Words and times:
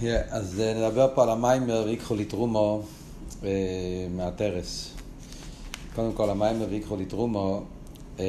Yeah, 0.00 0.04
אז 0.30 0.60
אה, 0.60 0.74
נדבר 0.74 1.08
פה 1.14 1.22
על 1.22 1.30
המיימר 1.30 1.82
ויקחו 1.86 2.14
לי 2.14 2.24
תרומו 2.24 2.82
uh, 3.40 3.44
מהטרס. 4.10 4.94
קודם 5.94 6.12
כל, 6.12 6.30
המיימר 6.30 6.66
ויקחו 6.70 6.96
לי 6.96 7.04
תרומו 7.04 7.62
uh, 8.16 8.20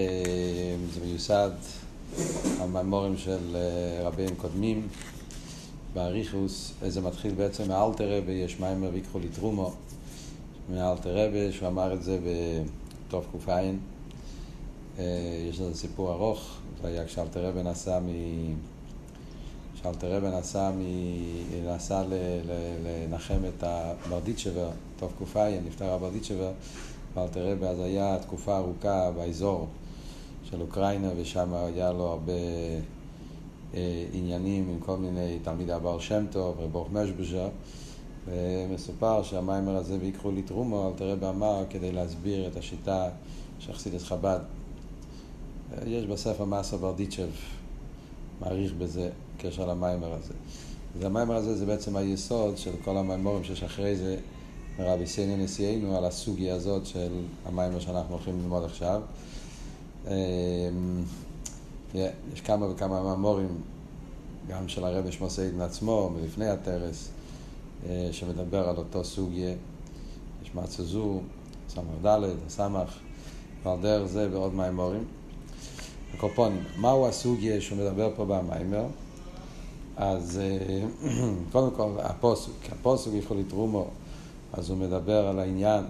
זה 0.94 0.99
מיוסד 1.05 1.49
על 2.62 2.70
מימורים 2.70 3.18
של 3.18 3.55
uh, 3.55 4.05
רבים 4.05 4.36
קודמים 4.36 4.88
באריכוס, 5.94 6.73
זה 6.88 7.02
מתחיל 7.02 7.34
בעצם 7.34 7.68
מאלתר 7.68 8.18
רבי, 8.18 8.32
יש 8.32 8.60
מיימר 8.60 8.90
ויקחו 8.94 9.20
לי 9.20 9.28
תרומו 9.28 9.74
מאלתר 10.70 11.28
רבי, 11.28 11.52
שהוא 11.52 11.68
אמר 11.68 11.94
את 11.94 12.04
זה 12.04 12.20
בתוף 13.08 13.26
ק"ע. 13.46 13.62
יש 15.50 15.60
לזה 15.60 15.76
סיפור 15.76 16.12
ארוך, 16.14 16.58
זה 16.82 16.88
היה 16.88 17.06
כשאלתר 17.06 17.46
רבי 17.46 17.64
נסע 17.64 18.00
מ... 18.00 18.08
שאלתר 19.84 20.18
רבן 20.18 20.38
נסע, 20.38 20.71
מ... 20.71 20.82
נסע 21.68 22.04
ל... 22.04 22.14
ל... 22.46 22.51
לנחם 22.86 23.39
את 23.47 23.64
הברדיצ'בר, 23.64 24.69
טוב 25.00 25.11
ק"ע, 25.19 25.50
נפטר 25.65 25.93
הברדיצ'בר, 25.93 26.51
ואלתר 27.14 27.51
רבן 27.51 27.68
אז 27.68 27.79
היה 27.79 28.18
תקופה 28.21 28.57
ארוכה 28.57 29.11
באזור 29.11 29.68
של 30.43 30.61
אוקראינה, 30.61 31.09
ושם 31.18 31.54
היה 31.54 31.92
לו 31.92 32.03
הרבה 32.03 32.33
אה, 33.73 34.06
עניינים 34.14 34.70
עם 34.70 34.80
כל 34.80 34.97
מיני 34.97 35.39
תלמידי 35.44 35.73
הבר 35.73 36.00
שם 36.00 36.25
טוב, 36.31 36.59
רבוך 36.59 36.88
משבז'ר, 36.92 37.50
ומסופר 38.25 39.23
שהמיימר 39.23 39.75
הזה 39.75 39.98
ויקחו 40.02 40.31
לי 40.31 40.42
תרומו, 40.42 40.88
אלתר 40.89 41.11
רבן 41.11 41.28
אמר 41.28 41.64
כדי 41.70 41.92
להסביר 41.92 42.48
את 42.48 42.58
השיטה 42.58 43.09
של 43.59 43.73
חסידס 43.73 44.03
חב"ד. 44.03 44.39
יש 45.86 46.06
בספר 46.06 46.45
מסה 46.45 46.78
ברדיצ'ב, 46.78 47.30
מעריך 48.42 48.73
בזה. 48.73 49.09
בקשר 49.41 49.66
למיימר 49.66 50.13
הזה. 50.13 50.33
והמיימר 51.00 51.36
הזה 51.36 51.55
זה 51.55 51.66
בעצם 51.66 51.95
היסוד 51.95 52.58
של 52.58 52.72
כל 52.83 52.97
המיימורים 52.97 53.44
שיש 53.44 53.64
אחרי 53.64 53.95
זה 53.95 54.17
מרבי 54.80 55.08
סייני 55.08 55.44
נשיאנו 55.44 55.98
על 55.98 56.06
הסוגיה 56.06 56.56
הזאת 56.56 56.86
של 56.86 57.11
המיימר 57.45 57.80
שאנחנו 57.80 58.14
הולכים 58.16 58.39
ללמוד 58.42 58.64
עכשיו. 58.64 59.02
אמ, 60.08 60.11
יש 62.33 62.42
כמה 62.44 62.66
וכמה 62.66 63.03
מיימורים, 63.03 63.61
גם 64.48 64.67
של 64.67 64.83
הרבי 64.83 65.11
שמוסיידן 65.11 65.61
עצמו, 65.61 66.09
מלפני 66.16 66.50
הטרס, 66.50 67.09
אה, 67.89 68.09
שמדבר 68.11 68.70
על 68.70 68.78
אותו 68.78 69.03
סוגיה. 69.03 69.53
יש 70.44 70.55
מצזו, 70.55 71.20
סמ"ד, 71.70 72.20
סמ"ך, 72.50 72.98
ועל 73.64 73.78
דרך 73.81 74.08
זה 74.08 74.28
ועוד 74.31 74.53
מיימורים. 74.53 75.03
הקופונים, 76.14 76.64
מהו 76.78 77.08
הסוגיה 77.08 77.61
שהוא 77.61 77.78
מדבר 77.78 78.09
פה 78.16 78.26
במיימר? 78.26 78.86
אז 79.97 80.39
אה, 80.39 80.84
קודם 81.52 81.72
כל 81.75 81.92
הפוסוק, 82.00 82.56
הפוסוק 82.72 83.14
יכול 83.14 83.38
לתרומו, 83.38 83.88
אז 84.53 84.70
הוא 84.70 84.78
מדבר 84.78 85.28
על 85.28 85.39
העניין 85.39 85.83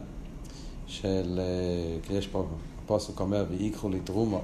של, 0.88 1.40
אה, 1.40 2.16
יש 2.18 2.28
פה, 2.28 2.46
הפוסוק 2.84 3.20
אומר, 3.20 3.46
ויקחו 3.50 3.90
לתרומו, 3.90 4.42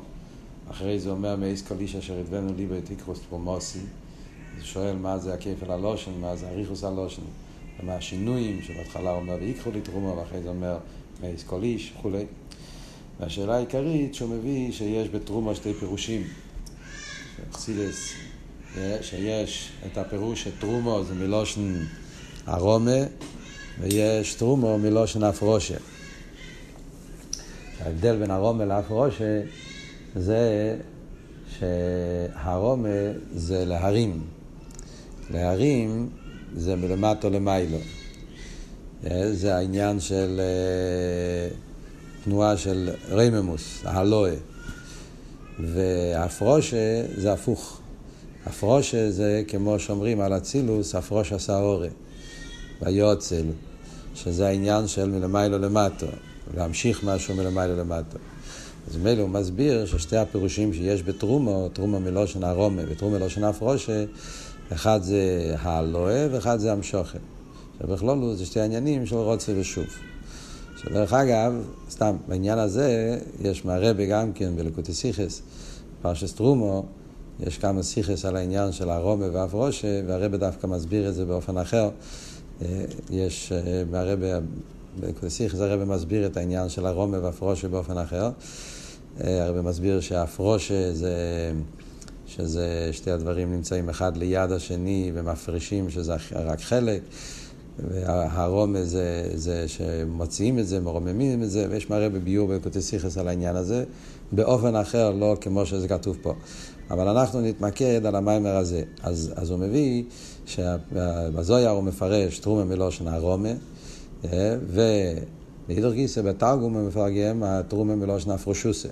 אחרי 0.72 1.00
זה 1.00 1.10
אומר, 1.10 1.36
מאיס 1.36 1.68
כל 1.68 1.76
איש 1.80 1.96
אשר 1.96 2.20
הדבנו 2.20 2.54
לי 2.54 2.66
בתיקחוס 2.66 3.20
תרומוסי, 3.30 3.80
אז 3.80 4.58
הוא 4.58 4.66
שואל 4.66 4.96
מה 4.96 5.18
זה 5.18 5.34
הכפל 5.34 5.72
הלושן, 5.72 6.12
מה 6.22 6.36
זה 6.36 6.50
אריכוס 6.50 6.84
הלושן, 6.84 7.22
ומה 7.80 7.96
השינויים, 7.96 8.62
שבהתחלה 8.62 9.12
הוא 9.12 9.20
אומר, 9.20 9.36
ויקחו 9.40 9.72
לתרומו, 9.72 10.18
ואחרי 10.18 10.42
זה 10.42 10.50
אומר, 10.50 10.78
מאיס 11.22 11.44
כל 11.44 11.64
איש 11.64 11.94
וכולי. 11.98 12.26
והשאלה 13.20 13.56
העיקרית 13.56 14.16
שהוא 14.16 14.30
מביא, 14.30 14.72
שיש 14.72 15.10
בתרומו 15.10 15.56
שתי 15.56 15.74
פירושים. 15.74 16.24
חסידס 17.54 18.27
שיש 19.02 19.72
את 19.86 19.98
הפירוש 19.98 20.44
שטרומו 20.44 21.04
זה 21.04 21.14
מלושן 21.14 21.86
ארומה 22.48 23.02
ויש 23.80 24.34
טרומו 24.34 24.78
מלושן 24.78 25.24
אפרושה. 25.24 25.76
ההבדל 27.80 28.16
בין 28.16 28.32
ארומה 28.32 28.66
לאפרושה 28.66 29.42
זה 30.16 30.76
שהרומה 31.60 32.90
זה 33.36 33.66
להרים. 33.66 34.24
להרים 35.30 36.10
זה 36.56 36.76
מלמטו 36.76 37.30
למיילו. 37.30 37.78
זה 39.32 39.56
העניין 39.56 40.00
של 40.00 40.40
אה, 40.40 41.56
תנועה 42.24 42.58
של 42.58 42.90
רייממוס, 43.10 43.82
ההלואה. 43.86 44.34
והפרושה 45.60 47.04
זה 47.16 47.34
הפוך. 47.34 47.82
הפרושה 48.48 49.12
זה, 49.12 49.44
כמו 49.48 49.80
שאומרים 49.80 50.22
על 50.22 50.38
אצילוס, 50.38 50.96
הפרושה 50.96 51.40
סהורה, 51.40 51.88
ויוצל, 52.82 53.46
שזה 54.16 54.48
העניין 54.48 54.88
של 54.88 55.10
מלמיילו 55.10 55.58
למטו, 55.58 56.06
להמשיך 56.58 57.04
משהו 57.04 57.36
מלמיילו 57.36 57.76
למטו. 57.76 58.18
אז 58.88 58.98
מילא 58.98 59.22
הוא 59.22 59.30
מסביר 59.30 59.86
ששתי 59.86 60.18
הפירושים 60.18 60.74
שיש 60.74 61.04
בתרומו, 61.04 61.70
תרומו 61.74 62.00
מלושן 62.00 62.44
ארומה 62.44 62.82
ותרומו 62.88 63.16
מלושן 63.16 63.44
הפרושה, 63.44 64.06
אחד 64.74 65.00
זה 65.04 65.56
האלוה 65.60 66.28
ואחד 66.32 66.58
זה 66.60 66.72
המשוכן. 66.72 67.20
שבכלולו 67.80 68.36
זה 68.36 68.46
שתי 68.46 68.60
עניינים 68.60 69.06
של 69.06 69.16
רוצה 69.16 69.52
ושוב. 69.60 69.86
שדרך 70.78 71.14
אגב, 71.14 71.54
סתם, 71.90 72.16
בעניין 72.28 72.60
הזה 72.60 73.20
יש 73.42 73.66
מהרבה 73.66 74.06
גם 74.06 74.34
כן 74.34 74.56
בלקוטיסיכס, 74.56 75.42
פרשס 76.02 76.34
תרומו, 76.34 76.86
יש 77.40 77.58
כמה 77.58 77.84
סיכס 77.84 78.26
על 78.26 78.36
העניין 78.36 78.72
של 78.72 78.90
הרומה 78.90 79.26
והפרושה, 79.34 80.02
והרבא 80.08 80.38
דווקא 80.38 80.68
מסביר 80.68 81.10
את 81.10 81.16
זה 81.16 81.26
באופן 81.26 81.58
אחר. 81.58 81.90
אה, 82.62 82.86
יש, 83.10 83.52
אה, 83.52 84.00
הרבא, 84.00 84.40
בסיכס 85.24 85.60
הרבא 85.60 85.86
מסביר 85.86 86.26
את 86.26 86.38
העניין 86.38 86.70
של 86.70 86.86
הרומה 86.86 87.20
והפרושה 87.20 87.68
באופן 87.68 87.98
אחר. 87.98 88.30
אה, 89.24 89.46
הרבא 89.46 89.62
מסביר 89.62 90.00
שהפרושה 90.00 90.94
זה, 90.94 91.16
שזה 92.28 92.90
שתי 92.92 93.12
הדברים 93.12 93.52
נמצאים 93.52 93.90
אחד 93.90 94.18
ליד 94.18 94.52
השני 94.52 95.12
ומפרישים 95.14 95.90
שזה 95.90 96.16
רק 96.32 96.62
חלק. 96.62 97.02
והרומה 97.80 98.84
זה, 98.84 99.32
זה 99.34 99.68
שמוציאים 99.68 100.60
את 100.60 100.68
זה, 100.68 100.80
מרוממים 100.80 101.44
את 101.44 101.50
זה, 101.52 101.68
ויש 101.70 101.90
מראה 101.90 102.10
בביור 102.10 102.48
בקוטסיכס 102.48 103.18
על 103.18 103.28
העניין 103.28 103.56
הזה, 103.56 103.84
באופן 104.32 104.76
אחר, 104.76 105.12
לא 105.12 105.36
כמו 105.42 105.66
שזה 105.66 105.88
כתוב 105.88 106.18
פה. 106.22 106.34
אבל 106.92 107.08
אנחנו 107.08 107.42
נתמקד 107.42 108.06
על 108.06 108.16
המיימר 108.16 108.56
הזה. 108.56 108.84
אז, 109.04 109.34
אז 109.36 109.50
הוא 109.50 109.60
מביא 109.60 110.04
שבזויר 110.46 111.70
הוא 111.70 111.84
מפרש 111.84 112.40
תרומה 112.40 112.64
מלושן 112.64 113.08
הרומה, 113.08 113.50
אה, 114.26 114.56
ולהידור 115.68 115.94
גיסא 115.94 116.22
בתרגום 116.22 116.74
הוא 116.74 116.88
מפרגם 116.88 117.44
התרומה 117.44 117.96
מלושן 117.96 118.32
הפרושוסה. 118.32 118.90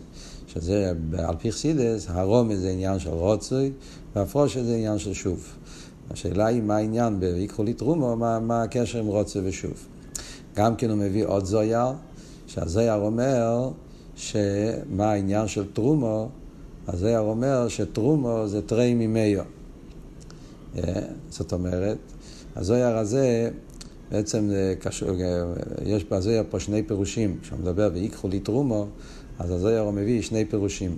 שזה 0.47 0.91
על 1.18 1.35
פי 1.40 1.52
חסידס, 1.52 2.06
הרומה 2.09 2.56
זה 2.56 2.69
עניין 2.69 3.00
של 3.00 3.09
רוצוי, 3.09 3.72
והפרושה 4.16 4.63
זה 4.63 4.75
עניין 4.75 5.00
של 5.00 5.13
שוב. 5.13 5.44
השאלה 6.12 6.46
היא 6.46 6.62
מה 6.62 6.75
העניין 6.75 7.19
ב"ויקחו 7.19 7.63
לי 7.63 7.73
תרומו", 7.73 8.16
מה, 8.16 8.40
מה 8.40 8.63
הקשר 8.63 9.00
עם 9.00 9.06
רוצה 9.06 9.40
ושוב. 9.44 9.88
גם 10.56 10.75
כן 10.75 10.90
הוא 10.90 10.97
מביא 10.97 11.25
עוד 11.25 11.46
זויר, 11.46 11.88
שהזויר 12.47 12.96
אומר 12.96 13.69
שמה 14.16 15.12
העניין 15.12 15.48
של 15.48 15.66
תרומו, 15.74 16.30
הזויר 16.88 17.20
אומר 17.20 17.68
שתרומו 17.68 18.48
זה 18.48 18.62
תרי 18.62 18.94
ממאיו. 18.94 19.44
אה, 20.78 21.02
זאת 21.30 21.53
אומרת, 21.53 21.98
הזויר 22.56 22.98
הזה 22.98 23.50
בעצם 24.12 24.50
קשור, 24.80 25.09
יש 25.86 26.03
בזויר 26.03 26.44
פה 26.50 26.59
שני 26.59 26.84
פירושים, 26.84 27.38
כשהוא 27.42 27.59
מדבר 27.59 27.90
ויקחו 27.94 28.28
לי 28.28 28.40
תרומו, 28.40 28.88
אז 29.40 29.52
הזויר 29.52 29.90
מביא 29.90 30.22
שני 30.22 30.46
פירושים 30.46 30.97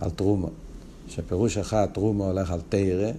על 0.00 0.10
תרומו. 0.10 0.48
שפירוש 1.08 1.58
אחד, 1.58 1.86
תרומו 1.92 2.26
הולך 2.26 2.50
על 2.50 2.60
תרא, 2.68 3.10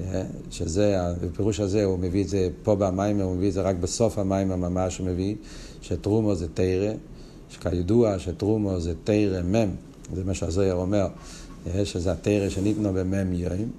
אה, 0.00 0.22
שזה, 0.50 0.96
בפירוש 1.22 1.60
הזה 1.60 1.84
הוא 1.84 1.98
מביא 1.98 2.22
את 2.22 2.28
זה 2.28 2.48
פה 2.62 2.74
במים, 2.74 3.20
הוא 3.20 3.36
מביא 3.36 3.48
את 3.48 3.52
זה 3.52 3.62
רק 3.62 3.76
בסוף 3.76 4.18
המים 4.18 4.48
ממש 4.48 4.98
הוא 4.98 5.06
מביא, 5.06 5.34
שתרומו 5.82 6.34
זה 6.34 6.48
תרא, 6.54 6.92
שכידוע 7.54 8.18
שתרומו 8.18 8.80
זה 8.80 8.92
תרא 9.04 9.42
מם, 9.42 9.68
זה 10.14 10.24
מה 10.24 10.34
שהזויר 10.34 10.74
אומר, 10.74 11.06
אה, 11.66 11.84
שזה 11.84 12.12
התרא 12.12 12.48
שניתנו 12.48 12.92
במם 12.92 13.32
יום, 13.32 13.70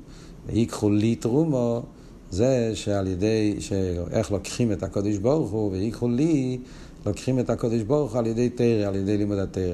ויקחו 0.48 0.90
לי 0.90 1.16
תרומו, 1.16 1.84
זה 2.32 2.72
שעל 2.74 3.08
ידי, 3.08 3.56
איך 4.12 4.32
לוקחים 4.32 4.72
את 4.72 4.84
הקודש 4.84 5.18
ברוך 5.18 5.52
הוא, 5.52 5.72
ויקחו 5.72 6.10
לי, 6.10 6.58
לוקחים 7.06 7.40
את 7.40 7.50
הקודש 7.50 7.82
ברוך 7.82 8.12
הוא 8.12 8.20
על 8.20 8.28
ידי 8.28 8.50
תרא, 8.50 8.88
על 8.88 8.96
ידי 8.96 9.18
לימוד 9.18 9.38
התרא. 9.38 9.74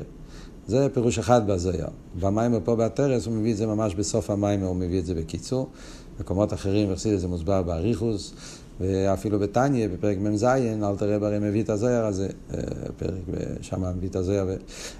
זה 0.67 0.87
פירוש 0.93 1.19
אחד 1.19 1.47
בזויר. 1.47 1.87
במיימר 2.19 2.59
פה 2.63 2.75
בתרס 2.75 3.25
הוא 3.25 3.33
מביא 3.33 3.51
את 3.51 3.57
זה 3.57 3.67
ממש 3.67 3.95
בסוף 3.95 4.29
המיימר, 4.29 4.67
הוא 4.67 4.75
מביא 4.75 4.99
את 4.99 5.05
זה 5.05 5.13
בקיצור. 5.13 5.69
במקומות 6.17 6.53
אחרים 6.53 6.91
יחסיד 6.91 7.17
זה 7.17 7.27
מוסבר 7.27 7.61
באריכוס, 7.61 8.33
ואפילו 8.79 9.39
בתניא, 9.39 9.87
בפרק 9.87 10.17
מ"ז, 10.17 10.43
אל 10.43 10.95
תראה 10.97 11.19
ברי 11.19 11.39
מביא 11.39 11.63
את 11.63 11.69
הזויר 11.69 12.05
הזה, 12.05 12.27
אה, 12.53 12.59
פרק 12.97 13.13
שם 13.61 13.83
מביא 13.97 14.09
את 14.09 14.15
הזויר, 14.15 14.45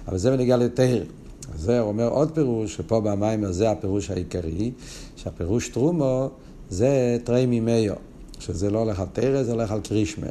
אבל 0.08 0.18
זה 0.18 0.30
בנגיע 0.30 0.56
לתהר. 0.56 1.02
זה 1.56 1.80
אומר 1.80 2.08
עוד 2.08 2.30
פירוש, 2.34 2.76
שפה 2.76 3.00
במיימר 3.00 3.52
זה 3.52 3.70
הפירוש 3.70 4.10
העיקרי, 4.10 4.70
שהפירוש 5.16 5.68
תרומו 5.68 6.30
זה 6.70 7.18
תרי 7.24 7.46
מימיו. 7.46 7.94
שזה 8.38 8.70
לא 8.70 8.78
הולך 8.78 9.00
על 9.00 9.06
תרא, 9.12 9.42
זה 9.42 9.52
הולך 9.52 9.72
על 9.72 9.80
קרישמה. 9.80 10.26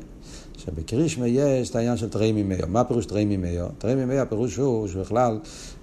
שבקרישמה 0.58 1.28
יש 1.28 1.70
את 1.70 1.76
העניין 1.76 1.98
של 1.98 2.10
תרי 2.10 2.32
ממאו. 2.32 2.68
מה 2.68 2.84
פירוש 2.84 3.06
תרי 3.06 3.26
ממאו? 3.26 3.68
תרי 3.78 3.96
ממאו 3.96 4.18
הפירוש 4.18 4.56
הוא 4.56 4.88
שבכלל 4.88 5.40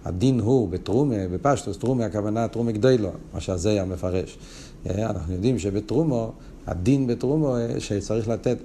הדין 0.09 0.41
הוא 0.41 0.69
בתרומה, 0.69 1.29
בפשטוס, 1.33 1.79
תרומה 1.79 2.05
הכוונה 2.05 2.49
תרומה 2.49 2.73
גדלו, 2.73 3.11
מה 3.35 3.41
שהזיה 3.41 3.85
מפרש. 3.85 4.39
אה, 4.87 5.11
אנחנו 5.11 5.33
יודעים 5.35 5.59
שבתרומו, 5.59 6.33
הדין 6.67 7.07
בתרומו 7.07 7.57
אה, 7.57 7.81
שצריך 7.81 8.29
לתת 8.29 8.59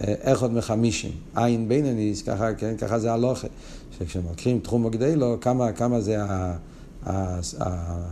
אחד 0.00 0.52
מחמישים, 0.52 1.10
עין 1.34 1.68
בינניס, 1.68 2.22
ככה, 2.22 2.54
כן, 2.54 2.76
ככה 2.76 2.98
זה 2.98 3.12
הלוכה. 3.12 3.48
שכשמקרים 3.98 4.60
תרומו 4.60 4.90
גדלו, 4.90 5.36
כמה, 5.40 5.72
כמה 5.72 6.00
זה 6.00 6.22
ה, 6.22 6.56
ה, 7.06 7.40
ה, 7.60 8.02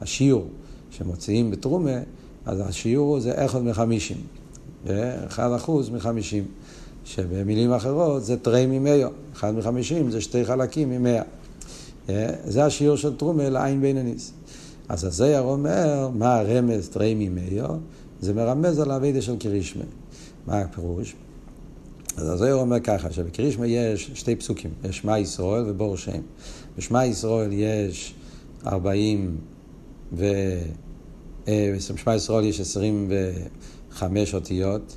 השיעור 0.00 0.46
שמוציאים 0.90 1.50
בתרומה, 1.50 1.98
אז 2.46 2.60
השיעור 2.60 3.20
זה 3.20 3.44
אחד 3.44 3.62
מחמישים. 3.62 4.16
אחד 5.26 5.52
אחוז 5.56 5.90
מחמישים. 5.90 6.44
שבמילים 7.04 7.72
אחרות 7.72 8.24
זה 8.24 8.36
תרי 8.36 8.66
ממאו, 8.66 9.08
אחד 9.34 9.54
מחמישים 9.54 10.10
זה 10.10 10.20
שתי 10.20 10.44
חלקים 10.44 10.90
ממאה. 10.90 11.22
זה 12.44 12.64
השיעור 12.64 12.96
של 12.96 13.16
תרומה 13.16 13.48
לעין 13.48 13.80
בינניס. 13.80 14.32
אז 14.88 15.04
הזייר 15.04 15.40
אומר, 15.40 16.08
מה 16.14 16.38
הרמז 16.38 16.88
תרי 16.88 17.14
ממאו? 17.18 17.74
זה 18.20 18.34
מרמז 18.34 18.78
על 18.78 18.90
האבידה 18.90 19.22
של 19.22 19.36
קרישמה. 19.36 19.84
מה 20.46 20.60
הפירוש? 20.60 21.14
אז 22.16 22.28
הזוהר 22.28 22.54
אומר 22.54 22.80
ככה, 22.80 23.12
שבקרישמה 23.12 23.66
יש 23.66 24.10
שתי 24.14 24.36
פסוקים, 24.36 24.70
יש 24.84 24.98
שמע 24.98 25.18
ישראל 25.18 25.64
ובור 25.66 25.96
שם. 25.96 26.20
בשמע 26.78 27.06
ישראל 27.06 27.50
יש 27.52 28.14
ארבעים 28.66 29.36
ו... 30.12 30.26
בשמע 31.46 32.14
ישראל 32.14 32.44
יש 32.44 32.60
עשרים 32.60 33.10
וחמש 33.92 34.34
אותיות, 34.34 34.96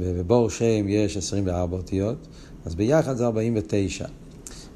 ובבור 0.00 0.50
שם 0.50 0.88
יש 0.88 1.16
עשרים 1.16 1.46
וארבע 1.46 1.76
אותיות, 1.76 2.26
אז 2.64 2.74
ביחד 2.74 3.16
זה 3.16 3.26
ארבעים 3.26 3.54
ותשע. 3.56 4.06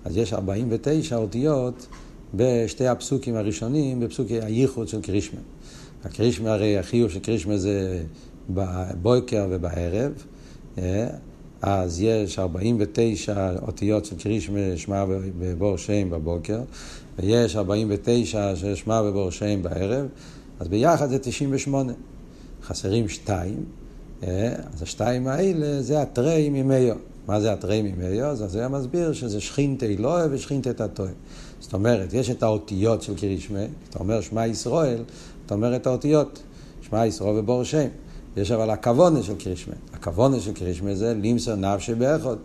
אז 0.04 0.16
יש 0.16 0.32
ארבעים 0.32 0.68
ותשע 0.70 1.16
אותיות 1.16 1.86
בשתי 2.34 2.86
הפסוקים 2.86 3.36
הראשונים, 3.36 4.00
בפסוקי 4.00 4.40
הייחוד 4.40 4.88
של 4.88 5.00
קרישמה. 5.00 5.40
הקרישמה 6.04 6.52
הרי 6.52 6.78
החיוב 6.78 7.10
של 7.10 7.20
קרישמה 7.20 7.56
זה 7.56 8.02
בבוקר 8.50 9.46
ובערב. 9.50 10.12
אז 11.62 12.00
יש 12.00 12.38
49 12.38 13.54
אותיות 13.62 14.04
של 14.04 14.16
קרישמה, 14.16 14.76
שמע 14.76 15.04
ובור 15.38 15.76
שם 15.76 16.10
בבוקר, 16.10 16.60
ויש 17.18 17.56
49 17.56 18.56
של 18.56 18.74
שמע 18.74 19.02
ובור 19.04 19.30
שם 19.30 19.62
בערב, 19.62 20.06
אז 20.60 20.68
ביחד 20.68 21.08
זה 21.08 21.18
98. 21.18 21.92
חסרים 22.62 23.08
שתיים, 23.08 23.64
אה, 24.22 24.54
אז 24.74 24.82
השתיים 24.82 25.26
האלה 25.26 25.82
זה 25.82 26.02
התרי 26.02 26.48
ממאיו. 26.52 26.96
מה 27.30 27.40
זה 27.40 27.52
התרי 27.52 27.82
ממאיו? 27.82 28.26
אז 28.26 28.44
זה 28.48 28.68
מסביר 28.68 29.12
שזה 29.12 29.40
שכינתי 29.40 29.96
אלוהי 29.96 30.28
ושכינתי 30.30 30.72
תתוי. 30.72 31.08
זאת 31.60 31.72
אומרת, 31.72 32.12
יש 32.12 32.30
את 32.30 32.42
האותיות 32.42 33.02
של 33.02 33.16
קרישמה, 33.16 33.64
אתה 33.90 33.98
אומר 33.98 34.20
שמע 34.20 34.46
ישראל, 34.46 35.02
אתה 35.46 35.54
אומר 35.54 35.76
את 35.76 35.86
האותיות, 35.86 36.42
שמע 36.82 37.06
ישראל 37.06 37.38
ובור 37.38 37.64
שם. 37.64 37.86
יש 38.36 38.50
אבל 38.50 38.70
הכוונה 38.70 39.22
של 39.22 39.34
קרישמה. 39.34 39.74
הכוונה 39.92 40.40
של 40.40 40.52
קרישמה 40.52 40.94
זה 40.94 41.14
לימסר 41.14 41.54
נפשי 41.54 41.94
באחד, 41.94 42.36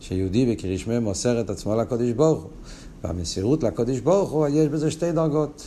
שיהודי 0.00 0.52
בקרישמה 0.52 1.00
מוסר 1.00 1.40
את 1.40 1.50
עצמו 1.50 1.76
לקודש 1.76 2.10
ברוך 2.10 2.42
הוא. 2.42 2.50
והמסירות 3.04 3.62
לקודש 3.62 3.98
ברוך 3.98 4.30
הוא, 4.30 4.46
יש 4.48 4.68
בזה 4.68 4.90
שתי 4.90 5.12
דרגות. 5.12 5.66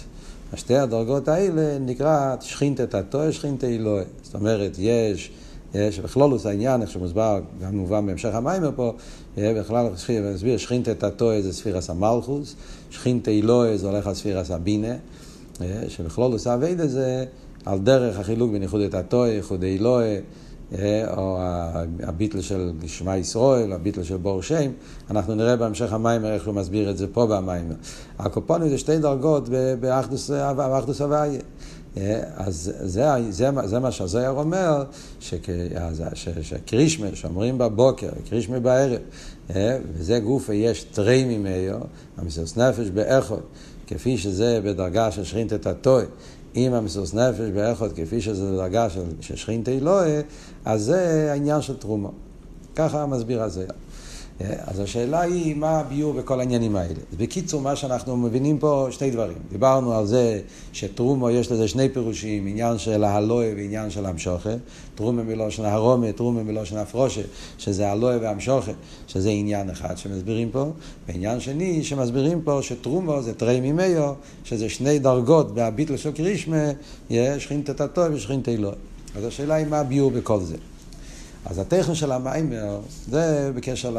השתי 0.54 0.76
הדרגות 0.76 1.28
האלה 1.28 1.80
נקרא 1.80 2.36
שכינתא 2.42 2.84
תתו, 2.84 3.34
שכינתא 3.34 3.66
אלוהי. 3.66 4.06
זאת 4.24 4.36
אומרת, 4.36 4.76
יש, 4.80 5.32
יש 5.74 6.00
בכלולוס 6.00 6.46
העניין, 6.46 6.82
איך 6.82 6.92
שמוסבר, 6.92 7.40
גם 7.62 7.78
מובן 7.78 8.06
בהמשך 8.06 8.30
המיימר 8.34 8.72
פה, 8.76 8.94
בכלל 9.38 9.88
נסביר 10.34 10.58
שכינתא 10.58 10.94
תתו 10.98 11.42
זה 11.42 11.54
ספירס 11.54 11.90
המלכוס, 11.90 12.56
שכינתא 12.90 13.30
אלוהי 13.30 13.78
זה 13.78 13.88
הולך 13.88 14.08
על 14.08 14.14
ספירס 14.14 14.52
הבינה, 14.52 14.96
שבכלולוס 15.88 16.48
האביידה 16.48 16.88
זה 16.88 17.26
על 17.66 17.80
דרך 17.80 18.20
החילוק 18.20 18.52
בין 18.52 18.62
ייחודי 18.62 18.90
תתוי, 18.90 19.30
ייחודי 19.30 19.78
אלוהי, 19.78 20.18
אה, 20.76 21.14
או 21.18 21.38
הביטל 22.04 22.42
של 22.42 22.72
שמע 22.88 23.18
ישראל, 23.18 23.74
הביטל 23.74 24.04
של 24.04 24.18
בור 24.18 24.42
שם, 24.42 24.72
אנחנו 25.12 25.36
נראה 25.36 25.56
בהמשך 25.56 25.94
המיימר 25.94 26.34
איך 26.34 26.48
הוא 26.48 26.56
מסביר 26.56 26.90
את 26.90 26.98
זה 26.98 27.08
פה 27.08 27.26
במיימר. 27.26 27.76
הקופונים 28.20 28.70
זה 28.70 28.78
שתי 28.78 28.98
דרגות 28.98 29.50
באחדוס 29.80 31.02
הוויה. 31.02 31.40
אה, 31.98 32.22
אז 32.36 32.74
זה, 32.82 33.10
זה, 33.30 33.50
זה 33.66 33.80
מה 33.80 33.92
שהזויר 33.92 34.30
אומר, 34.30 34.84
שקרישמה, 36.42 37.08
שאומרים 37.14 37.58
בבוקר, 37.58 38.10
קרישמה 38.30 38.60
בערב, 38.60 39.00
אה, 39.56 39.78
וזה 39.94 40.20
גוף 40.20 40.50
יש 40.54 40.84
תרי 40.84 41.38
ממאיו, 41.38 41.80
המסירות 42.18 42.58
נפש 42.58 42.88
באחוד, 42.90 43.42
כפי 43.88 44.18
שזה 44.18 44.60
בדרגה 44.64 45.12
של 45.12 45.24
שכינתת 45.24 45.66
התוי. 45.66 46.04
עם 46.60 46.74
המסוס 46.74 47.14
נפש 47.14 47.50
באחד, 47.54 47.92
כפי 47.92 48.22
שזה 48.22 48.56
דרגה 48.56 48.90
של, 48.90 49.02
שכינתי 49.22 49.78
אלוהי, 49.78 50.22
אז 50.66 50.84
זה 50.84 51.32
העניין 51.32 51.62
של 51.62 51.78
תרומו. 51.78 52.12
ככה 52.76 53.06
מסביר 53.06 53.44
הזה. 53.44 53.66
אז 54.40 54.80
השאלה 54.80 55.22
היא, 55.22 55.56
מה 55.56 55.80
הביור 55.80 56.14
בכל 56.14 56.40
העניינים 56.40 56.76
האלה? 56.76 57.00
בקיצור, 57.18 57.62
מה 57.62 57.76
שאנחנו 57.76 58.18
מבינים 58.18 58.58
פה, 58.58 58.88
שתי 58.92 59.12
דברים. 59.12 59.38
דיברנו 59.52 59.94
על 59.94 60.06
זה 60.06 60.42
שתרומו 60.74 61.30
יש 61.30 61.52
לזה 61.52 61.68
שני 61.68 61.90
פירושים, 61.90 62.48
עניין 62.48 62.78
של 62.78 63.04
ההלואה 63.04 63.52
ועניין 63.58 63.90
של 63.90 64.06
המשוכה. 64.06 64.50
תרומה 64.96 65.24
מלושן 65.24 65.66
הרומה, 65.66 66.12
תרומה 66.12 66.44
מלושן 66.44 66.78
הפרושה, 66.78 67.22
שזה 67.58 67.92
הלואה 67.92 68.18
והמשוכה, 68.22 68.72
שזה 69.08 69.30
עניין 69.30 69.70
אחד 69.70 69.98
שמסבירים 69.98 70.50
פה. 70.52 70.66
ועניין 71.08 71.40
שני, 71.40 71.84
שמסבירים 71.84 72.42
פה 72.42 72.60
שתרומו 72.62 73.22
זה 73.22 73.34
תרי 73.34 73.60
מימיו, 73.60 74.14
שזה 74.44 74.70
שני 74.70 75.00
דרגות 75.00 75.54
בהביטל 75.54 75.98
של 75.98 76.12
קרישמה, 76.12 76.72
יש 77.10 77.44
שכינתא 77.44 77.72
תתו 77.72 78.02
ושכינתא 78.14 78.52
אלוהי. 78.52 78.76
אז 79.16 79.26
השאלה 79.26 79.56
היא 79.56 79.68
מה 79.68 79.80
הביור 79.80 80.12
בכל 80.12 80.40
זה. 80.42 80.56
אז 81.50 81.60
הטכן 81.60 81.96
של 81.96 82.12
המיימר, 82.12 82.80
זה 83.10 83.52
בקשר 83.56 83.96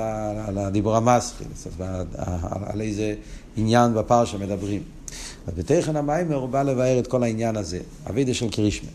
לדיבור 0.54 0.96
המסחיל, 0.96 1.46
על 2.66 2.80
איזה 2.80 3.14
עניין 3.56 3.94
בפרשה 3.94 4.38
מדברים. 4.38 4.82
אז 5.46 5.54
בטכן 5.54 5.96
המיימר 5.96 6.34
הוא 6.34 6.48
בא 6.48 6.62
לבאר 6.62 6.98
את 6.98 7.06
כל 7.06 7.22
העניין 7.22 7.56
הזה, 7.56 7.80
אבידה 8.10 8.34
של 8.34 8.50
קרישמה. 8.50 8.90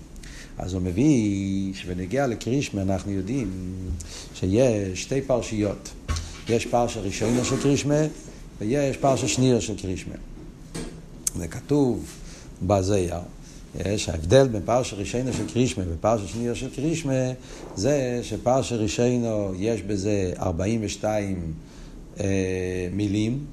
אז 0.57 0.73
הוא 0.73 0.81
מביא, 0.81 1.73
שבנגיע 1.73 2.27
לקרישמה 2.27 2.81
אנחנו 2.81 3.11
יודעים 3.11 3.51
שיש 4.33 5.01
שתי 5.01 5.21
פרשיות. 5.21 5.89
יש 6.49 6.65
פרשה 6.65 6.99
ראשונה 6.99 7.43
של 7.43 7.61
קרישמה 7.61 8.01
ויש 8.59 8.97
פרשה 8.97 9.27
שנייה 9.27 9.61
של 9.61 9.77
קרישמה. 9.77 10.15
זה 11.35 11.47
כתוב 11.47 12.05
בזייר. 12.61 13.19
יש 13.79 14.09
ההבדל 14.09 14.47
בין 14.47 14.61
פרשה 14.65 14.95
ראשינו 14.95 15.33
של 15.33 15.47
קרישמה 15.53 15.83
ופרשה 15.89 16.27
שנייה 16.27 16.55
של 16.55 16.69
קרישמה 16.75 17.31
זה 17.75 18.19
שפרשה 18.23 18.75
ראשינו 18.75 19.53
יש 19.59 19.81
בזה 19.81 20.33
42 20.39 21.53
אה, 22.19 22.25
מילים, 22.91 23.45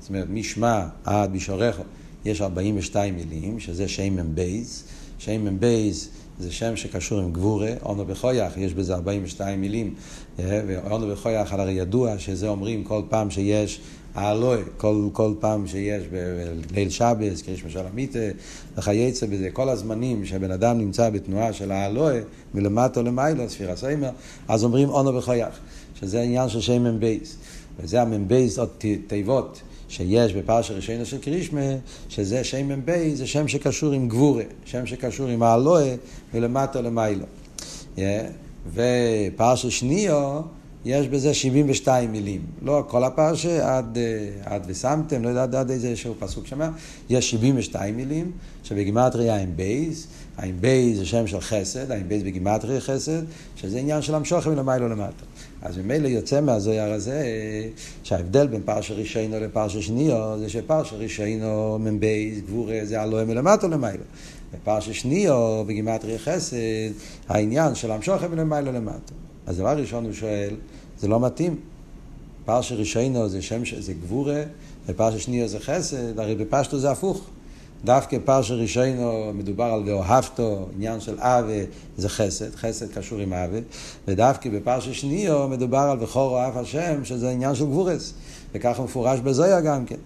זאת 0.00 0.08
אומרת 0.08 0.26
משמע 0.30 0.86
עד 1.04 1.32
בשעורך 1.32 1.80
יש 2.24 2.40
42 2.40 3.16
מילים, 3.16 3.60
שזה 3.60 3.88
שם 3.88 4.16
מבייז, 4.16 4.84
שם 5.18 5.44
מבייז 5.44 6.08
זה 6.38 6.52
שם 6.52 6.76
שקשור 6.76 7.20
עם 7.20 7.32
גבורה, 7.32 7.72
אונו 7.82 8.04
בכויח, 8.04 8.56
יש 8.56 8.74
בזה 8.74 8.94
42 8.94 9.60
מילים, 9.60 9.94
אה, 10.38 10.62
ואונו 10.66 11.06
בכויח 11.06 11.52
הרי 11.52 11.72
ידוע 11.72 12.18
שזה 12.18 12.48
אומרים 12.48 12.84
כל 12.84 13.02
פעם 13.08 13.30
שיש 13.30 13.80
האלוהי, 14.14 14.62
כל, 14.76 15.08
כל 15.12 15.32
פעם 15.40 15.66
שיש 15.66 16.02
בליל 16.72 16.90
שבס, 16.90 17.42
קריש 17.42 17.64
משל 17.64 17.86
המיתה, 17.92 18.18
וכייצא 18.76 19.26
בזה, 19.26 19.50
כל 19.52 19.68
הזמנים 19.68 20.26
שהבן 20.26 20.50
אדם 20.50 20.78
נמצא 20.78 21.10
בתנועה 21.10 21.52
של 21.52 21.72
האלוהי, 21.72 22.20
מלמטו 22.54 23.02
למיילו, 23.02 23.50
ספירה 23.50 23.76
סיימר, 23.76 24.10
אז 24.48 24.64
אומרים 24.64 24.88
אונו 24.88 25.12
בחויך, 25.12 25.58
שזה 26.00 26.20
עניין 26.20 26.48
של 26.48 26.60
שם 26.60 26.84
מבייס. 26.84 27.36
וזה 27.80 28.02
המבייס 28.02 28.58
עוד 28.58 28.68
תיבות 29.06 29.60
שיש 29.88 30.34
בפרשה 30.34 30.74
ראשונה 30.74 31.04
של 31.04 31.18
קרישמה, 31.18 31.60
שזה 32.08 32.44
שם 32.44 32.68
מ"ב, 32.68 33.14
זה 33.14 33.26
שם 33.26 33.48
שקשור 33.48 33.92
עם 33.92 34.08
גבורה, 34.08 34.44
שם 34.64 34.86
שקשור 34.86 35.28
עם 35.28 35.42
האלוהי 35.42 35.96
מלמטו 36.34 36.82
למיילו. 36.82 37.24
Yeah. 37.96 38.00
ופרשה 38.72 39.70
שניו, 39.70 40.40
יש 40.84 41.08
בזה 41.08 41.34
72 41.34 42.12
מילים. 42.12 42.40
לא 42.62 42.84
כל 42.88 43.04
הפרשה, 43.04 43.76
עד, 43.76 43.98
אה, 43.98 44.54
עד 44.54 44.62
ושמתם, 44.66 45.22
לא 45.22 45.28
יודע 45.28 45.60
עד 45.60 45.70
איזה 45.70 45.96
שהוא 45.96 46.16
פסוק 46.18 46.46
שם, 46.46 46.60
יש 47.10 47.30
72 47.30 47.96
מילים, 47.96 48.32
שבגימטריה 48.64 49.36
הם 49.36 49.52
בייז, 49.56 50.06
האם 50.36 50.54
בייז 50.60 50.98
זה 50.98 51.06
שם 51.06 51.26
של 51.26 51.40
חסד, 51.40 51.90
האם 51.90 52.08
בייז 52.08 52.22
בגימטריה 52.22 52.80
חסד, 52.80 53.22
שזה 53.56 53.78
עניין 53.78 54.02
של 54.02 54.14
המשוכם 54.14 54.50
מלמיילו 54.50 54.88
למטה. 54.88 55.24
אז 55.62 55.78
ממילא 55.78 56.08
יוצא 56.08 56.40
מהזויר 56.40 56.92
הזה 56.92 57.24
שההבדל 58.02 58.46
בין 58.46 58.62
פרשה 58.64 58.94
ראשינו 58.94 59.40
לפרשה 59.40 59.82
שניו 59.82 60.38
זה 60.38 60.48
שפרשה 60.48 60.96
ראשינו 60.96 61.78
מ"בייז 61.78 62.40
גבורה 62.40 62.80
זה 62.82 63.00
הלואה 63.00 63.24
מלמטה 63.24 63.68
למיילו. 63.68 64.04
בפרשה 64.54 64.94
שניו, 64.94 65.64
בגימטרי 65.66 66.18
חסד, 66.18 66.56
העניין 67.28 67.74
של 67.74 67.90
המשוך 67.90 68.22
מלמעלה 68.22 68.72
למטה. 68.72 69.27
אז 69.48 69.56
דבר 69.56 69.78
ראשון 69.78 70.04
הוא 70.04 70.12
שואל, 70.12 70.54
זה 70.98 71.08
לא 71.08 71.20
מתאים. 71.20 71.56
פרשה 72.44 72.74
ראשינו 72.74 73.28
זה 73.28 73.42
שם, 73.42 73.62
זה 73.78 73.92
גבורה, 73.92 74.42
ופרשה 74.86 75.18
שניו 75.18 75.48
זה 75.48 75.60
חסד, 75.60 76.18
הרי 76.18 76.34
בפשטו 76.34 76.78
זה 76.78 76.90
הפוך. 76.90 77.24
דווקא 77.84 78.18
פרשה 78.24 78.54
ראשינו 78.54 79.32
מדובר 79.34 79.64
על 79.64 79.82
ואוהבתו, 79.86 80.66
עניין 80.76 81.00
של 81.00 81.20
אבה 81.20 81.64
זה 81.96 82.08
חסד, 82.08 82.54
חסד 82.54 82.92
קשור 82.92 83.18
עם 83.18 83.32
אבה, 83.32 83.58
ודווקא 84.08 84.50
בפרשה 84.50 84.94
שניו 84.94 85.48
מדובר 85.48 85.78
על 85.78 85.98
בכור 85.98 86.30
אוהב 86.30 86.58
השם, 86.58 87.04
שזה 87.04 87.30
עניין 87.30 87.54
של 87.54 87.64
גבורס, 87.64 88.12
וככה 88.54 88.82
מפורש 88.82 89.20
בזויה 89.20 89.60
גם 89.60 89.84
כן. 89.84 89.96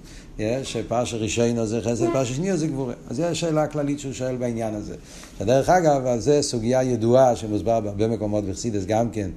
שפרשה 0.62 1.16
ראשינו 1.16 1.66
זה 1.66 1.80
חסד, 1.80 2.12
פרשה 2.12 2.34
שנייה 2.34 2.56
זה 2.56 2.66
גבורה. 2.66 2.94
אז 3.10 3.16
זו 3.16 3.24
השאלה 3.24 3.62
הכללית 3.62 4.00
שהוא 4.00 4.12
שואל 4.12 4.36
בעניין 4.36 4.74
הזה. 4.74 4.94
שדרך 5.38 5.68
אגב, 5.68 6.18
זו 6.18 6.32
סוגיה 6.40 6.82
ידועה 6.82 7.36
שמוסבר 7.36 7.80
בהרבה 7.80 8.08
מקומות 8.08 8.44
בחסידס 8.44 8.84
גם 8.84 9.10
כן, 9.10 9.30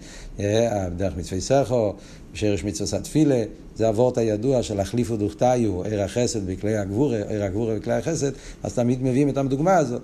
דרך 0.98 1.18
מצווי 1.18 1.42
סכו, 1.42 1.94
בשרש 2.36 2.64
מצווה 2.64 2.88
סתפילה, 2.88 3.44
זה 3.76 3.88
הוורט 3.88 4.18
הידוע 4.18 4.64
של 4.64 4.80
החליפו 4.80 5.18
דוכתיו, 5.18 5.84
עיר 5.84 6.02
החסד 6.02 6.48
בכלי 6.48 6.78
הגבורה, 6.78 7.18
עיר 7.30 7.44
הגבורה 7.44 7.76
בכלי 7.76 7.94
החסד, 7.94 8.32
אז 8.64 8.74
תמיד 8.74 9.04
מביאים 9.04 9.30
את 9.30 9.38
הדוגמה 9.38 9.76
הזאת, 9.78 10.02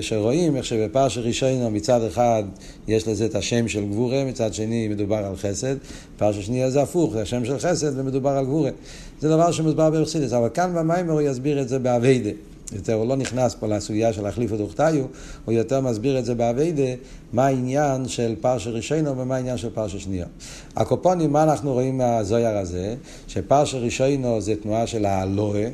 שרואים 0.00 0.56
איך 0.56 0.64
שבפרשה 0.64 1.20
ראשינו 1.20 1.70
מצד 1.70 2.02
אחד 2.02 2.42
יש 2.88 3.08
לזה 3.08 3.26
את 3.26 3.34
השם 3.34 3.68
של 3.68 3.86
גבורה, 3.86 4.24
מצד 4.24 4.54
שני 4.54 4.88
מדובר 4.88 5.16
על 5.16 5.36
חסד, 5.36 5.76
פרשה 6.16 6.42
שנייה 6.42 6.70
זה 6.70 6.82
הפוך, 6.82 7.12
זה 7.12 7.22
השם 7.22 7.44
של 7.44 7.58
חסד 7.58 7.98
ומדובר 7.98 8.30
על 8.30 8.44
גבורה. 8.44 8.70
זה 9.20 9.28
דבר 9.28 9.52
שמוסבר 9.52 9.90
בחסידס, 9.90 10.32
אבל 10.32 10.48
כאן 10.54 10.74
במיימר 10.74 11.12
הוא 11.12 11.20
יסביר 11.20 11.62
את 11.62 11.68
זה 11.68 11.78
באביידה. 11.78 12.30
יותר, 12.72 12.92
הוא 12.92 13.06
לא 13.06 13.16
נכנס 13.16 13.54
פה 13.54 13.66
לסוגיה 13.66 14.12
של 14.12 14.26
החליפו 14.26 14.56
דוכתיו, 14.56 15.04
הוא 15.44 15.52
יותר 15.52 15.80
מסביר 15.80 16.18
את 16.18 16.24
זה 16.24 16.34
באביידה, 16.34 16.92
מה 17.32 17.46
העניין 17.46 18.08
של 18.08 18.34
פרשה 18.40 18.70
ראשינו 18.70 19.18
ומה 19.18 19.36
העניין 19.36 19.56
של 19.56 19.70
פרשה 19.70 19.98
שנייה. 19.98 20.26
הקופונים, 20.76 21.32
מה 21.32 21.42
אנחנו 21.42 21.72
רואים 21.72 21.98
מהזויר 21.98 22.58
הזה? 22.58 22.94
שפרשה 23.28 23.78
ראשינו 23.78 24.40
זה 24.40 24.54
תנועה 24.62 24.86
של 24.86 25.04
האלוה, 25.04 25.66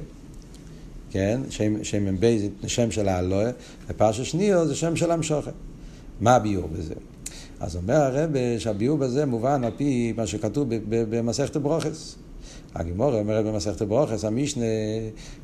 כן? 1.10 1.40
שם, 1.50 1.84
שם, 1.84 2.16
שם, 2.20 2.66
שם 2.66 2.90
של 2.90 3.08
האלוה, 3.08 3.50
ופרשה 3.88 4.24
שנייה 4.24 4.66
זה 4.66 4.74
שם 4.74 4.96
של 4.96 5.10
המשוכן. 5.10 5.50
מה 6.20 6.36
הביור 6.36 6.68
בזה? 6.68 6.94
אז 7.60 7.76
אומר 7.76 7.94
הרב 7.94 8.30
שהביור 8.58 8.98
בזה 8.98 9.26
מובן 9.26 9.64
על 9.64 9.72
פי 9.76 10.12
מה 10.16 10.26
שכתוב 10.26 10.68
במסכת 10.88 11.56
ברוכס. 11.56 12.16
הגימור 12.78 13.18
אומרת 13.18 13.44
במסכת 13.44 13.82
ברוכס, 13.82 14.24
המשנה, 14.24 14.64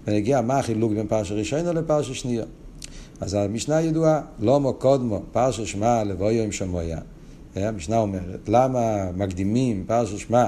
ונגיע 0.06 0.40
מה 0.40 0.58
החילוק 0.58 0.92
בין 0.92 1.06
פרשה 1.06 1.34
ראשונה 1.34 1.72
לפרשה 1.72 2.14
שנייה. 2.14 2.44
אז 3.20 3.34
המשנה 3.34 3.80
ידועה, 3.80 4.20
לא 4.40 4.60
מו 4.60 4.74
קודמו, 4.74 5.22
פרשה 5.32 5.66
שמע 5.66 6.04
לבויו 6.04 6.44
עם 6.44 6.52
שמויה. 6.52 6.98
המשנה 7.56 7.98
אומרת, 7.98 8.48
למה 8.48 9.10
מקדימים 9.16 9.84
פרשה 9.86 10.18
שמע 10.18 10.46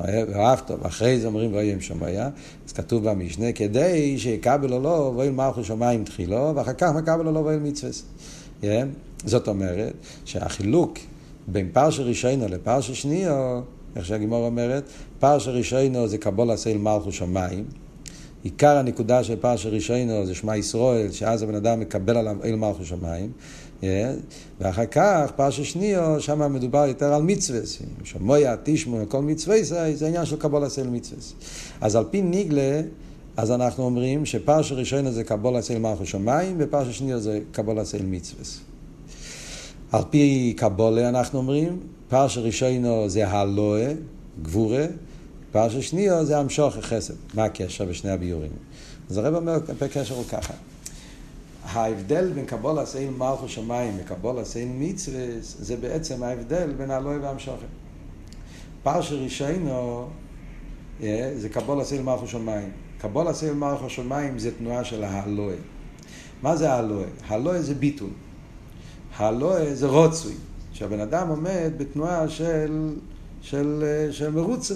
ואהבת, 0.00 0.70
ואחרי 0.82 1.20
זה 1.20 1.26
אומרים 1.26 1.52
ואוהב 1.52 1.80
שמויה, 1.80 2.30
אז 2.66 2.72
כתוב 2.72 3.10
במשנה, 3.10 3.52
כדי 3.52 4.18
שיקבל 4.18 4.72
או 4.72 4.82
לא, 4.82 5.12
ואוהב 5.14 5.34
מלכו 5.34 5.64
שמיים 5.64 6.04
תחילו, 6.04 6.52
ואחר 6.54 6.72
כך 6.72 6.94
מקבל 6.94 7.26
או 7.26 7.32
לא 7.32 7.38
ואוהב 7.38 7.62
מצווה. 7.62 7.92
זאת 9.24 9.48
אומרת, 9.48 9.92
שהחילוק 10.24 10.98
בין 11.48 11.68
פרשה 11.72 12.02
ראשונה 12.02 12.46
לפרשה 12.46 12.94
שנייה, 12.94 13.60
איך 13.96 14.04
שהגימור 14.04 14.46
אומרת, 14.46 14.84
פרשה 15.18 15.50
ראשינו 15.50 16.08
זה 16.08 16.18
קבול 16.18 16.50
עשה 16.50 16.76
מלכו 16.76 17.12
שמיים. 17.12 17.64
עיקר 18.42 18.76
הנקודה 18.76 19.24
של 19.24 19.36
פרשה 19.36 19.68
ראשינו 19.68 20.26
זה 20.26 20.34
שמע 20.34 20.56
ישראל, 20.56 21.12
שאז 21.12 21.42
הבן 21.42 21.54
אדם 21.54 21.80
מקבל 21.80 22.16
עליו 22.16 22.36
אל 22.44 22.56
מלכו 22.56 22.84
שמיים. 22.84 23.32
Yeah. 23.80 23.84
ואחר 24.60 24.86
כך, 24.86 25.32
פרשה 25.36 25.64
שניו, 25.64 26.16
שם 26.18 26.52
מדובר 26.52 26.84
יותר 26.88 27.14
על 27.14 27.22
מצווה. 27.22 27.60
שמויה, 28.04 28.56
תשמו, 28.62 28.98
כל 29.08 29.22
מצווה, 29.22 29.62
זה, 29.62 30.06
עניין 30.06 30.24
של 30.24 30.36
קבול 30.36 30.64
עשה 30.64 30.82
מצווה. 30.82 31.20
אז 31.80 31.96
על 31.96 32.04
פי 32.10 32.22
ניגלה, 32.22 32.80
אז 33.36 33.50
אנחנו 33.50 33.84
אומרים 33.84 34.26
שפרשה 34.26 34.74
ראשינו 34.74 35.12
זה 35.12 35.24
קבול 35.24 35.56
עשה 35.56 35.78
מלכו 35.78 36.06
שמיים, 36.06 36.56
ופרשה 36.58 36.92
שניו 36.92 37.20
זה 37.20 37.40
קבול 37.52 37.78
עשה 37.78 37.98
מצווה. 38.04 38.44
על 39.94 40.02
פי 40.10 40.54
קבולה 40.56 41.08
אנחנו 41.08 41.38
אומרים, 41.38 41.80
פרשה 42.08 42.40
ראשינו 42.40 43.08
זה 43.08 43.28
הלואה, 43.28 43.92
גבורה, 44.42 44.86
פרשה 45.52 45.82
שנייה 45.82 46.24
זה 46.24 46.38
המשוך 46.38 46.76
החסד. 46.76 47.14
מה 47.34 47.44
הקשר 47.44 47.84
בשני 47.84 48.10
הביורים? 48.10 48.50
אז 49.10 49.16
הרב 49.18 49.34
אומר, 49.34 49.58
הקשר 49.80 50.14
הוא 50.14 50.24
ככה. 50.24 50.54
ההבדל 51.64 52.32
בין 52.32 52.46
קבול 52.46 52.78
עשיין 52.78 53.12
מלכו 53.18 53.48
שמיים 53.48 53.94
וקבול 53.98 54.38
עשיין 54.38 54.76
מצווה 54.80 55.20
זה 55.40 55.76
בעצם 55.76 56.22
ההבדל 56.22 56.72
בין 56.72 56.90
הלואה 56.90 57.16
והמשוכן. 57.22 57.66
פרשה 58.82 59.14
ראשינו 59.14 60.06
אה, 61.02 61.32
זה 61.36 61.48
קבול 61.48 61.80
עשיין 61.80 62.02
מלכו 62.02 62.26
שמיים. 62.26 62.70
קבול 62.98 63.28
עשיין 63.28 63.58
מלכו 63.58 63.90
שמיים 63.90 64.38
זה 64.38 64.50
תנועה 64.58 64.84
של 64.84 65.04
ההלואה. 65.04 65.56
מה 66.42 66.56
זה 66.56 66.72
ההלואה? 66.72 67.06
הלואה 67.28 67.62
זה 67.62 67.74
ביטול. 67.74 68.10
הלואה 69.16 69.74
זה 69.74 69.86
רוצוי. 69.86 70.34
שהבן 70.72 71.00
אדם 71.00 71.28
עומד 71.28 71.72
בתנועה 71.76 72.28
של, 72.28 72.94
של, 73.42 73.84
של 74.10 74.30
מרוצה, 74.30 74.74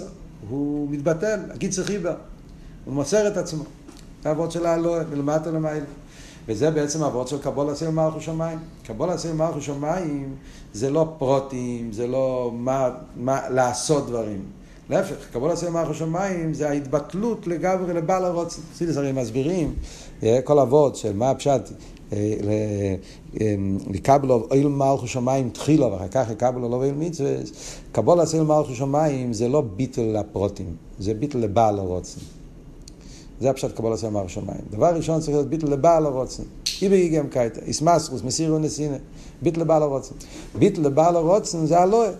הוא 0.48 0.88
מתבטל, 0.90 1.40
הקיצר 1.54 1.84
חיבה, 1.84 2.14
הוא 2.84 2.94
מוסר 2.94 3.28
את 3.28 3.36
עצמו. 3.36 3.64
זה 4.22 4.30
אבות 4.30 4.52
של 4.52 4.66
האלוה, 4.66 5.02
מלמטה 5.10 5.50
למעלה. 5.50 5.84
וזה 6.48 6.70
בעצם 6.70 7.02
אבות 7.02 7.28
של 7.28 7.38
קבול 7.38 7.70
עשה 7.70 7.86
למערכו 7.86 8.20
שמיים. 8.20 8.58
קבול 8.86 9.10
עשה 9.10 9.30
למערכו 9.30 9.60
שמיים 9.60 10.34
זה 10.72 10.90
לא 10.90 11.14
פרוטים, 11.18 11.92
זה 11.92 12.06
לא 12.06 12.50
מה, 12.54 12.90
מה 13.16 13.50
לעשות 13.50 14.06
דברים. 14.06 14.42
להפך, 14.90 15.16
קבול 15.32 15.50
עשה 15.50 15.66
למערכו 15.66 15.94
שמיים 15.94 16.54
זה 16.54 16.68
ההתבטלות 16.68 17.46
לגמרי 17.46 17.94
לבעל 17.94 18.24
הרוצן. 18.24 18.62
סידס 18.74 18.96
הרי 18.96 19.12
מסבירים 19.12 19.74
אה, 20.22 20.38
כל 20.44 20.58
אבות 20.58 20.96
של 20.96 21.16
מה 21.16 21.30
הפשט, 21.30 21.62
לקבלו 23.90 24.46
אל 24.52 24.68
מלכו 24.68 25.06
שמיים 25.06 25.50
תחילו 25.50 25.92
ואחר 25.92 26.08
כך 26.08 26.26
לקבלו 26.30 26.68
לא 26.68 26.84
אל 26.84 26.94
מצווה, 26.94 27.30
קבול 27.92 28.20
עשה 28.20 28.42
מלכו 28.42 28.74
שמיים 28.74 29.32
זה 29.32 29.48
לא 29.48 29.60
ביטל 29.60 30.02
לפרוטים, 30.02 30.76
זה 30.98 31.14
ביטל 31.14 31.38
לבעל 31.38 31.78
הרוצן. 31.78 32.20
זה 33.40 33.50
הפשט 33.50 33.76
קבול 33.76 33.92
עשה 33.92 34.10
מלכו 34.10 34.28
שמיים. 34.28 34.60
דבר 34.70 34.96
ראשון 34.96 35.20
צריך 35.20 35.32
להיות 35.32 35.48
ביטל 35.48 35.66
לבעל 35.66 36.06
הרוצן. 36.06 36.42
אי 36.82 36.88
באיגם 36.88 37.28
קייטה, 37.28 37.60
איסמסרוס, 37.60 38.22
מסירו 38.22 38.58
נסינה, 38.58 38.96
ביטל 39.42 39.60
לבעל 39.60 39.82
הרוצן. 39.82 40.14
ביטל 40.58 40.80
לבעל 40.80 41.16
הרוצן 41.16 41.66
זה 41.66 41.78
הלואה. 41.78 42.10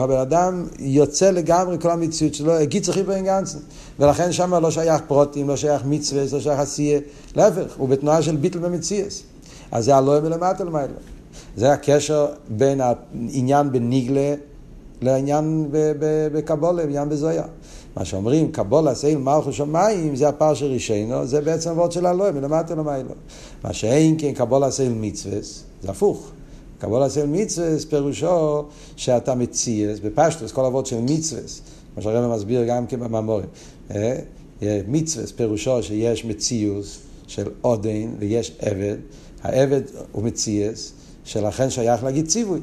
הבן 0.00 0.16
אדם 0.16 0.66
יוצא 0.78 1.30
לגמרי 1.30 1.76
כל 1.80 1.90
המציאות 1.90 2.34
שלו, 2.34 2.52
הגיד 2.52 2.84
צריכים 2.84 3.06
בין 3.06 3.24
גנצן. 3.24 3.58
ולכן 3.98 4.32
שם 4.32 4.54
לא 4.54 4.70
שייך 4.70 5.02
פרוטים, 5.06 5.48
לא 5.48 5.56
שייך 5.56 5.82
מצווה, 5.84 6.22
לא 6.32 6.40
שייך 6.40 6.60
עשייה. 6.60 7.00
להפך, 7.36 7.76
הוא 7.76 7.88
בתנועה 7.88 8.22
של 8.22 8.36
ביטל 8.36 8.58
במציאס. 8.58 9.22
אז 9.72 9.84
זה 9.84 9.96
הלואה 9.96 10.20
מלמטה 10.20 10.64
למעלה. 10.64 10.92
זה 11.56 11.72
הקשר 11.72 12.26
בין 12.48 12.80
העניין 12.80 13.72
בניגלה 13.72 14.34
לעניין 15.02 15.66
בקבולה, 16.32 16.82
עניין 16.82 17.08
בזויה. 17.08 17.44
מה 17.96 18.04
שאומרים, 18.04 18.52
קבולה 18.52 18.94
סייל 18.94 19.18
מלכו 19.18 19.52
שמיים, 19.52 20.16
זה 20.16 20.28
הפר 20.28 20.54
של 20.54 20.66
רישינו, 20.66 21.26
זה 21.26 21.40
בעצם 21.40 21.70
וורד 21.70 21.92
של 21.92 22.06
הלואה, 22.06 22.32
מלמטה 22.32 22.74
למעלה. 22.74 23.02
מה 23.64 23.72
שאין 23.72 24.14
כן 24.18 24.32
קבולה 24.32 24.70
סייל 24.70 24.92
מצווה, 24.96 25.38
זה 25.82 25.90
הפוך. 25.90 26.30
קבולה 26.80 27.08
סייל 27.08 27.26
מצווה, 27.26 27.68
פירושו 27.88 28.64
שאתה 28.96 29.34
מציאס, 29.34 29.98
בפשטוס, 29.98 30.52
כל 30.52 30.64
אבות 30.64 30.86
של 30.86 31.00
מצווה, 31.00 31.42
מה 31.96 32.02
שהרבא 32.02 32.34
מסביר 32.34 32.64
גם 32.64 32.86
כן 32.86 33.00
במאמורים. 33.00 33.46
אה? 33.94 34.18
מצווה, 34.88 35.26
פירושו 35.36 35.82
שיש 35.82 36.24
מציאוס 36.24 36.98
של 37.26 37.48
עודן 37.60 38.08
ויש 38.18 38.52
עבד, 38.58 38.96
העבד 39.42 39.82
הוא 40.12 40.22
מציאס, 40.22 40.92
שלכן 41.24 41.70
שייך 41.70 42.04
להגיד 42.04 42.26
ציווי. 42.26 42.60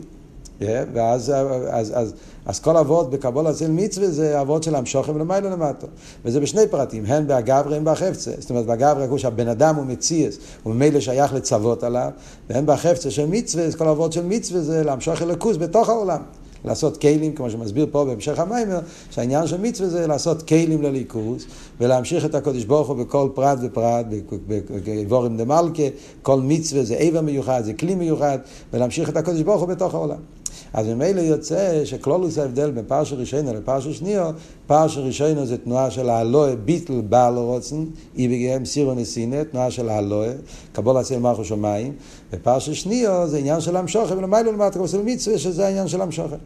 Yeah, 0.62 0.64
ואז 0.94 1.34
אז, 1.70 1.92
אז, 1.96 2.14
אז 2.48 2.60
כל 2.60 2.78
אבות 2.78 3.10
בקבול 3.10 3.50
אצל 3.50 3.72
מצווה 3.72 4.08
זה 4.08 4.42
אבות 4.42 4.64
של 4.64 4.76
המשוכם 4.76 5.16
ולמעלה 5.16 5.50
למטה. 5.50 5.88
וזה 6.26 6.40
בשני 6.40 6.68
פרטים, 6.68 7.06
הן 7.06 7.28
באגברי 7.28 7.78
הן 7.78 7.86
בחפצה. 7.86 8.32
זאת 8.40 8.50
אומרת, 8.50 8.66
באגברי 8.66 9.06
הוא 9.06 9.18
שהבן 9.18 9.48
אדם 9.48 9.76
הוא 9.76 9.86
מציאס, 9.86 10.38
הוא 10.64 10.74
ממילא 10.74 11.00
שייך 11.00 11.34
לצוות 11.34 11.84
עליו, 11.84 12.10
והן 12.50 12.66
בחפצה 12.66 13.12
של 13.12 13.26
מצווה, 13.26 13.72
כל 13.72 13.88
אבות 13.88 14.14
של 14.14 14.26
מצווה 14.26 14.62
זה 14.62 14.84
להמשוך 14.84 15.22
אלוקוס 15.22 15.58
בתוך 15.58 15.90
העולם. 15.90 16.22
לעשות 16.66 16.98
כלים, 16.98 17.34
כמו 17.34 17.50
שמסביר 17.50 17.88
פה 17.92 18.06
בהמשך 18.06 18.40
המיימר, 18.40 18.80
שהעניין 19.12 19.48
של 19.48 19.62
מצווה 19.62 19.90
זה 19.90 20.08
לעשות 20.08 20.42
כלים 20.42 20.82
לליכוז, 20.82 21.46
ולהמשיך 21.80 22.26
את 22.26 22.36
הקודש 22.36 22.64
ברוך 22.64 22.88
הוא 22.88 22.98
בכל 22.98 23.30
פרט 23.34 23.58
ופרט, 23.62 24.06
בגבורים 24.48 25.38
דמלכה, 25.38 25.84
כל 26.22 26.40
מצווה 26.42 26.84
זה 26.84 26.96
איבר 26.96 27.22
מיוחד, 27.22 27.62
זה 27.66 27.74
כלי 27.74 27.96
מיוחד, 27.96 28.38
ולהמשיך 28.74 29.10
את 29.10 29.18
הקודש 29.18 29.42
ברוך 29.42 29.62
הוא 29.62 29.70
בתוך 29.70 29.94
העולם. 29.94 30.37
אז 30.74 30.88
ממילא 30.88 31.22
יוצא 31.22 31.86
שכלולוס 31.86 32.38
ההבדל 32.38 32.72
בין 32.72 32.86
פרשה 32.88 33.16
ראשונה 33.16 33.54
לפרשה 33.54 33.94
שנייה, 33.94 34.32
פרשה 34.68 35.00
ראשונה 35.00 35.46
זה 35.46 35.58
תנועה 35.58 35.92
של 35.92 36.10
האלוה 36.10 36.56
ביטל 36.56 37.02
בעל 37.02 37.38
רוצן, 37.38 37.86
אי 38.18 38.28
בגיהם 38.28 38.66
סירו 38.66 38.94
נסינה, 38.94 39.44
תנועה 39.44 39.72
של 39.72 39.90
האלוה, 39.90 40.30
קבול 40.74 40.98
עשה 40.98 41.20
מלכו 41.20 41.46
שמיים, 41.46 41.94
ופרשה 42.34 42.76
שנייה 42.76 43.28
זה 43.28 43.38
עניין 43.38 43.62
של 43.62 43.78
המשוכר, 43.78 44.18
ולמיילו 44.18 44.52
למטה 44.52 44.80
כמו 44.80 44.86
מצווה, 45.04 45.38
שזה 45.38 45.66
העניין 45.66 45.88
של 45.88 46.02
המשוכר. 46.02 46.38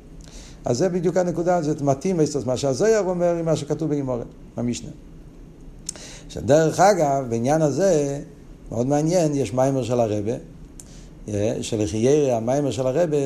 אז 0.65 0.77
זה 0.77 0.89
בדיוק 0.89 1.17
הנקודה 1.17 1.55
הזאת, 1.55 1.81
מתאים 1.81 2.19
מה 2.45 2.57
שהזויר 2.57 2.99
אומר 2.99 3.35
עם 3.35 3.45
מה 3.45 3.55
שכתוב 3.55 3.89
בגימורת, 3.89 4.27
במשנה. 4.57 4.89
עכשיו, 6.27 6.43
דרך 6.45 6.79
אגב, 6.79 7.25
בעניין 7.29 7.61
הזה, 7.61 8.21
מאוד 8.71 8.87
מעניין, 8.87 9.35
יש 9.35 9.53
מיימר 9.53 9.83
של 9.83 9.99
הרבה, 9.99 10.31
אה, 11.27 11.57
שלחיירי 11.61 12.31
המיימר 12.31 12.71
של 12.71 12.87
הרבה 12.87 13.17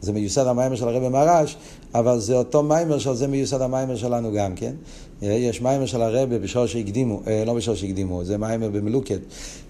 זה 0.00 0.12
מיוסד 0.12 0.46
המיימר 0.46 0.76
של 0.76 0.88
הרבי 0.88 1.08
מרש, 1.08 1.56
אבל 1.94 2.18
זה 2.18 2.36
אותו 2.36 2.62
מיימר 2.62 2.98
שעל 2.98 3.16
זה 3.16 3.26
מיוסד 3.26 3.60
המיימר 3.60 3.96
שלנו 3.96 4.32
גם 4.32 4.54
כן. 4.54 4.72
יש 5.22 5.62
מיימר 5.62 5.86
של 5.86 6.02
הרבי 6.02 6.38
בשור 6.38 6.66
שהקדימו, 6.66 7.22
אה, 7.26 7.44
לא 7.44 7.54
בשור 7.54 7.74
שהקדימו, 7.74 8.24
זה 8.24 8.38
מיימר 8.38 8.68
במלוקת, 8.68 9.18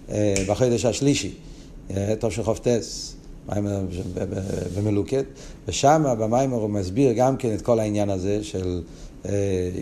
אה, 0.09 0.33
בחודש 0.47 0.85
השלישי, 0.85 1.33
אה, 1.91 2.13
טוב 2.19 2.31
של 2.31 2.43
חופטס. 2.43 3.15
מיימר 3.49 3.81
במלוקת, 4.77 5.25
ושם 5.67 6.03
במיימר 6.19 6.57
הוא 6.57 6.69
מסביר 6.69 7.11
גם 7.13 7.37
כן 7.37 7.53
את 7.53 7.61
כל 7.61 7.79
העניין 7.79 8.09
הזה 8.09 8.43
של 8.43 8.81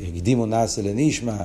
הקדימו 0.08 0.46
נאסה 0.46 0.82
לנשמע, 0.82 1.38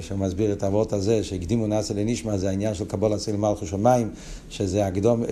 שהוא 0.00 0.18
מסביר 0.18 0.52
את 0.52 0.62
האבות 0.62 0.92
הזה, 0.92 1.24
שהקדימו 1.24 1.66
נאסה 1.66 1.94
לנשמע, 1.94 2.36
זה 2.38 2.48
העניין 2.48 2.74
של 2.74 2.84
קבול 2.84 3.12
עשה 3.12 3.32
למלכו 3.32 3.66
שמיים, 3.66 4.10
שזה 4.50 4.86
הקדום, 4.86 5.22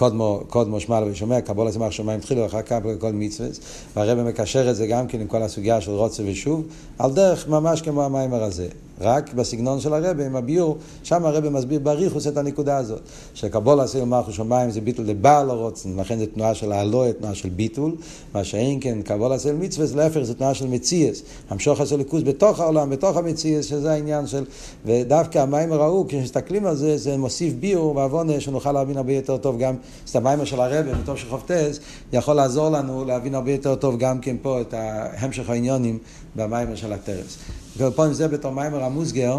קודמו, 0.00 0.42
קודמו 0.48 0.80
שמע 0.80 1.00
ושומע, 1.06 1.40
קבול 1.40 1.68
עצמך 1.68 1.92
שמיים 1.92 2.20
תחילו, 2.20 2.46
אחר 2.46 2.62
כך 2.62 2.76
בכל 2.84 3.12
מצווה, 3.12 3.48
והרבא 3.96 4.22
מקשר 4.22 4.70
את 4.70 4.76
זה 4.76 4.86
גם 4.86 5.06
כן 5.06 5.20
עם 5.20 5.26
כל 5.26 5.42
הסוגיה 5.42 5.80
של 5.80 5.90
רוצה 5.90 6.22
ושוב, 6.26 6.64
על 6.98 7.12
דרך 7.12 7.48
ממש 7.48 7.82
כמו 7.82 8.02
המיימר 8.02 8.42
הזה. 8.42 8.68
רק 9.00 9.34
בסגנון 9.34 9.80
של 9.80 9.94
הרבי, 9.94 10.24
עם 10.24 10.36
הביור, 10.36 10.78
שם 11.02 11.24
הרבי 11.26 11.48
מסביר 11.48 11.80
בריחוס 11.80 12.26
את 12.26 12.36
הנקודה 12.36 12.76
הזאת. 12.76 13.00
שקבול 13.34 13.80
עשה 13.80 14.02
ומלכו 14.02 14.32
שמיים 14.32 14.70
זה 14.70 14.80
ביטול 14.80 15.04
לבעל 15.06 15.50
הרוצן, 15.50 15.88
לכן 15.96 16.18
זה 16.18 16.26
תנועה 16.26 16.54
של 16.54 16.72
האלוה, 16.72 17.12
תנועה 17.12 17.34
של 17.34 17.48
ביטול, 17.48 17.94
מה 18.34 18.44
שאין 18.44 18.78
כן 18.80 19.02
קבול 19.02 19.32
עשה 19.32 19.52
מצווה, 19.52 19.86
להפך 19.94 20.22
זה 20.22 20.34
תנועה 20.34 20.54
של 20.54 20.66
מציאס. 20.66 21.22
המשוך 21.50 21.80
עשה 21.80 21.96
ליכוז 21.96 22.22
בתוך 22.22 22.60
העולם, 22.60 22.90
בתוך 22.90 23.16
המציאס, 23.16 23.64
שזה 23.64 23.92
העניין 23.92 24.26
של... 24.26 24.44
ודווקא 24.84 25.38
המיימר 25.38 25.82
ההוא, 25.82 26.06
כשמסתכלים 26.08 26.66
על 26.66 26.76
זה, 26.76 26.98
זה 26.98 27.16
מוסיף 27.16 27.54
ביור 27.54 27.96
ועוונה, 27.96 28.40
שנוכל 28.40 28.72
להבין 28.72 28.96
הרבה 28.96 29.12
יותר 29.12 29.36
טוב 29.36 29.58
גם, 29.58 29.74
את 30.10 30.16
המיימר 30.16 30.44
של 30.44 30.60
הרבי, 30.60 30.90
מתוך 31.02 31.18
שחופטס, 31.18 31.80
יכול 32.12 32.34
לעזור 32.34 32.68
לנו 32.68 33.04
להבין 33.04 33.34
הרבה 33.34 33.52
יותר 33.52 33.74
טוב 33.74 33.98
גם 33.98 34.18
כן 34.20 34.36
פה 34.42 34.60
את 34.60 34.74
המשך 35.16 35.50
העניונים 35.50 35.98
במיימר 36.36 36.76
של 36.76 36.92
הטרס. 36.92 37.36
ופה 37.76 38.12
זה 38.12 38.28
בתור 38.28 38.52
מיימר 38.52 38.84
המוסגר, 38.84 39.38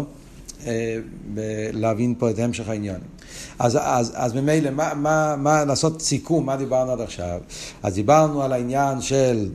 אה, 0.66 0.98
להבין 1.72 2.14
פה 2.18 2.30
את 2.30 2.38
המשך 2.38 2.68
העניין. 2.68 3.00
אז, 3.58 3.78
אז, 3.82 4.12
אז 4.14 4.34
ממילא, 4.34 4.70
מה, 4.70 4.94
מה, 4.94 5.36
מה, 5.38 5.64
לעשות 5.64 6.02
סיכום, 6.02 6.46
מה 6.46 6.56
דיברנו 6.56 6.92
עד 6.92 7.00
עכשיו? 7.00 7.40
אז 7.82 7.94
דיברנו 7.94 8.42
על 8.42 8.52
העניין 8.52 9.00
של, 9.00 9.48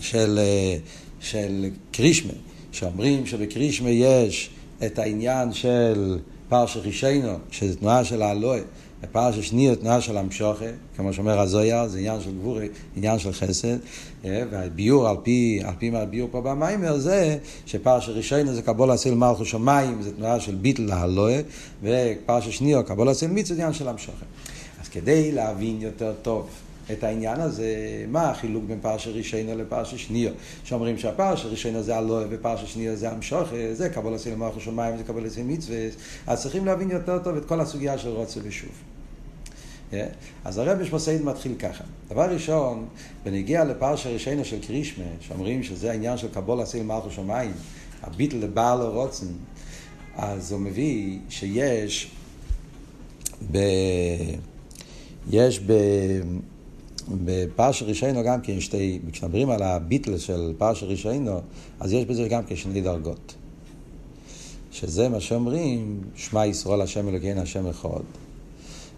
של, 0.00 0.38
אה, 0.38 0.76
של 1.20 1.70
קרישמה, 1.92 2.32
שאומרים 2.72 3.26
שבקרישמה 3.26 3.90
יש 3.90 4.50
את 4.86 4.98
העניין 4.98 5.52
של 5.52 6.18
פרשה 6.48 6.82
חישנו, 6.82 7.38
שזה 7.50 7.76
תנועה 7.76 8.04
של 8.04 8.22
האלוהי. 8.22 8.60
בפרשה 9.02 9.42
שנייה 9.42 9.76
תנועה 9.76 10.00
של 10.00 10.16
המשוכה, 10.16 10.64
כמו 10.96 11.12
שאומר 11.12 11.40
הזויר, 11.40 11.88
זה 11.88 11.98
עניין 11.98 12.20
של 12.20 12.30
גבורי, 12.30 12.68
עניין 12.96 13.18
של 13.18 13.32
חסד, 13.32 13.76
אה, 14.24 14.42
והביור 14.50 15.08
על 15.08 15.16
פי, 15.22 15.60
על 15.64 15.74
פי 15.78 15.90
מה 15.90 15.98
הביור 15.98 16.28
פה 16.32 16.40
במיימר 16.40 16.98
זה 16.98 17.38
שפרשה 17.66 18.12
ראשונה 18.12 18.54
זה 18.54 18.62
קבול 18.62 18.90
עשיל 18.90 19.14
מלכו 19.14 19.44
שמיים, 19.44 20.02
זה 20.02 20.16
תנועה 20.16 20.40
של 20.40 20.54
ביטל 20.54 20.82
להלואה, 20.82 21.40
ופרשה 21.82 22.52
שנייה 22.52 22.82
קבול 22.82 23.08
עשיל 23.08 23.30
מיץ 23.30 23.48
זה 23.48 23.54
עניין 23.54 23.72
של 23.72 23.88
המשוכה. 23.88 24.24
אז 24.82 24.88
כדי 24.88 25.32
להבין 25.32 25.80
יותר 25.80 26.12
טוב 26.22 26.48
את 26.92 27.04
העניין 27.04 27.40
הזה, 27.40 27.74
מה 28.08 28.30
החילוק 28.30 28.64
בין 28.64 28.78
פרשה 28.80 29.10
ראשונה 29.10 29.54
לפרשה 29.54 29.98
שנייה? 29.98 30.32
שאומרים 30.64 30.98
שהפרשה 30.98 31.48
ראשונה 31.48 31.82
זה 31.82 31.96
הלואה 31.96 32.24
ופרשה 32.30 32.66
שנייה 32.66 32.96
זה 32.96 33.10
המשוכה, 33.10 33.56
זה 33.72 33.88
קבול 33.88 34.14
עשיל 34.14 34.34
מלכו 34.34 34.60
שמיים, 34.60 34.96
זה 34.96 35.04
קבול 35.04 35.26
עשיל 35.26 35.44
מצווה, 35.44 35.78
אז 36.26 36.42
צריכים 36.42 36.66
להבין 36.66 36.90
יותר 36.90 37.18
טוב 37.18 37.36
את 37.36 37.44
כל 37.44 37.60
הסוגיה 37.60 37.98
של 37.98 38.08
רוצה 38.08 38.40
ושוב. 38.42 38.70
Yeah. 39.90 39.94
אז 40.44 40.58
הרב 40.58 40.78
משמעסייד 40.82 41.22
מתחיל 41.22 41.54
ככה. 41.58 41.84
דבר 42.10 42.30
ראשון, 42.30 42.86
בנגיע 43.24 43.64
לפרשה 43.64 44.10
ראשונה 44.10 44.44
של 44.44 44.60
קרישמה, 44.66 45.04
שאומרים 45.20 45.62
שזה 45.62 45.90
העניין 45.90 46.18
של 46.18 46.28
קבול 46.28 46.60
עשיל 46.60 46.82
מלכו 46.82 47.10
שמיים, 47.10 47.52
הביטל 48.02 48.36
לבעל 48.36 48.80
הרוצן, 48.80 49.26
אז 50.16 50.52
הוא 50.52 50.60
מביא 50.60 51.18
שיש 51.28 52.10
ב... 53.52 53.58
יש 55.30 55.60
ב... 55.60 55.72
בפרשה 57.24 57.84
ראשינו 57.84 58.22
גם 58.24 58.40
כן 58.40 58.60
שתי, 58.60 58.98
כשמדברים 59.12 59.50
על 59.50 59.62
הביטל 59.62 60.18
של 60.18 60.52
פרשה 60.58 60.86
ראשינו, 60.86 61.40
אז 61.80 61.92
יש 61.92 62.04
בזה 62.04 62.28
גם 62.28 62.44
כן 62.44 62.56
שני 62.56 62.80
דרגות. 62.80 63.34
שזה 64.70 65.08
מה 65.08 65.20
שאומרים, 65.20 66.00
שמע 66.16 66.46
ישראל 66.46 66.80
השם 66.80 67.08
אלוקינו 67.08 67.40
השם 67.40 67.66
אחד. 67.66 68.00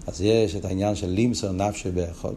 אז 0.07 0.23
יש 0.23 0.57
את 0.57 0.65
העניין 0.65 0.95
של 0.95 1.09
לימסר 1.09 1.53
נפשי 1.53 1.91
באחד. 1.91 2.33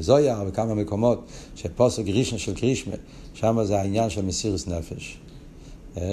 זויה 0.00 0.44
בכמה 0.44 0.74
מקומות 0.74 1.24
שפוסק 1.56 2.02
ראשון 2.06 2.38
של 2.38 2.54
קרישמה, 2.54 2.94
שם 3.34 3.64
זה 3.64 3.80
העניין 3.80 4.10
של 4.10 4.24
מסירוס 4.24 4.66
נפש. 4.66 5.18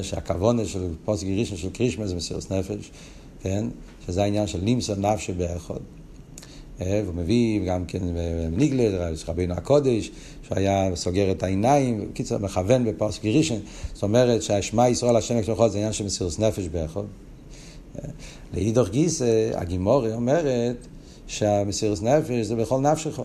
שהכוונה 0.01 0.65
של 0.65 0.87
פוסק 1.05 1.27
ראשון 1.37 1.57
של 1.57 1.69
קרישמה 1.69 2.07
זה 2.07 2.15
מסירוס 2.15 2.51
נפש, 2.51 2.91
כן? 3.41 3.65
שזה 4.05 4.23
העניין 4.23 4.47
של 4.47 4.63
לימסר 4.63 4.95
נפשי 4.95 5.33
באחד. 5.33 5.79
והוא 6.79 7.15
מביא 7.15 7.65
גם 7.65 7.85
כן 7.85 7.99
בניגלה, 8.51 9.09
רבינו 9.27 9.53
הקודש, 9.53 10.11
שהיה 10.47 10.95
סוגר 10.95 11.31
את 11.31 11.43
העיניים, 11.43 12.07
בקיצור, 12.11 12.37
מכוון 12.37 12.85
בפוסק 12.85 13.25
ראשון, 13.25 13.59
זאת 13.93 14.03
אומרת 14.03 14.41
שהשמע 14.41 14.89
ישראל 14.89 15.15
השם 15.15 15.37
יקשור 15.37 15.67
זה 15.67 15.77
עניין 15.77 15.93
של 15.93 16.05
מסירוס 16.05 16.39
נפש 16.39 16.67
באחד. 16.67 17.01
לאידוך 18.53 18.89
גיסא, 18.89 19.51
הגימורי 19.55 20.13
אומרת 20.13 20.87
שהמסירוס 21.27 22.01
נפש 22.01 22.45
זה 22.45 22.55
בכל 22.55 22.79
נפשך. 22.79 23.19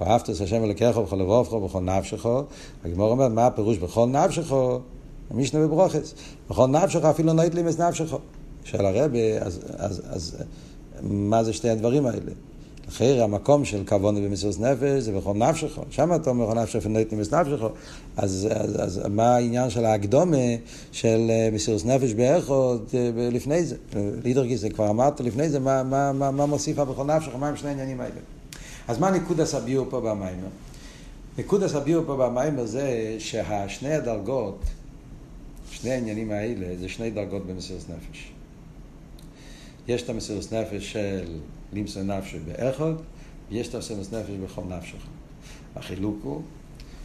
ואהבת 0.00 0.30
את 0.30 0.40
השם 0.40 0.64
אלוקיך 0.64 0.96
בכל 0.96 1.16
לבובך 1.16 1.52
ובכל 1.52 1.80
נפשך. 1.80 2.26
הגימור 2.84 3.10
אומרת, 3.10 3.32
מה 3.32 3.46
הפירוש 3.46 3.78
בכל 3.78 4.06
נפשך? 4.06 4.52
המשנה 5.30 5.60
בברוכס. 5.60 6.14
בכל 6.50 6.66
נפשך 6.66 7.04
אפילו 7.04 7.32
נויט 7.32 7.54
לימס 7.54 7.78
נפשך. 7.78 8.14
שואל 8.64 8.86
הרבי, 8.86 9.38
אז, 9.40 9.60
אז, 9.76 10.02
אז 10.08 10.36
מה 11.02 11.44
זה 11.44 11.52
שתי 11.52 11.70
הדברים 11.70 12.06
האלה? 12.06 12.32
אחר 12.88 13.22
המקום 13.22 13.64
של 13.64 13.82
כוונה 13.88 14.20
במסירות 14.20 14.60
נפש 14.60 15.02
זה 15.02 15.12
בכל 15.12 15.34
נפשך, 15.34 15.78
שם 15.90 16.14
אתה 16.14 16.30
אומר 16.30 16.46
בכל 16.46 16.60
נפשך 16.60 16.80
ונית 16.82 17.12
נמס 17.12 17.34
נפשך, 17.34 17.62
אז, 18.16 18.48
אז, 18.50 18.82
אז 18.82 19.00
מה 19.10 19.34
העניין 19.34 19.70
של 19.70 19.84
ההקדומה 19.84 20.36
של 20.92 21.26
אה, 21.30 21.48
מסירות 21.52 21.86
נפש 21.86 22.12
באחות 22.12 22.94
אה, 22.94 23.28
לפני 23.32 23.64
זה? 23.64 23.76
לידרגיס 24.24 24.60
זה 24.60 24.70
כבר 24.70 24.90
אמרת 24.90 25.20
לפני 25.20 25.48
זה, 25.48 25.58
מה, 25.58 25.82
מה, 25.82 26.12
מה, 26.12 26.30
מה 26.30 26.46
מוסיפה 26.46 26.84
בכל 26.84 27.04
נפשך, 27.04 27.30
מה 27.38 27.48
הם 27.48 27.56
שני 27.56 27.68
העניינים 27.68 28.00
האלה? 28.00 28.20
אז 28.88 28.98
מה 28.98 29.10
ניקוד 29.10 29.40
הסביור 29.40 29.86
פה 29.90 30.00
במיימר? 30.00 30.48
ניקוד 31.38 31.62
הסביור 31.62 32.04
פה 32.06 32.16
במיימר 32.16 32.66
זה 32.66 33.16
שהשני 33.18 33.94
הדרגות, 33.94 34.58
שני 35.70 35.90
העניינים 35.90 36.30
האלה, 36.30 36.66
זה 36.80 36.88
שני 36.88 37.10
דרגות 37.10 37.46
במסירות 37.46 37.84
נפש. 37.88 38.32
יש 39.88 40.02
את 40.02 40.08
המסירות 40.08 40.52
נפש 40.52 40.92
של 40.92 41.38
לימסו 41.72 42.02
נפשו 42.02 42.38
באחד, 42.46 42.92
ויש 43.50 43.68
את 43.68 43.74
המסירות 43.74 44.12
נפש 44.12 44.30
בכל 44.30 44.62
נפשך. 44.68 45.06
החילוק 45.76 46.18
הוא 46.22 46.42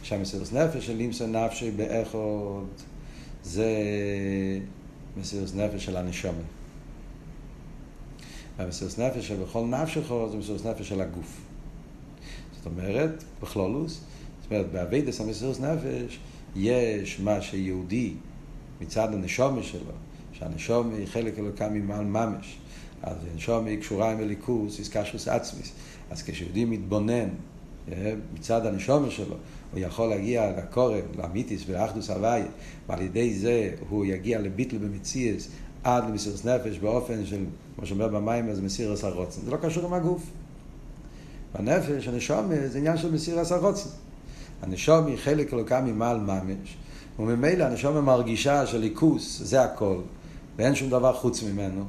שהמסירות 0.02 0.52
נפש 0.52 0.86
של 0.86 0.96
לימסו 0.96 1.26
נפשו 1.26 1.66
באחד 1.76 2.18
זה 3.42 3.68
מסירות 5.16 5.54
נפש 5.54 5.84
של 5.84 5.96
הנשומה. 5.96 6.42
והמסירות 8.56 8.98
נפש 8.98 9.28
של 9.28 9.36
בכל 9.36 9.64
נפשך 9.64 10.12
זה 10.30 10.36
מסירות 10.36 10.66
נפש 10.66 10.88
של 10.88 11.00
הגוף. 11.00 11.40
זאת 12.56 12.66
אומרת, 12.66 13.24
בכלולוס, 13.42 14.00
זאת 14.42 14.52
אומרת, 14.52 14.72
באביידס 14.72 15.20
המסירות 15.20 15.60
נפש 15.60 16.18
יש 16.56 17.20
מה 17.20 17.42
שיהודי 17.42 18.12
מצד 18.80 19.14
הנשומה 19.14 19.62
שלו, 19.62 19.92
שהנשומה 20.44 20.96
היא 20.96 21.06
חלק 21.06 21.38
אלוקה 21.38 21.68
ממעל 21.68 22.04
ממש. 22.04 22.58
אז 23.02 23.16
הנשום 23.32 23.66
היא 23.66 23.78
קשורה 23.78 24.12
עם 24.12 24.20
הליכוס, 24.20 24.78
איסקשוס 24.78 25.28
עצמיס. 25.28 25.72
אז 26.10 26.22
כשיהודי 26.22 26.64
מתבונן 26.64 27.28
אה, 27.92 28.14
מצד 28.34 28.66
הנשומת 28.66 29.10
שלו, 29.10 29.36
הוא 29.72 29.80
יכול 29.80 30.08
להגיע 30.08 30.52
לקורב, 30.58 31.04
לאמיתיס 31.18 31.62
ולאחדוס 31.66 32.10
הוויה, 32.10 32.46
ועל 32.88 33.02
ידי 33.02 33.34
זה 33.34 33.70
הוא 33.88 34.04
יגיע 34.04 34.40
לביטל 34.40 34.78
במציאס 34.78 35.48
עד 35.84 36.04
למסירות 36.04 36.44
נפש 36.44 36.78
באופן 36.78 37.26
של, 37.26 37.44
כמו 37.76 37.86
שאומר 37.86 38.08
במים, 38.08 38.48
אז 38.48 38.60
מסירת 38.60 39.04
הרוצן. 39.04 39.40
זה 39.44 39.50
לא 39.50 39.56
קשור 39.56 39.86
עם 39.86 39.92
הגוף. 39.92 40.22
בנפש, 41.54 42.08
הנשום 42.08 42.50
זה 42.66 42.78
עניין 42.78 42.96
של 42.96 43.12
מסירת 43.12 43.50
הרוצן. 43.50 43.88
הנשום 44.62 45.06
היא 45.06 45.16
חלק 45.16 45.54
אלוקה 45.54 45.80
ממעל 45.80 46.20
ממש, 46.20 46.76
וממילא 47.18 47.64
הנשום 47.64 48.04
מרגישה 48.04 48.66
של 48.66 48.78
ליכוס, 48.78 49.40
זה 49.42 49.62
הכל, 49.62 49.96
ואין 50.58 50.74
שום 50.74 50.90
דבר 50.90 51.12
חוץ 51.12 51.42
ממנו. 51.42 51.84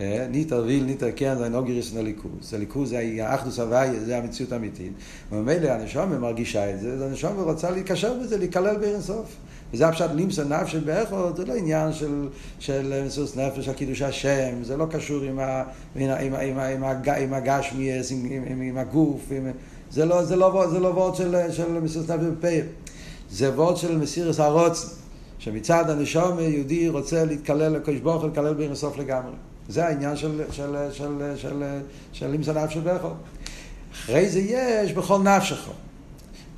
אה, 0.00 0.26
ניטר 0.30 0.62
ויל, 0.66 0.84
ניטר 0.84 1.08
כן, 1.16 1.38
זה 1.38 1.44
אינו 1.44 1.64
גירס 1.64 1.94
לליכוז. 1.94 2.54
הליכוז 2.54 2.90
זה 2.90 3.18
האחדוס 3.20 3.58
הוויה, 3.58 4.00
זה 4.04 4.18
המציאות 4.18 4.52
האמיתית. 4.52 4.92
וממילא 5.32 5.68
הנשום 5.68 6.20
מרגישה 6.20 6.74
את 6.74 6.80
זה, 6.80 6.92
אז 6.92 7.02
הנשום 7.02 7.40
רוצה 7.40 7.70
להיקשר 7.70 8.14
בזה, 8.14 8.38
להיכלל 8.38 8.76
בעין 8.76 9.00
סוף. 9.00 9.36
וזה 9.72 9.88
הפשט 9.88 10.10
לימסה 10.14 10.44
נפש 10.44 10.74
באכול, 10.74 11.32
זה 11.36 11.44
לא 11.44 11.54
עניין 11.54 11.92
של, 11.92 12.28
של 12.58 13.02
מסוס 13.06 13.36
נפש, 13.36 13.64
של 13.64 13.72
קידוש 13.72 14.02
השם, 14.02 14.54
זה 14.62 14.76
לא 14.76 14.86
קשור 14.90 15.22
עם, 15.22 15.38
ה, 15.38 15.62
עם, 15.96 16.10
עם, 16.10 16.34
עם, 16.34 16.58
עם, 16.58 16.84
עם 17.18 17.34
הגשמיאס, 17.34 18.12
עם, 18.12 18.26
עם, 18.46 18.60
עם 18.60 18.78
הגוף, 18.78 19.20
עם, 19.30 19.50
זה 19.90 20.04
לא, 20.04 20.24
זה 20.24 20.36
לא, 20.36 20.66
זה 20.70 20.80
לא 20.80 20.88
וורד 20.88 21.14
של, 21.14 21.36
של 21.52 21.80
מסוס 21.80 22.10
נפש 22.10 22.24
בפייל. 22.24 22.64
זה 23.30 23.50
וורד 23.50 23.76
של 23.76 23.98
מסירס 23.98 24.40
הרוצן, 24.40 24.86
שמצד 25.40 25.90
הנשום 25.90 26.38
יהודי 26.40 26.88
רוצה 26.88 27.24
להתקלל 27.24 27.72
לקדוש 27.72 28.00
ברוך 28.00 28.22
הוא, 28.22 28.28
להתקלל 28.28 28.54
בעין 28.54 28.74
סוף 28.74 28.98
לגמרי. 28.98 29.32
זה 29.68 29.86
העניין 29.86 30.16
של, 30.16 30.42
של, 30.50 30.76
של, 30.92 31.32
של, 31.36 31.62
של 32.12 32.30
לימסה 32.30 32.52
נפש 32.52 32.76
בכו. 32.76 33.08
אחרי 33.92 34.28
זה 34.28 34.40
יש 34.40 34.92
בכל 34.92 35.18
נפשך. 35.18 35.68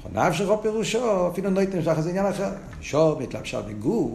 בכל 0.00 0.20
נפשך 0.20 0.48
פירושו, 0.62 1.28
אפילו 1.28 1.58
הייתם 1.58 1.82
שלך, 1.82 2.00
זה 2.00 2.10
עניין 2.10 2.26
אחר. 2.26 2.50
שור 2.80 3.18
מתלבשה 3.18 3.60
בגוף, 3.60 4.10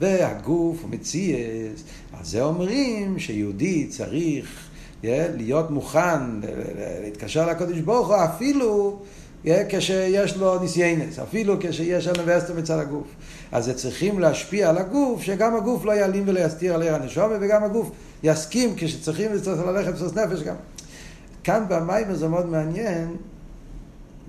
והגוף 0.00 0.82
הוא 0.82 0.90
מציאס. 0.90 1.84
אז 2.20 2.28
זה 2.28 2.42
אומרים 2.42 3.18
שיהודי 3.18 3.86
צריך 3.86 4.68
להיות 5.04 5.70
מוכן 5.70 6.20
להתקשר 7.02 7.50
לקודש 7.50 7.78
ברוך 7.78 8.08
הוא 8.08 8.16
אפילו 8.24 8.98
כשיש 9.68 10.36
לו 10.36 10.58
ניסיינס, 10.58 11.18
אפילו 11.18 11.56
כשיש 11.60 12.08
אוניברסיטה 12.08 12.54
מצד 12.54 12.78
הגוף. 12.78 13.06
אז 13.52 13.70
צריכים 13.70 14.18
להשפיע 14.18 14.70
על 14.70 14.78
הגוף, 14.78 15.22
שגם 15.22 15.56
הגוף 15.56 15.84
לא 15.84 15.92
יעלים 15.92 16.24
ולא 16.26 16.40
יסתיר 16.40 16.74
על 16.74 16.82
עיר 16.82 16.94
הנשומה, 16.94 17.34
וגם 17.40 17.64
הגוף 17.64 17.90
יסכים 18.22 18.74
כשצריכים 18.76 19.30
ללכת 19.66 19.94
בסוס 19.94 20.12
נפש 20.14 20.42
גם. 20.42 20.54
כאן 21.44 21.64
במים 21.68 22.14
זה 22.14 22.28
מאוד 22.28 22.46
מעניין, 22.46 23.16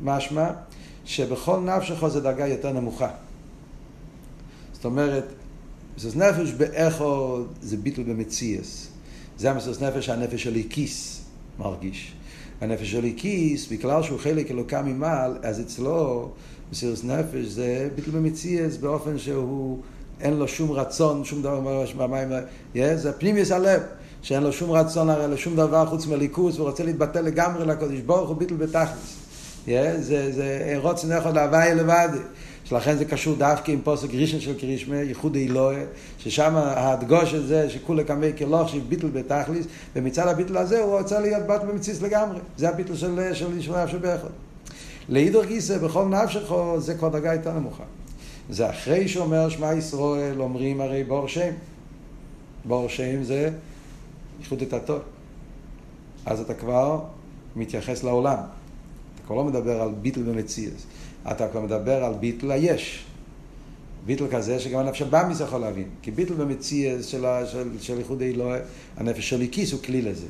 משמע, 0.04 0.50
שבכל 1.06 1.60
נפשך 1.60 2.08
זה 2.08 2.22
דרגה 2.22 2.48
יותר 2.48 2.72
נמוכה. 2.72 3.10
זאת 4.74 4.86
אומרת, 4.86 5.26
מסוס 5.98 6.16
נפש 6.16 6.52
באיכו 6.52 7.40
זה 7.62 7.78
ביטל 7.78 8.04
במציאס. 8.04 8.88
זה 9.38 9.52
המסוס 9.52 9.82
נפש 9.82 10.10
הנפש 10.10 10.44
שלי 10.44 10.68
כיס 10.70 11.22
מרגיש. 11.60 12.17
הנפש 12.62 12.92
שלי 12.92 13.14
כיס, 13.18 13.68
בגלל 13.72 14.04
שהוא 14.04 14.20
חלק 14.20 14.52
אלוקה 14.52 14.82
ממעל, 14.82 15.38
אז 15.44 15.60
אצלו 15.60 16.30
מסירות 16.72 17.04
נפש 17.04 17.46
זה 17.46 17.90
ביטל 17.96 18.12
במציאס 18.12 18.78
באופן 18.78 19.18
שהוא 19.18 19.78
אין 20.22 20.34
לו 20.34 20.48
שום 20.48 20.72
רצון, 20.72 21.24
שום 21.24 21.42
דבר 21.42 21.86
במים, 21.98 22.28
זה 22.96 23.12
פנימיוס 23.14 23.52
הלב, 23.52 23.82
שאין 24.22 24.44
לו 24.44 24.54
שום 24.54 24.72
רצון 24.72 25.10
הרי 25.10 25.34
לשום 25.34 25.56
דבר 25.56 25.86
חוץ 25.86 26.08
מליכוס, 26.08 26.56
והוא 26.56 26.70
רוצה 26.70 26.84
להתבטל 26.84 27.22
לגמרי 27.22 27.66
לקודש 27.66 28.00
ברוך 28.00 28.30
הוא 28.30 28.38
ביטל 28.38 28.56
בתכלס. 28.56 29.18
זה, 29.66 30.32
זה 30.32 30.76
רוצן 30.78 31.12
אחד 31.12 31.36
להוואי 31.36 31.76
לבד. 31.76 32.10
שלכן 32.70 32.98
זה 32.98 33.06
קשור 33.06 33.36
דווקא 33.36 33.72
עם 33.72 33.82
פוסק 33.84 34.08
ראשון 34.14 34.40
של 34.40 34.60
קרישמה, 34.60 34.96
ייחוד 34.96 35.36
אילואה, 35.36 35.84
ששם 36.20 36.56
ההדגוש 36.56 37.34
הזה 37.34 37.70
שכולי 37.70 38.04
קמי 38.04 38.28
כלוך 38.38 38.70
שביטל 38.70 39.08
בתכליס, 39.08 39.66
ומצד 39.96 40.28
הביטל 40.28 40.58
הזה 40.58 40.82
הוא 40.82 41.00
רוצה 41.00 41.20
להיות 41.20 41.48
בת 41.48 41.64
במציס 41.64 42.02
לגמרי. 42.02 42.40
זה 42.58 42.70
הביטל 42.70 42.96
של, 42.96 43.34
של 43.34 43.58
ישמעאל 43.58 43.88
שבאחד. 43.88 44.30
לאידור 45.10 45.44
גיסא 45.44 45.78
בכל 45.78 46.06
נפשך 46.06 46.54
זה 46.78 46.94
כבר 46.94 47.10
דרגה 47.10 47.34
יותר 47.34 47.54
נמוכה. 47.54 47.84
זה 48.50 48.70
אחרי 48.70 49.08
שאומר 49.08 49.50
שמע 49.50 49.74
ישראל 49.74 50.42
אומרים 50.42 50.82
הרי 50.82 51.04
בור 51.04 51.28
שם. 51.28 51.52
בור 52.66 52.90
שם 52.90 53.24
זה 53.24 53.50
ייחוד 54.40 54.62
את 54.62 54.74
הטוב. 54.74 55.00
אז 56.26 56.40
אתה 56.40 56.54
כבר 56.54 57.00
מתייחס 57.56 58.04
לעולם. 58.04 58.38
אתה 59.16 59.28
כבר 59.28 59.36
לא 59.36 59.44
מדבר 59.44 59.82
על 59.82 59.90
ביטל 60.02 60.24
במציאס. 60.24 60.86
אתה 61.32 61.48
כבר 61.48 61.62
מדבר 61.62 62.04
על 62.04 62.14
ביטל 62.14 62.52
היש. 62.52 63.06
ביטל 64.06 64.28
כזה 64.32 64.60
שגם 64.60 64.80
הנפש 64.80 65.02
הבאמיס 65.02 65.40
יכול 65.40 65.60
להבין. 65.60 65.88
כי 66.02 66.12
ביטל 66.12 66.34
במציאס 66.34 67.06
של, 67.06 67.26
של, 67.52 67.70
של 67.82 67.98
ייחוד 67.98 68.22
אלוהי, 68.22 68.60
הנפש 68.98 69.30
של 69.30 69.42
איקיס 69.42 69.72
הוא 69.72 69.82
כלי 69.82 70.02
לזה. 70.02 70.28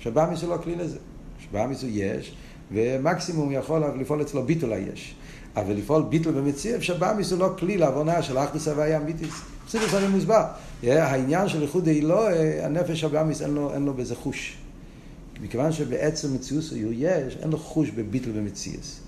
שבאמיס 0.00 0.42
הוא 0.42 0.50
לא 0.50 0.56
כלי 0.62 0.74
לזה. 0.74 0.98
שבאמיס 1.44 1.82
הוא 1.82 1.90
יש, 1.92 2.32
ומקסימום 2.72 3.52
יכול 3.52 3.82
לפעול 4.00 4.22
אצלו 4.22 4.42
ביטול 4.42 4.72
היש. 4.72 5.14
אבל 5.56 5.74
לפעול 5.74 6.02
ביטול 6.02 6.34
במציאס, 6.34 6.82
שבאמיס 6.82 7.32
הוא 7.32 7.38
לא 7.38 7.54
כלי 7.58 7.78
לעוונה 7.78 8.22
של 8.22 8.38
אחדוס 8.38 8.68
הוויה 8.68 8.96
אמיתיס. 8.96 9.34
בסדר, 9.66 9.88
זה 9.88 10.08
מוסבר. 10.08 10.44
העניין 10.82 11.48
של 11.48 11.62
ייחוד 11.62 11.88
אלוהי, 11.88 12.60
הנפש 12.60 13.04
הבאמיס 13.04 13.42
אין 13.42 13.56
אין 13.74 13.84
לו 13.84 13.94
בזה 13.94 14.16
חוש. 14.16 14.56
מכיוון 15.40 15.72
שבעצם 15.72 16.34
מציאוס 16.34 16.72
הוא 16.72 16.92
יש, 16.96 17.36
אין 17.42 17.50
לו 17.50 17.58
חוש 17.58 17.90
בביטול 17.90 18.32
במציאס. 18.32 19.00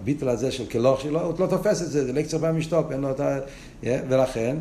הביטול 0.00 0.28
הזה 0.28 0.52
של 0.52 0.66
כלוך 0.66 1.00
שלו, 1.00 1.22
הוא 1.22 1.34
לא 1.38 1.46
תופס 1.46 1.82
את 1.82 1.90
זה, 1.90 2.06
זה 2.06 2.12
לקצר 2.12 2.38
במשתופ, 2.38 2.92
אין 2.92 3.00
לו 3.00 3.10
את 3.10 3.20
ה... 3.20 3.38
ולכן, 3.82 4.56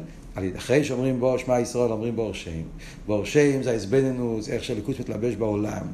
אחרי 0.58 0.84
שאומרים 0.84 1.20
בו 1.20 1.40
שמע 1.40 1.60
ישראל, 1.60 1.92
אומרים 1.92 2.16
בור 2.16 2.34
שם. 2.34 2.62
בור 3.06 3.26
שם 3.26 3.64
זה 3.64 3.72
ההסבנינוס, 3.72 4.50
איך 4.50 4.64
שהליכוס 4.64 5.00
מתלבש 5.00 5.36
בעולם. 5.36 5.88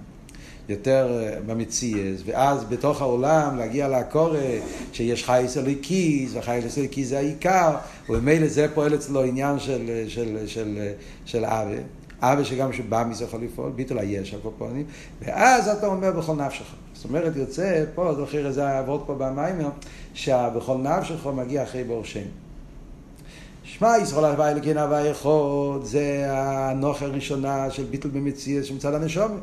יותר 0.69 1.21
אה, 1.23 1.39
במציאס, 1.45 2.21
ואז 2.25 2.63
בתוך 2.63 3.01
העולם 3.01 3.57
להגיע 3.57 3.99
לקורא 3.99 4.39
שיש 4.93 5.23
חייס 5.23 5.57
אלוקיס, 5.57 6.31
וחייס 6.33 6.77
אלוקיס 6.77 7.07
זה 7.07 7.17
העיקר, 7.17 7.75
וממילא 8.09 8.47
זה 8.47 8.67
פועל 8.73 8.95
אצלו 8.95 9.23
עניין 9.23 9.59
של, 9.59 10.03
של, 10.07 10.07
של, 10.07 10.47
של, 10.47 10.91
של 11.25 11.45
אבי. 11.45 11.77
אבי 12.21 12.45
שגם 12.45 12.73
שבא 12.73 13.05
מזה 13.09 13.23
יכול 13.23 13.41
לפעול, 13.43 13.71
ביטול 13.71 13.99
היש 13.99 14.33
הקופונים, 14.33 14.85
ואז 15.21 15.67
אתה 15.67 15.87
אומר 15.87 16.11
בכל 16.11 16.35
נפשך. 16.35 16.65
זאת 16.93 17.05
אומרת, 17.05 17.35
יוצא 17.35 17.83
פה, 17.95 18.13
זוכר 18.13 18.47
איזה 18.47 18.67
העבוד 18.67 19.03
פה 19.05 19.15
במיימר, 19.15 19.69
שבכל 20.13 20.77
נפשך 20.77 21.27
מגיע 21.27 21.63
אחרי 21.63 21.83
בור 21.83 22.03
שם. 22.03 22.25
שמע 23.63 23.97
ישראל 23.97 24.25
הווי 24.25 24.51
אלוקים 24.51 24.77
הווי 24.77 25.11
אחד, 25.11 25.85
זה 25.85 26.25
הנוח 26.29 27.01
הראשונה 27.01 27.71
של 27.71 27.83
ביטל 27.83 28.09
במציאות 28.09 28.65
שמצד 28.65 28.93
הנשומת. 28.93 29.39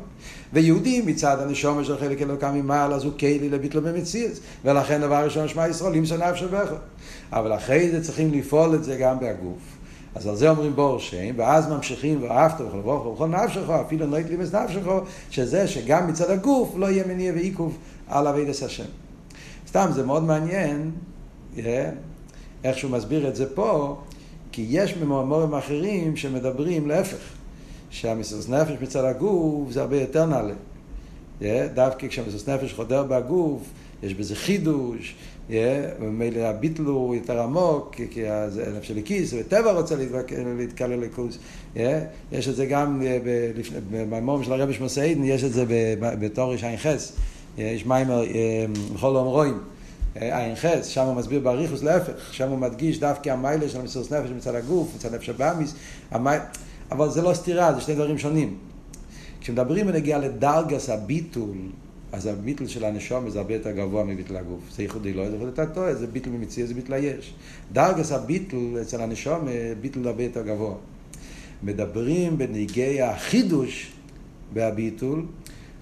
ויהודי 0.53 1.01
מצד 1.05 1.39
הנשומת 1.39 1.85
של 1.85 1.97
חלק 1.97 2.21
אלוקם 2.21 2.53
ממעל, 2.53 2.93
אז 2.93 3.03
הוא 3.03 3.13
כלי 3.19 3.49
לביטל 3.49 3.79
במציאות. 3.79 4.39
ולכן 4.65 5.01
דבר 5.01 5.23
ראשון 5.23 5.47
שמע 5.47 5.67
ישראל, 5.67 5.93
למסור 5.93 6.17
נפשו 6.17 6.49
באחד. 6.49 6.75
אבל 7.31 7.55
אחרי 7.55 7.91
זה 7.91 8.03
צריכים 8.03 8.33
לפעול 8.33 8.75
את 8.75 8.83
זה 8.83 8.97
גם 8.97 9.19
בהגוף. 9.19 9.80
אז 10.15 10.27
על 10.27 10.35
זה 10.35 10.49
אומרים 10.49 10.75
בור 10.75 10.99
שם, 10.99 11.33
ואז 11.35 11.67
ממשיכים 11.67 12.23
ואהבת 12.23 12.61
וכל 12.61 12.79
ברוך 12.81 13.05
ובכל 13.05 13.27
נפשך, 13.27 13.69
אפילו 13.69 14.07
לא 14.07 14.17
יתלימס 14.17 14.53
נפשך, 14.53 14.87
שזה 15.29 15.67
שגם 15.67 16.07
מצד 16.07 16.31
הגוף 16.31 16.73
לא 16.77 16.85
יהיה 16.85 17.07
מניע 17.07 17.33
ועיכוב 17.33 17.77
על 18.07 18.27
אבידס 18.27 18.63
השם. 18.63 18.85
סתם, 19.67 19.89
זה 19.91 20.03
מאוד 20.03 20.23
מעניין, 20.23 20.91
איך 22.63 22.77
שהוא 22.77 22.91
מסביר 22.91 23.27
את 23.27 23.35
זה 23.35 23.55
פה, 23.55 23.97
כי 24.51 24.65
יש 24.69 24.97
ממאמרים 24.97 25.53
אחרים 25.53 26.15
שמדברים 26.15 26.87
להפך, 26.87 27.23
שהמסוס 27.89 28.49
נפש 28.49 28.71
מצד 28.81 29.05
הגוף 29.05 29.71
זה 29.71 29.81
הרבה 29.81 30.01
יותר 30.01 30.25
נעלה. 30.25 30.53
דווקא 31.73 32.07
כשהמסוס 32.07 32.49
נפש 32.49 32.73
חודר 32.73 33.03
בגוף, 33.03 33.61
יש 34.03 34.13
בזה 34.13 34.35
חידוש, 34.35 35.15
וממילא 35.51 36.39
הביטל 36.39 36.83
הוא 36.83 37.15
יותר 37.15 37.41
עמוק, 37.41 37.95
כי 38.11 38.27
הנפש 38.27 38.87
של 38.87 38.97
הכיס, 38.97 39.33
וטבע 39.33 39.71
רוצה 39.71 39.95
להתקלל 40.57 40.99
לכוס. 40.99 41.37
יש 42.31 42.47
את 42.47 42.55
זה 42.55 42.65
גם 42.65 43.01
במאמרים 43.91 44.43
של 44.43 44.53
הרבי 44.53 44.73
שמוסעידן, 44.73 45.23
יש 45.23 45.43
את 45.43 45.53
זה 45.53 45.65
בתור 45.99 46.53
יש 46.53 46.63
עין 46.63 46.77
חס. 46.77 47.11
יש 47.57 47.85
מיימר 47.85 48.23
בכל 48.93 49.15
אומרואים. 49.15 49.59
עין 50.15 50.55
חס, 50.55 50.85
שם 50.85 51.01
הוא 51.01 51.15
מסביר 51.15 51.39
באריכוס 51.39 51.83
להפך, 51.83 52.33
שם 52.33 52.49
הוא 52.49 52.57
מדגיש 52.57 52.99
דווקא 52.99 53.29
המיילה 53.29 53.69
של 53.69 53.79
המסירות 53.79 54.11
נפש 54.11 54.29
מצד 54.29 54.55
הגוף, 54.55 54.91
מצד 54.95 55.15
נפש 55.15 55.29
הבאמיס, 55.29 55.73
אבל 56.91 57.09
זה 57.09 57.21
לא 57.21 57.33
סתירה, 57.33 57.73
זה 57.73 57.81
שני 57.81 57.95
דברים 57.95 58.17
שונים. 58.17 58.57
כשמדברים 59.41 59.87
בנגיעה 59.87 60.19
לדרגס 60.19 60.89
הביטול, 60.89 61.57
אז 62.11 62.25
הביטל 62.25 62.67
של 62.67 62.85
הנשום 62.85 63.29
זה 63.29 63.39
הרבה 63.39 63.53
יותר 63.53 63.71
גבוה 63.71 64.03
מביטל 64.03 64.37
הגוף. 64.37 64.59
זה 64.75 64.83
ייחוד 64.83 65.05
אלוהי, 65.05 65.29
זה 65.29 65.35
ייחוד 65.35 65.47
אתה 65.47 65.65
טועה, 65.65 65.95
זה 65.95 66.07
ביטל 66.07 66.29
ממציא, 66.29 66.65
זה 66.65 66.73
ביטל 66.73 66.93
היש. 66.93 67.33
דרגס 67.73 68.11
הביטל 68.11 68.57
אצל 68.81 69.01
הנשום, 69.01 69.47
ביטל 69.81 70.07
הרבה 70.07 70.23
יותר 70.23 70.41
גבוה. 70.47 70.75
מדברים 71.63 72.37
בנהיגי 72.37 73.01
החידוש 73.01 73.91
בהביטול, 74.53 75.25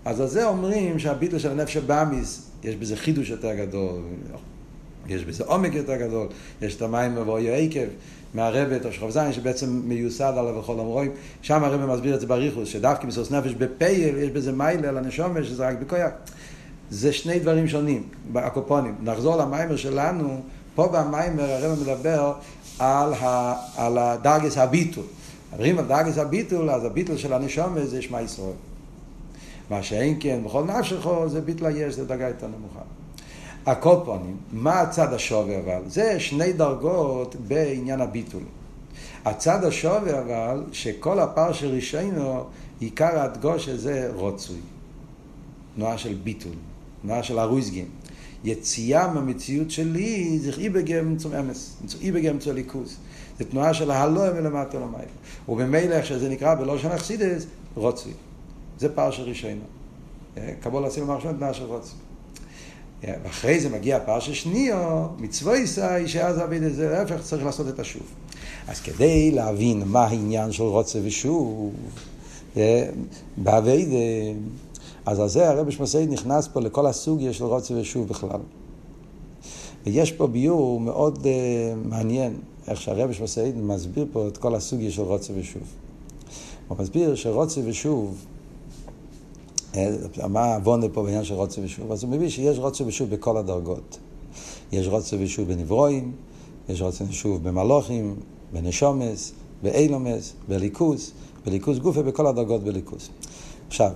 אז 0.06 0.20
על 0.20 0.28
זה 0.28 0.48
אומרים 0.48 1.00
שהביטול 1.00 1.40
של 1.40 1.52
הנפש 1.52 1.78
הבאמיס, 1.78 2.50
יש 2.64 2.76
בזה 2.76 2.96
חידוש 2.96 3.30
יותר 3.30 3.56
גדול, 3.56 4.02
יש 5.08 5.24
בזה 5.24 5.44
עומק 5.44 5.74
יותר 5.74 5.96
גדול, 5.96 6.28
יש 6.62 6.76
את 6.76 6.82
המים 6.82 7.16
מבואי 7.16 7.66
עקב, 7.66 7.90
מהרבט 8.34 8.86
או 8.86 8.92
שכב 8.92 9.10
זין, 9.10 9.34
שבעצם 9.34 9.82
מיוסד 9.86 10.34
עליו 10.38 10.60
בכל 10.62 10.80
המרואים, 10.80 11.12
שם 11.42 11.64
הרב 11.64 11.86
מסביר 11.86 12.16
את 12.16 12.20
זה 12.20 12.28
בריחוס, 12.28 12.70
שדווקא 12.70 13.08
מסוס 13.08 13.32
נפש 13.32 13.52
בפייל, 13.54 14.18
יש 14.18 14.30
בזה 14.30 14.52
מיילה 14.52 14.92
לנשומת, 14.92 15.46
שזה 15.46 15.68
רק 15.68 15.78
בכויח. 15.78 16.12
זה 16.90 17.14
שני 17.14 17.40
דברים 17.40 17.68
שונים, 17.68 18.04
הקופונים. 18.36 18.96
נחזור 19.04 19.36
למיימר 19.36 19.76
שלנו, 19.76 20.42
פה 20.76 20.88
במיימר 20.88 21.44
הרב 21.44 21.80
מדבר 21.82 22.34
על, 22.80 23.14
ה, 23.14 23.56
על 23.78 23.98
הדרגס 23.98 24.58
הביטול. 24.58 25.04
מדברים 25.52 25.80
על 25.80 25.86
דרגס 25.86 26.18
הביטול, 26.18 26.70
אז 26.70 26.86
הביטול 26.86 27.18
של 27.18 27.34
הנשומת 27.34 27.90
זה 27.90 28.02
שמע 28.02 28.22
ישראל. 28.22 28.54
מה 29.70 29.84
שאין 29.84 30.18
כן, 30.20 30.40
בכל 30.46 30.64
נפשך 30.64 31.08
זה 31.28 31.42
ביטל 31.42 31.66
היש, 31.66 31.96
זה 31.96 32.06
דרגה 32.06 32.28
יותר 32.28 32.48
נמוכה. 32.48 32.99
הקופונים, 33.66 34.38
מה 34.52 34.82
הצד 34.82 35.14
השווה 35.14 35.60
אבל? 35.60 35.82
זה 35.88 36.20
שני 36.20 36.54
דרגות 36.54 37.36
בעניין 37.48 38.02
הביטול. 38.02 38.44
הצד 39.26 39.64
השווה 39.64 40.22
אבל, 40.22 40.64
שכל 40.72 41.20
הפר 41.20 41.54
של 41.54 41.68
רישינו, 41.68 42.44
עיקר 42.80 43.20
הדגוש 43.20 43.70
הזה 43.70 44.10
רוצוי. 44.16 44.60
תנועה 45.76 45.98
של 45.98 46.14
ביטול, 46.24 46.54
תנועה 47.02 47.24
של 47.24 47.40
ארויזגין. 47.40 47.86
יציאה 48.44 49.14
מהמציאות 49.14 49.72
שלי 49.72 50.40
זה 50.40 50.52
איבגר 50.58 51.04
מצום 51.04 51.34
אמס, 51.34 51.78
איבגר 52.02 52.34
מצום 52.34 52.56
ליכוז. 52.56 52.98
זה 53.40 53.46
תנועה 53.46 53.74
של 53.74 53.92
הלא 53.92 54.34
מלמטה 54.34 54.80
למעלה. 54.80 55.04
ובמילא 55.50 55.96
איך 55.96 56.06
שזה 56.06 56.30
נקרא 56.30 56.56
בלושן 56.56 56.92
אכסידס, 56.92 57.46
רוצוי. 57.76 58.12
זה 58.80 58.90
פער 58.96 59.12
של 59.12 59.24
רישינו. 59.24 59.62
קבול 60.62 60.86
עשינו 60.86 61.06
מרשון 61.06 61.38
תנועה 61.38 61.54
של 61.54 61.66
רוצוי. 61.66 62.00
ואחרי 63.04 63.60
זה 63.60 63.70
מגיע 63.70 63.98
הפער 63.98 64.20
של 64.20 64.34
שניו, 64.34 65.08
מצווה 65.18 65.58
ישאי, 65.58 66.08
שאז 66.08 66.40
אביד 66.40 66.64
את 66.64 66.76
זה, 66.76 66.90
להפך 66.90 67.22
צריך 67.22 67.46
לעשות 67.46 67.68
את 67.68 67.80
השוב. 67.80 68.04
אז 68.68 68.82
כדי 68.82 69.32
להבין 69.32 69.84
מה 69.86 70.04
העניין 70.04 70.52
של 70.52 70.64
רוצה 70.64 71.00
ושוב, 71.04 71.74
באביידה, 73.38 73.96
אז 75.06 75.20
על 75.20 75.28
זה 75.28 75.50
הרבי 75.50 75.72
שמסעיד 75.72 76.12
נכנס 76.12 76.48
פה 76.48 76.62
לכל 76.62 76.86
הסוגיה 76.86 77.34
של 77.34 77.44
רוצה 77.44 77.74
ושוב 77.74 78.08
בכלל. 78.08 78.40
ויש 79.86 80.12
פה 80.12 80.28
ביור 80.28 80.80
מאוד 80.80 81.18
uh, 81.18 81.28
מעניין, 81.88 82.34
איך 82.68 82.82
שהרבי 82.82 83.14
שמסעיד 83.14 83.58
מסביר 83.58 84.06
פה 84.12 84.28
את 84.28 84.38
כל 84.38 84.56
הסוגיה 84.56 84.92
של 84.92 85.02
רוצה 85.02 85.34
ושוב. 85.36 85.62
הוא 86.68 86.78
מסביר 86.80 87.16
שרוצה 87.16 87.62
ושוב, 87.66 88.26
מה 90.30 90.56
עוונה 90.56 90.86
פה 90.94 91.04
בעניין 91.04 91.24
של 91.24 91.34
רוצה 91.34 91.62
ושוב? 91.64 91.92
אז 91.92 92.04
הוא 92.04 92.12
מביא 92.12 92.30
שיש 92.30 92.58
רוצה 92.58 92.84
ושוב 92.88 93.10
בכל 93.10 93.38
הדרגות. 93.38 93.98
יש 94.72 94.88
רוצה 94.88 95.16
ושוב 95.20 95.48
בנברואים, 95.48 96.12
יש 96.70 96.82
רוצה 96.82 97.04
ושוב 97.10 97.44
במלוכים, 97.44 98.16
בנשומס, 98.54 99.32
באילומס, 99.64 100.34
בליכוס, 100.48 101.12
בליכוס 101.46 101.78
גופה, 101.78 102.02
בכל 102.04 102.28
הדרגות 102.28 102.64
בליכוס. 102.64 103.10
עכשיו, 103.68 103.92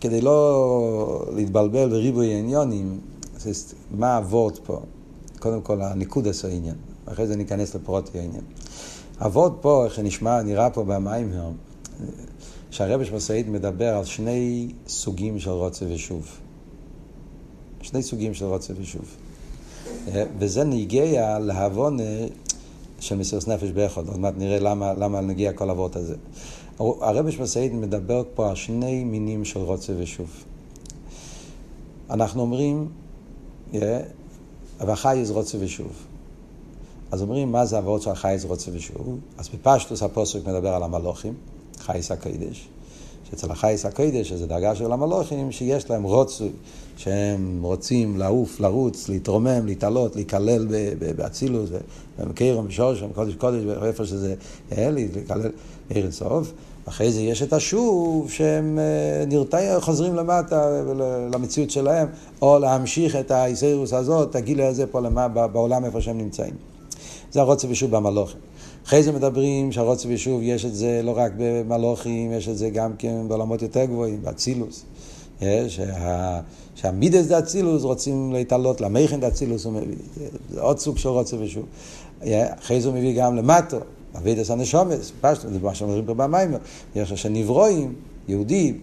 כדי 0.00 0.20
לא 0.20 1.26
להתבלבל 1.34 1.88
בריבוי 1.88 2.34
עניונים, 2.34 3.00
מה 3.90 4.16
הוורד 4.16 4.58
פה? 4.58 4.80
קודם 5.38 5.60
כל, 5.60 5.82
הניקוד 5.82 6.28
עשה 6.28 6.48
עניין. 6.48 6.74
אחרי 7.06 7.26
זה 7.26 7.36
ניכנס 7.36 7.74
לפרוטי 7.74 8.18
העניין. 8.18 8.44
הוורד 9.20 9.52
פה, 9.60 9.84
איך 9.84 9.94
שנשמע, 9.94 10.42
נראה 10.42 10.70
פה 10.70 10.84
במים 10.84 11.32
היום, 11.32 11.54
שהרבש 12.70 13.10
מסעיד 13.10 13.48
מדבר 13.48 13.96
על 13.96 14.04
שני 14.04 14.68
סוגים 14.88 15.38
של 15.38 15.50
רוצה 15.50 15.84
ושוב. 15.88 16.26
שני 17.82 18.02
סוגים 18.02 18.34
של 18.34 18.44
רוצה 18.44 18.72
ושוב. 18.80 19.16
וזה 20.38 20.64
נגיע 20.64 21.38
להבונה 21.38 22.02
של 23.00 23.16
מסירות 23.16 23.48
נפש 23.48 23.70
באחד. 23.70 24.08
עוד 24.08 24.18
מעט 24.18 24.34
נראה 24.36 24.58
למה, 24.58 24.92
למה 24.92 25.20
נגיע 25.20 25.52
כל 25.52 25.70
אבות 25.70 25.96
הזה. 25.96 26.14
הרבש 26.78 27.38
מסעיד 27.38 27.74
מדבר 27.74 28.22
פה 28.34 28.48
על 28.48 28.54
שני 28.54 29.04
מינים 29.04 29.44
של 29.44 29.60
רוצה 29.60 29.92
ושוב. 29.98 30.30
אנחנו 32.10 32.42
אומרים, 32.42 32.88
והחייז 34.80 35.30
רוצה 35.30 35.58
ושוב. 35.60 35.92
אז 37.10 37.22
אומרים, 37.22 37.52
מה 37.52 37.66
זה 37.66 37.78
אבות 37.78 38.02
של 38.02 38.10
החייז 38.10 38.44
רוצה 38.44 38.70
ושוב? 38.74 39.18
אז 39.38 39.48
בפשטוס 39.48 40.02
הפוסק 40.02 40.46
מדבר 40.46 40.68
על 40.68 40.82
המלוכים. 40.82 41.34
חייס 41.80 42.10
הקודש. 42.10 42.68
שאצל 43.30 43.50
החייס 43.50 43.86
הקודש, 43.86 44.28
שזו 44.28 44.46
דרגה 44.46 44.74
של 44.74 44.92
המלוכים, 44.92 45.52
שיש 45.52 45.90
להם 45.90 46.02
רוצוי, 46.02 46.50
שהם 46.96 47.62
רוצים 47.62 48.18
לעוף, 48.18 48.60
לרוץ, 48.60 49.08
להתרומם, 49.08 49.66
להתעלות, 49.66 50.16
להיכלל 50.16 50.66
באצילוס, 51.16 51.70
במקרם, 52.18 52.68
בשורשם, 52.68 53.12
קודש 53.14 53.34
קודש, 53.34 53.62
איפה 53.82 54.06
שזה, 54.06 54.34
להיכלל 54.70 55.50
בערב 55.90 56.10
סוף. 56.10 56.52
אחרי 56.84 57.12
זה 57.12 57.20
יש 57.20 57.42
את 57.42 57.52
השוב, 57.52 58.30
שהם 58.30 58.78
נרתעים, 59.26 59.80
חוזרים 59.80 60.14
למטה 60.14 60.82
למציאות 61.32 61.70
שלהם, 61.70 62.08
או 62.42 62.58
להמשיך 62.58 63.16
את 63.16 63.30
האיסרוס 63.30 63.92
הזאת, 63.92 64.36
הגיל 64.36 64.60
הזה 64.60 64.86
פה 64.86 65.00
למטה, 65.00 65.46
בעולם 65.46 65.84
איפה 65.84 66.00
שהם 66.00 66.18
נמצאים. 66.18 66.54
זה 67.32 67.40
הרוצה 67.40 67.68
ושוב 67.70 67.90
במלוכים. 67.90 68.49
אחרי 68.90 69.02
זה 69.02 69.12
מדברים 69.12 69.72
שהרוצה 69.72 70.08
ושוב, 70.12 70.40
יש 70.42 70.64
את 70.64 70.74
זה 70.74 71.00
לא 71.04 71.16
רק 71.16 71.32
במלוכים, 71.36 72.32
יש 72.32 72.48
את 72.48 72.58
זה 72.58 72.70
גם 72.70 72.92
כן 72.98 73.28
בעולמות 73.28 73.62
יותר 73.62 73.84
גבוהים, 73.84 74.22
באצילוס. 74.22 74.84
שה, 75.40 76.40
שהמידס 76.74 77.26
דה 77.26 77.38
אצילוס 77.38 77.82
רוצים 77.82 78.32
להתעלות, 78.32 78.80
למכן 78.80 79.20
דה 79.20 79.28
אצילוס 79.28 79.64
הוא 79.64 79.72
מביא. 79.72 79.96
זה 80.50 80.60
עוד 80.60 80.78
סוג 80.78 80.98
של 80.98 81.08
רוצה 81.08 81.36
ושוב. 81.40 81.64
אחרי 82.60 82.80
זה 82.80 82.88
הוא 82.88 82.96
מביא 82.96 83.22
גם 83.22 83.36
למטו, 83.36 83.78
אבידס 84.18 84.50
הנשומס, 84.50 85.12
פשטו, 85.20 85.48
זה 85.50 85.58
מה 85.62 85.74
שאומרים 85.74 86.04
פה 86.06 86.14
במים, 86.14 86.54
יש 86.96 87.12
שנברואים, 87.12 87.94
יהודי, 88.28 88.74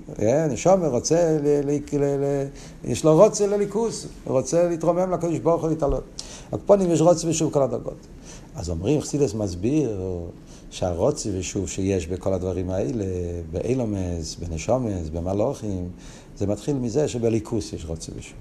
נשומר, 0.50 0.90
רוצה, 0.90 1.38
ל, 1.44 1.48
ל, 1.48 1.80
ל, 1.94 2.06
ל, 2.06 2.46
יש 2.84 3.04
לו 3.04 3.18
רוצה 3.18 3.48
לליכוס, 3.48 4.08
רוצה 4.28 4.70
להתרומם 4.70 5.12
לקדוש 5.12 5.40
ברוך 5.40 5.62
הוא 5.62 5.70
להתעלות. 5.70 6.04
הקפונים 6.52 6.92
יש 6.92 7.02
רוצה 7.02 7.28
ושוב 7.30 7.54
כל 7.54 7.62
הדרגות. 7.62 8.17
אז 8.58 8.70
אומרים, 8.70 9.02
חסידס 9.02 9.34
מסביר 9.34 10.02
שהרוצי 10.70 11.40
ושוב 11.40 11.70
שיש 11.70 12.08
בכל 12.08 12.34
הדברים 12.34 12.70
האלה, 12.70 13.06
באילומס, 13.52 14.36
בנשומס, 14.36 15.10
במלוכים, 15.10 15.90
זה 16.38 16.48
מתחיל 16.48 16.76
מזה 16.76 17.08
שבליכוס 17.08 17.74
יש 17.74 17.86
רוצי 17.86 18.12
ושוב. 18.16 18.38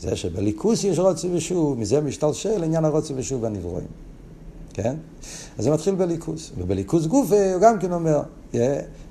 זה 0.00 0.16
שבליכוס 0.16 0.84
יש 0.84 0.98
רוצי 0.98 1.28
ושוב, 1.32 1.78
מזה 1.78 2.00
משתלשל 2.00 2.64
עניין 2.64 2.84
הרוצי 2.84 3.14
ושוב 3.16 3.42
בנברואים. 3.42 3.88
כן? 4.72 4.96
אז 5.58 5.64
זה 5.64 5.70
מתחיל 5.70 5.94
בליכוס. 5.94 6.52
ובליכוס 6.58 7.06
גוף 7.06 7.30
הוא 7.30 7.60
גם 7.60 7.78
כן 7.78 7.92
אומר, 7.92 8.22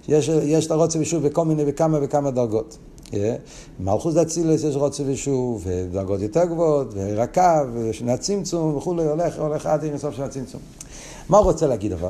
יש, 0.08 0.30
יש 0.43 0.65
את 0.65 0.71
הרוצי 0.71 0.99
ושוב 0.99 1.28
בכל 1.28 1.45
מיני, 1.45 1.65
בכמה 1.65 1.99
וכמה 2.01 2.32
דרגות. 2.32 2.78
מלכוס 3.79 4.13
דאצילס 4.13 4.63
יש 4.63 4.75
רוצה 4.75 5.03
ושוב, 5.05 5.63
ודרגות 5.65 6.21
יותר 6.21 6.45
גבוהות, 6.45 6.87
ורקב, 6.93 7.67
ושני 7.73 8.11
הצמצום 8.11 8.77
וכולי, 8.77 9.03
הולך, 9.03 9.39
הולך 9.39 9.65
עד 9.65 9.83
אינסוף 9.83 10.15
של 10.15 10.23
הצמצום. 10.23 10.61
מה 11.29 11.37
הוא 11.37 11.45
רוצה 11.45 11.67
להגיד 11.67 11.91
אבל? 11.91 12.09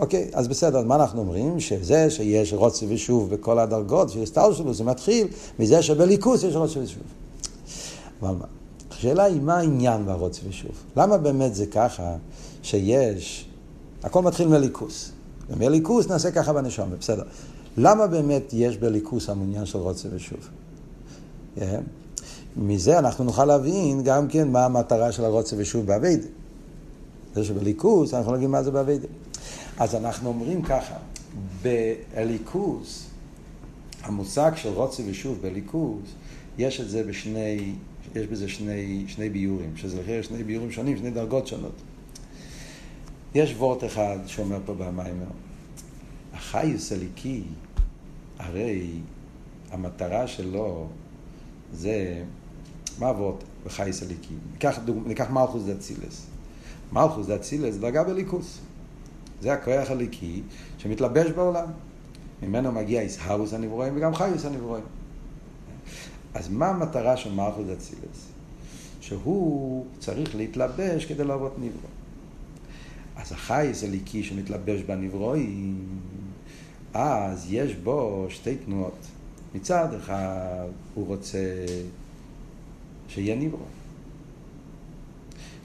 אוקיי, 0.00 0.30
אז 0.32 0.48
בסדר, 0.48 0.82
מה 0.82 0.94
אנחנו 0.94 1.20
אומרים? 1.20 1.60
שזה 1.60 2.10
שיש 2.10 2.52
רוצה 2.52 2.86
ושוב 2.88 3.30
בכל 3.30 3.58
הדרגות, 3.58 4.10
שיש 4.10 4.28
סטל 4.28 4.52
שלו, 4.52 4.74
זה 4.74 4.84
מתחיל 4.84 5.28
מזה 5.58 5.82
שבליכוס 5.82 6.42
יש 6.42 6.54
רוצה 6.54 6.80
ושוב. 6.80 7.02
אבל 8.22 8.34
מה? 8.34 8.44
השאלה 8.90 9.24
היא 9.24 9.40
מה 9.40 9.56
העניין 9.56 10.06
ברוצה 10.06 10.40
ושוב? 10.48 10.70
למה 10.96 11.18
באמת 11.18 11.54
זה 11.54 11.66
ככה 11.66 12.16
שיש, 12.62 13.48
הכל 14.02 14.22
מתחיל 14.22 14.48
מליכוס. 14.48 15.10
ומליכוס 15.50 16.08
נעשה 16.08 16.30
ככה 16.30 16.52
בנשום, 16.52 16.90
בסדר. 16.98 17.22
למה 17.76 18.06
באמת 18.06 18.42
יש 18.52 18.76
בליכוס 18.76 19.28
המעוניין 19.28 19.66
של 19.66 19.78
רוצה 19.78 20.08
ושוב? 20.12 20.48
Yeah. 21.56 21.60
מזה 22.56 22.98
אנחנו 22.98 23.24
נוכל 23.24 23.44
להבין 23.44 24.02
גם 24.02 24.28
כן 24.28 24.48
מה 24.48 24.64
המטרה 24.64 25.12
של 25.12 25.24
הרוצה 25.24 25.56
ושוב 25.58 25.86
באביידה. 25.86 26.26
זה 27.34 27.44
שבליכוס 27.44 28.14
אנחנו 28.14 28.30
לא 28.30 28.36
יודעים 28.36 28.50
מה 28.50 28.62
זה 28.62 28.70
באביידה. 28.70 29.06
אז 29.78 29.94
אנחנו 29.94 30.28
אומרים 30.28 30.62
ככה, 30.62 30.94
בליכוס, 31.62 33.06
המושג 34.02 34.52
של 34.56 34.68
רוצה 34.68 35.02
ושוב 35.06 35.38
בליכוס, 35.42 36.02
יש 36.58 36.80
את 36.80 36.88
זה 36.88 37.02
בשני, 37.02 37.72
יש 38.14 38.26
בזה 38.26 38.48
שני, 38.48 39.04
שני 39.08 39.30
ביורים, 39.30 39.76
שזה 39.76 40.00
לכן 40.00 40.22
שני 40.22 40.44
ביורים 40.44 40.70
שונים, 40.70 40.96
שני 40.96 41.10
דרגות 41.10 41.46
שונות. 41.46 41.74
יש 43.34 43.54
וורט 43.58 43.84
אחד 43.84 44.18
שאומר 44.26 44.58
פה 44.64 44.74
במיימר, 44.74 45.26
החיוס 46.34 46.92
הליקי 46.92 47.42
הרי 48.38 48.90
המטרה 49.70 50.26
שלו 50.26 50.88
זה, 51.72 52.24
מה 52.98 53.10
אבות 53.10 53.44
בחייס 53.66 54.02
הליקי? 54.02 54.34
ניקח, 54.52 54.78
ניקח 55.06 55.30
מלכוס 55.30 55.62
דאצילס. 55.62 56.26
מלכוס 56.92 57.26
זה 57.26 57.36
אצילס, 57.36 57.76
דרגה 57.76 58.04
בליכוס. 58.04 58.58
זה 59.40 59.52
הכוח 59.52 59.90
הליקי 59.90 60.42
שמתלבש 60.78 61.30
בעולם. 61.30 61.66
ממנו 62.42 62.72
מגיע 62.72 63.00
איסהרוס 63.00 63.54
הנברואים 63.54 63.96
וגם 63.96 64.14
חיוס 64.14 64.44
הנברואים. 64.44 64.84
אז 66.34 66.48
מה 66.48 66.68
המטרה 66.68 67.16
של 67.16 67.32
מלכוס 67.32 67.66
אצילס? 67.72 68.28
שהוא 69.00 69.86
צריך 69.98 70.36
להתלבש 70.36 71.04
כדי 71.04 71.24
לעבוד 71.24 71.52
נברוא. 71.58 71.90
אז 73.16 73.32
החייס 73.32 73.84
הליקי 73.84 74.22
שמתלבש 74.22 74.80
בנברואים, 74.80 75.86
אז 76.94 77.46
יש 77.52 77.74
בו 77.74 78.26
שתי 78.28 78.56
תנועות. 78.56 78.98
מצד 79.54 79.94
אחד 79.94 80.66
הוא 80.94 81.06
רוצה 81.06 81.66
שיהיה 83.08 83.36
נברוא. 83.36 83.66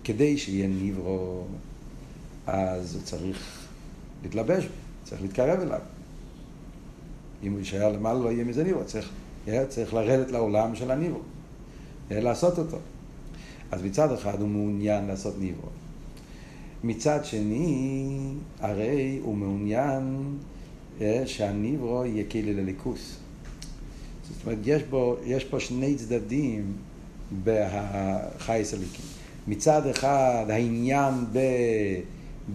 כדי 0.03 0.37
שיהיה 0.37 0.67
נברוא, 0.67 1.43
אז 2.47 2.95
הוא 2.95 3.03
צריך 3.03 3.67
להתלבש 4.23 4.67
צריך 5.03 5.21
להתקרב 5.21 5.59
אליו. 5.59 5.79
אם 7.43 7.51
הוא 7.51 7.59
יישאר 7.59 7.91
למעלה 7.91 8.19
לא 8.19 8.29
יהיה 8.29 8.43
מזה 8.43 8.63
נברוא, 8.63 8.83
צריך, 8.83 9.09
צריך 9.67 9.93
לרדת 9.93 10.31
לעולם 10.31 10.75
של 10.75 10.91
הנברוא, 10.91 11.21
לעשות 12.11 12.59
אותו. 12.59 12.77
אז 13.71 13.83
מצד 13.83 14.11
אחד 14.11 14.41
הוא 14.41 14.49
מעוניין 14.49 15.07
לעשות 15.07 15.33
נברוא. 15.39 15.69
מצד 16.83 17.25
שני, 17.25 18.07
הרי 18.59 19.19
הוא 19.23 19.37
מעוניין 19.37 20.33
אה, 20.33 20.58
שהניברו 21.25 22.05
יהיה 22.05 22.23
כאילו 22.29 22.53
לליכוס. 22.53 23.17
זאת 24.23 24.45
אומרת, 24.45 24.59
יש, 24.65 24.83
בו, 24.83 25.15
יש 25.25 25.43
פה 25.43 25.59
שני 25.59 25.95
צדדים 25.95 26.73
בחייס 27.43 28.73
הליקים. 28.73 29.05
מצד 29.47 29.87
אחד, 29.87 30.45
העניין 30.49 31.13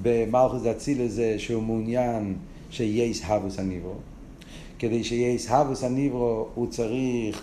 במלכוס 0.03 0.63
דאצילה 0.63 1.09
זה 1.09 1.39
שהוא 1.39 1.63
מעוניין 1.63 2.35
שיהיה 2.71 3.05
איסהבוס 3.05 3.59
הניברו. 3.59 3.95
כדי 4.79 5.05
שיהיה 5.05 5.29
איסהבוס 5.29 5.85
הניברו, 5.85 6.49
הוא 6.55 6.67
צריך 6.67 7.43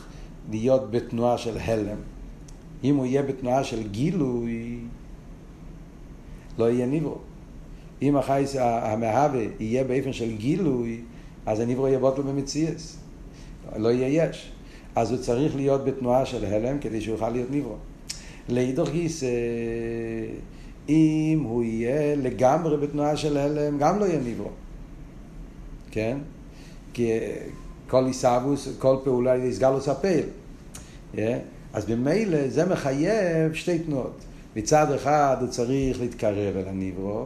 להיות 0.49 0.91
בתנועה 0.91 1.37
של 1.37 1.57
הלם. 1.57 1.97
אם 2.83 2.95
הוא 2.95 3.05
יהיה 3.05 3.21
בתנועה 3.21 3.63
של 3.63 3.87
גילוי, 3.87 4.77
לא 6.57 6.71
יהיה 6.71 6.85
ניברו. 6.85 7.17
אם 8.01 8.15
החייס 8.17 8.55
המהווה 8.59 9.43
יהיה 9.59 9.83
באופן 9.83 10.13
של 10.13 10.35
גילוי, 10.37 11.01
אז 11.45 11.59
הניברו 11.59 11.87
יהיה 11.87 11.99
בוטל 11.99 12.21
במציאס. 12.21 12.97
לא 13.77 13.89
יהיה 13.89 14.25
יש. 14.25 14.51
אז 14.95 15.11
הוא 15.11 15.19
צריך 15.19 15.55
להיות 15.55 15.85
בתנועה 15.85 16.25
של 16.25 16.45
הלם 16.45 16.79
כדי 16.79 17.01
שהוא 17.01 17.13
יוכל 17.13 17.29
להיות 17.29 17.51
ניברו. 17.51 17.75
לאידוך 18.49 18.89
גיס, 18.89 19.23
אם 20.89 21.41
הוא 21.43 21.63
יהיה 21.63 22.15
לגמרי 22.15 22.77
בתנועה 22.77 23.17
של 23.17 23.37
הלם, 23.37 23.77
גם 23.77 23.99
לא 23.99 24.05
יהיה 24.05 24.19
ניברו. 24.19 24.49
כן? 25.91 26.17
כי 26.93 27.09
כל 27.87 28.05
עיסאוווס, 28.05 28.67
כל 28.79 28.95
פעולה 29.03 29.37
יסגל 29.37 29.73
הפעיל. 29.87 30.25
Yeah? 31.15 31.17
אז 31.73 31.85
במילא 31.85 32.49
זה 32.49 32.65
מחייב 32.65 33.53
שתי 33.53 33.79
תנועות. 33.79 34.21
מצד 34.55 34.91
אחד 34.91 35.37
הוא 35.41 35.49
צריך 35.49 36.01
להתקרב 36.01 36.57
אל 36.57 36.67
הניברו, 36.67 37.25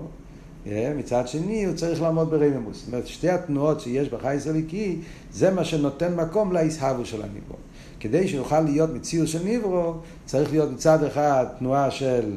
מצד 0.74 1.28
שני 1.28 1.66
הוא 1.66 1.76
צריך 1.76 2.02
לעמוד 2.02 2.30
ברמימוס. 2.30 2.78
זאת 2.78 2.88
אומרת, 2.88 3.08
שתי 3.08 3.30
התנועות 3.30 3.82
שיש 3.82 4.10
בחייס 4.10 4.48
הליקי, 4.48 4.98
זה 5.34 5.52
מה 5.52 5.66
שנותן 5.66 6.16
מקום 6.16 6.52
להסהבו 6.52 7.06
של 7.06 7.22
הניברו. 7.22 7.56
כדי 8.00 8.28
שיוכל 8.28 8.62
להיות 8.62 8.90
מציאות 8.94 9.28
של 9.28 9.44
ניברו, 9.44 9.94
צריך 10.26 10.52
להיות 10.52 10.72
מצד 10.72 11.04
אחד 11.04 11.46
תנועה 11.60 11.92
של, 11.92 12.32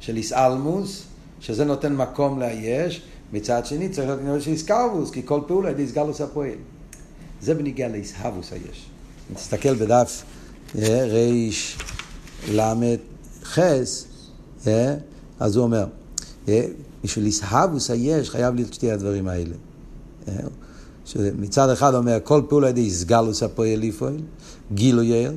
של 0.00 0.16
איסאלמוס, 0.16 1.04
שזה 1.40 1.64
נותן 1.64 1.96
מקום 1.96 2.40
לאייש, 2.40 3.02
מצד 3.32 3.66
שני 3.66 3.88
צריך 3.88 4.08
להיות 4.08 4.20
תנועה 4.20 4.40
של 4.40 4.50
איסקרבוס, 4.50 5.10
כי 5.10 5.22
כל 5.24 5.40
פעולה 5.46 5.68
היא 5.68 5.76
איסגלוס 5.76 6.20
הפועל. 6.20 6.58
זה 7.42 7.54
בניגיע 7.54 7.88
לאיסהבוס 7.88 8.52
היש. 8.52 8.86
תסתכל 9.34 9.74
בדף 9.74 10.22
ריש 10.74 11.78
למד 12.52 12.98
חס, 13.42 14.06
אז 15.40 15.56
הוא 15.56 15.64
אומר, 15.64 15.84
בשביל 17.04 17.26
איסהבוס 17.26 17.90
היש 17.90 18.30
חייב 18.30 18.54
להיות 18.54 18.74
שתי 18.74 18.90
הדברים 18.90 19.28
האלה. 19.28 19.54
מצד 21.16 21.68
אחד 21.70 21.94
אומר, 21.94 22.18
כל 22.24 22.42
פעולה 22.48 22.68
ידי 22.68 22.80
איסגלוס 22.80 23.42
הפועל 23.42 23.78
לפועל, 23.80 24.16
גילו 24.74 25.02
יעל, 25.02 25.34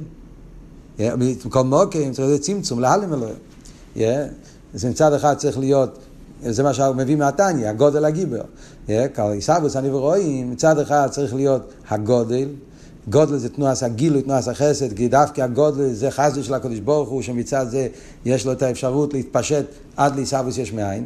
כל 1.50 1.63
מוקים 1.63 2.12
צריך 2.13 2.28
להיות 2.28 2.42
צמצום, 2.42 2.80
להלם 2.80 3.13
אלוהים. 3.13 3.36
אז 4.74 4.86
מצד 4.86 5.13
אחד 5.13 5.34
צריך 5.38 5.58
להיות, 5.58 6.00
זה 6.44 6.63
מה 6.63 6.74
שהוא 6.74 6.96
מביא 6.96 7.16
מהתניא, 7.16 7.70
הגודל 7.70 8.06
הגיבר. 8.06 8.42
איסהבוס 9.20 9.76
אני 9.76 9.89
ורואים, 9.89 10.52
מצד 10.52 10.80
אחד 10.80 11.08
צריך 11.12 11.34
להיות 11.34 11.74
הגודל, 11.89 12.50
גודל 13.10 13.38
זה 13.38 13.50
תנועת 13.50 13.84
הגילוי, 13.84 14.22
תנועת 14.22 14.48
החסד, 14.48 14.94
כי 14.94 15.08
דווקא 15.08 15.42
הגודל 15.42 15.94
זה 15.94 16.12
חסד 16.12 16.44
של 16.44 16.54
הקדוש 16.54 16.80
ברוך 16.80 17.10
הוא, 17.10 17.22
שמצד 17.22 17.66
זה 17.70 17.88
יש 18.26 18.46
לו 18.46 18.52
את 18.52 18.62
האפשרות 18.62 19.13
להתפשט 19.13 19.66
עד 19.98 20.16
לעיסאוויס 20.16 20.58
יש 20.58 20.74
מאין. 20.74 21.06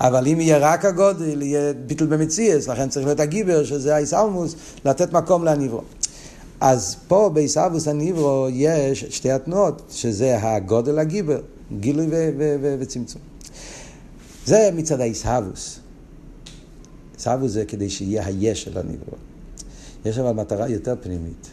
אבל 0.00 0.26
אם 0.26 0.40
יהיה 0.40 0.58
רק 0.58 0.84
הגודל, 0.84 1.42
יהיה 1.42 1.72
ביטל 1.72 2.06
במציאס, 2.06 2.68
לכן 2.68 2.88
צריך 2.88 3.06
להיות 3.06 3.20
הגיבר, 3.20 3.64
שזה 3.64 3.94
האיסאומוס, 3.94 4.54
לתת 4.84 5.12
מקום 5.12 5.44
להניברו. 5.44 5.82
אז 6.60 6.96
פה 7.08 7.30
בעיסאוויס 7.34 7.88
הניברו 7.88 8.46
יש 8.50 9.04
שתי 9.10 9.30
התנועות, 9.30 9.82
שזה 9.90 10.38
הגודל 10.42 10.98
הגיבר, 10.98 11.40
גילוי 11.80 12.06
וצמצום. 12.80 13.22
זה 14.46 14.70
מצד 14.74 15.00
האיסאוויס. 15.00 15.78
איסאוויס 17.16 17.52
זה 17.52 17.64
כדי 17.64 17.90
שיהיה 17.90 18.26
היש 18.26 18.62
של 18.62 18.78
הניברו. 18.78 19.27
יש 20.04 20.18
אבל 20.18 20.32
מטרה 20.32 20.68
יותר 20.68 20.94
פנימית, 21.00 21.48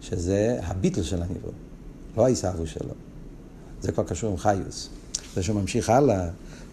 שזה 0.00 0.58
הביטל 0.62 1.02
של 1.02 1.22
הניברו, 1.22 1.50
לא 2.16 2.24
העיסאוו 2.24 2.66
שלו. 2.66 2.94
זה 3.82 3.92
כבר 3.92 4.04
קשור 4.04 4.30
עם 4.30 4.36
חיוס. 4.36 4.88
זה 5.34 5.42
שהוא 5.42 5.60
ממשיך 5.60 5.90
הלאה, 5.90 6.28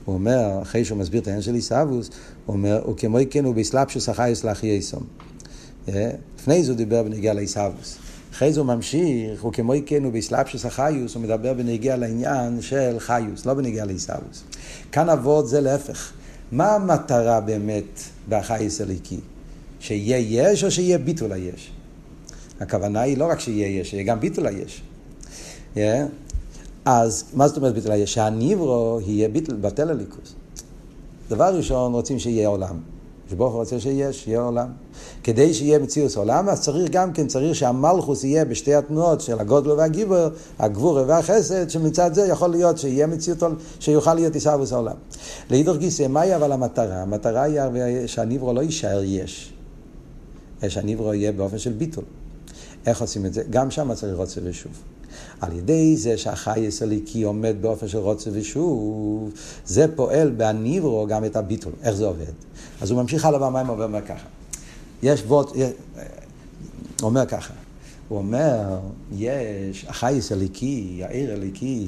הוא 0.05 0.15
אומר, 0.15 0.61
אחרי 0.61 0.85
שהוא 0.85 0.97
מסביר 0.97 1.21
את 1.21 1.27
העניין 1.27 1.41
של 1.41 1.53
עיסאוווס, 1.53 2.09
הוא 2.45 2.55
אומר, 2.55 2.81
הוא 2.83 2.97
כמו 2.97 3.17
כן 3.29 3.45
הוא 3.45 3.55
באסלאפשוס 3.55 4.09
החייס 4.09 4.43
לאחי 4.43 4.67
יסום. 4.67 5.03
אה? 5.89 6.11
לפני 6.39 6.63
זה 6.63 6.71
הוא 6.71 6.77
דיבר 6.77 7.03
בנגיע 7.03 7.33
לעיסאוווס. 7.33 7.97
אחרי 8.31 8.53
זה 8.53 8.59
הוא 8.59 8.67
ממשיך, 8.67 9.41
הוא 9.41 9.53
כמו 9.53 9.73
כן 9.85 10.03
הוא 10.03 10.13
באסלאפשוס 10.13 10.65
החיוס, 10.65 11.15
הוא 11.15 11.23
מדבר 11.23 11.53
בנגיע 11.53 11.97
לעניין 11.97 12.61
של 12.61 12.95
חיוס, 12.99 13.45
לא 13.45 13.53
בנגיע 13.53 13.85
לעיסאוווס. 13.85 14.43
כאן 14.91 15.09
אבות 15.09 15.47
זה 15.47 15.61
להפך. 15.61 16.11
מה 16.51 16.75
המטרה 16.75 17.41
באמת 17.41 17.99
בחייס 18.29 18.81
הליקי? 18.81 19.19
שיהיה 19.85 20.17
יש 20.17 20.63
או 20.63 20.71
שיהיה 20.71 20.97
ביטול 20.97 21.31
היש. 21.31 21.71
הכוונה 22.59 23.01
היא 23.01 23.17
לא 23.17 23.25
רק 23.25 23.39
שיהיה 23.39 23.79
יש, 23.79 23.89
שיהיה 23.89 24.03
גם 24.03 24.19
ביטול 24.19 24.47
היש. 24.47 24.81
Yeah. 25.75 25.79
אז 26.85 27.23
מה 27.33 27.47
זאת 27.47 27.57
אומרת 27.57 27.73
ביטול 27.73 27.91
היש? 27.91 28.13
שהניברו 28.13 28.99
יהיה 29.05 29.29
ביטול, 29.29 29.55
בטל 29.55 29.89
הליכוס. 29.89 30.33
דבר 31.29 31.57
ראשון, 31.57 31.93
רוצים 31.93 32.19
שיהיה 32.19 32.47
עולם. 32.47 32.79
שברוך 33.29 33.53
הוא 33.53 33.59
רוצה 33.59 33.79
שיש, 33.79 34.27
יהיה 34.27 34.41
עולם. 34.41 34.67
כדי 35.23 35.53
שיהיה 35.53 35.79
מציאות 35.79 36.15
עולם, 36.15 36.49
אז 36.49 36.61
צריך 36.61 36.91
גם 36.91 37.13
כן, 37.13 37.27
צריך 37.27 37.55
שהמלכוס 37.55 38.23
יהיה 38.23 38.45
בשתי 38.45 38.75
התנועות 38.75 39.21
של 39.21 39.39
הגודל 39.39 39.71
והגיבור, 39.71 40.27
הגבור 40.59 40.99
והחסד, 41.07 41.69
שמצד 41.69 42.13
זה 42.13 42.27
יכול 42.27 42.49
להיות 42.49 42.77
שיהיה 42.77 43.07
מציאות, 43.07 43.43
שיוכל 43.79 44.13
להיות 44.13 44.33
עיסאוויס 44.33 44.73
העולם. 44.73 44.95
לאידור 45.49 45.75
גיסא, 45.75 46.07
מהי 46.07 46.35
אבל 46.35 46.51
המטרה? 46.51 47.01
המטרה 47.01 47.43
היא 47.43 47.61
שהניברו 48.07 48.53
לא 48.53 48.61
יישאר 48.61 49.01
יש. 49.03 49.54
שהניברו 50.69 51.13
יהיה 51.13 51.31
באופן 51.31 51.57
של 51.57 51.71
ביטול. 51.71 52.03
איך 52.85 53.01
עושים 53.01 53.25
את 53.25 53.33
זה? 53.33 53.43
גם 53.49 53.71
שם 53.71 53.93
צריך 53.93 54.15
רוצה 54.15 54.41
ושוב. 54.43 54.71
על 55.41 55.57
ידי 55.57 55.97
זה 55.97 56.17
שהחייס 56.17 56.81
הליקי 56.81 57.23
עומד 57.23 57.55
באופן 57.61 57.87
של 57.87 57.97
רוצה 57.97 58.29
ושוב, 58.33 59.31
זה 59.65 59.95
פועל 59.95 60.29
בהניברו 60.29 61.07
גם 61.07 61.25
את 61.25 61.35
הביטול. 61.35 61.73
איך 61.83 61.95
זה 61.95 62.05
עובד? 62.05 62.33
אז 62.81 62.91
הוא 62.91 63.01
ממשיך 63.01 63.25
הלאה 63.25 63.39
במים 63.39 63.69
ואומר 63.69 64.01
ככה. 64.01 64.27
יש 65.03 65.23
וורט, 65.27 65.49
הוא 65.55 65.63
אומר 67.01 67.25
ככה. 67.25 67.53
הוא 68.07 68.17
אומר, 68.17 68.79
יש, 69.17 69.85
החייס 69.87 70.31
הליקי, 70.31 71.01
העיר 71.03 71.33
הליקי, 71.33 71.87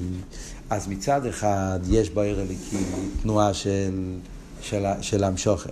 אז 0.70 0.88
מצד 0.88 1.26
אחד 1.26 1.80
יש 1.88 2.10
בעיר 2.10 2.40
הליקי 2.40 2.84
תנועה 3.22 3.54
של, 3.54 4.14
של, 4.60 4.84
של 5.00 5.24
המשוכן. 5.24 5.70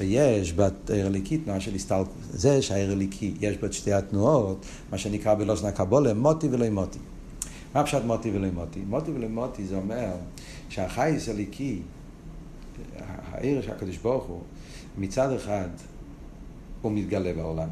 ויש 0.00 0.52
בעיר 0.52 1.06
הליקי 1.06 1.38
תנועה 1.38 1.60
של 1.60 1.74
הסתלקות. 1.74 2.14
זה 2.30 2.62
שהעיר 2.62 2.92
הליקי, 2.92 3.34
יש 3.40 3.56
בה 3.56 3.66
את 3.66 3.72
שתי 3.72 3.92
התנועות, 3.92 4.66
מה 4.90 4.98
שנקרא 4.98 5.34
בלושן 5.34 5.66
הקבולה, 5.66 6.14
מוטי 6.14 6.48
ולא 6.50 6.70
מוטי. 6.70 6.98
מה 7.74 7.84
פשט 7.84 8.02
מוטי 8.04 8.30
ולא 8.30 8.48
מוטי? 8.50 8.80
מוטי 8.80 9.10
ולא 9.10 9.28
מוטי 9.28 9.64
זה 9.64 9.76
אומר 9.76 10.10
שהחייס 10.68 11.28
הליקי, 11.28 11.82
העיר 13.32 13.62
של 13.62 13.70
הקדוש 13.70 13.96
ברוך 13.96 14.24
הוא, 14.24 14.40
מצד 14.98 15.32
אחד 15.32 15.68
הוא 16.82 16.92
מתגלה 16.92 17.32
בעולם. 17.32 17.68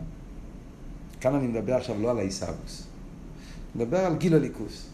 כאן 1.20 1.34
אני 1.34 1.46
מדבר 1.46 1.74
עכשיו 1.74 2.00
לא 2.00 2.11
על 2.11 2.18
העיסאוויס, 2.18 2.86
אני 3.76 3.84
מדבר 3.84 3.98
על 3.98 4.16
גיל 4.16 4.34
הליכוס. 4.34 4.86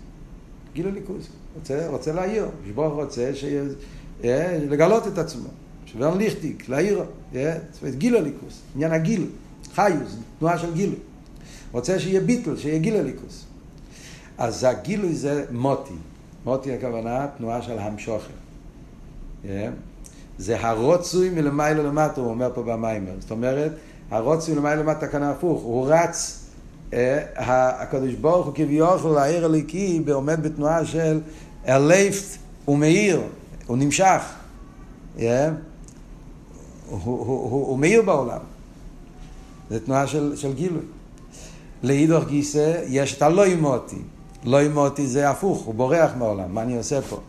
גילוי 0.75 0.93
ליכוז. 0.93 1.29
רוצה, 1.55 1.89
רוצה 1.89 2.13
להעיר, 2.13 2.47
שבוך 2.69 2.93
רוצה 2.93 3.31
שיהיה, 3.35 4.59
לגלות 4.59 5.07
את 5.07 5.19
עצמו. 5.19 5.49
שוורן 5.95 6.19
ליכטיק, 6.19 6.69
להעיר, 6.69 7.05
זאת 7.33 7.43
אומרת 7.83 7.95
גילוי 7.95 8.23
ליכוז, 8.23 8.61
עניין 8.75 8.93
הגילוי, 8.93 9.29
חיוס, 9.75 10.17
תנועה 10.39 10.59
של 10.59 10.75
גילוי. 10.75 10.99
רוצה 11.73 11.99
שיהיה 11.99 12.21
ביטל, 12.21 12.57
שיהיה 12.57 12.79
גילוי 12.79 13.03
ליכוז. 13.03 13.45
אז 14.39 14.65
הגילוי 14.65 15.15
זה 15.15 15.45
מוטי. 15.51 15.95
מוטי 16.45 16.73
הכוונה 16.73 17.27
תנועה 17.39 17.63
של 17.63 17.79
המשוכר. 17.79 18.27
Yeah. 19.45 19.47
זה 20.39 20.67
הרוצוי 20.67 21.31
מלמעלה 21.31 21.83
למטה, 21.83 22.21
הוא 22.21 22.31
אומר 22.31 22.51
פה 22.55 22.63
במיימר. 22.63 23.13
זאת 23.21 23.31
אומרת, 23.31 23.73
הרוצוי 24.11 24.55
מלמעלה 24.55 24.83
למטה 24.83 25.07
כאן 25.07 25.23
הפוך, 25.23 25.63
הוא 25.63 25.87
רץ, 25.89 26.45
אה, 26.93 27.83
הקדוש 27.83 28.15
ברוך 28.15 28.47
הוא 28.47 28.55
כביכול 28.55 29.19
העיר 29.19 29.45
הליקי 29.45 30.03
עומד 30.13 30.43
בתנועה 30.43 30.87
של 30.87 31.21
אלייפט 31.69 32.39
ומאיר, 32.69 33.21
הוא 33.67 33.77
נמשך. 33.77 34.23
Yeah. 35.17 35.21
הוא, 36.91 37.01
הוא, 37.01 37.27
הוא, 37.27 37.67
הוא 37.67 37.79
מאיר 37.79 38.03
בעולם. 38.03 38.41
זו 39.71 39.79
תנועה 39.79 40.07
של, 40.07 40.37
של 40.37 40.53
גילוי. 40.53 40.83
לאידוך 41.83 42.25
גיסא 42.25 42.83
יש 42.89 43.17
את 43.17 43.23
הלא 43.23 43.45
אימותי. 43.45 44.03
לא 44.45 44.61
אימותי 44.61 45.07
זה 45.07 45.31
הפוך, 45.31 45.63
הוא 45.63 45.75
בורח 45.75 46.11
מהעולם, 46.19 46.55
מה 46.55 46.63
אני 46.63 46.77
עושה 46.77 47.03
פה? 47.03 47.21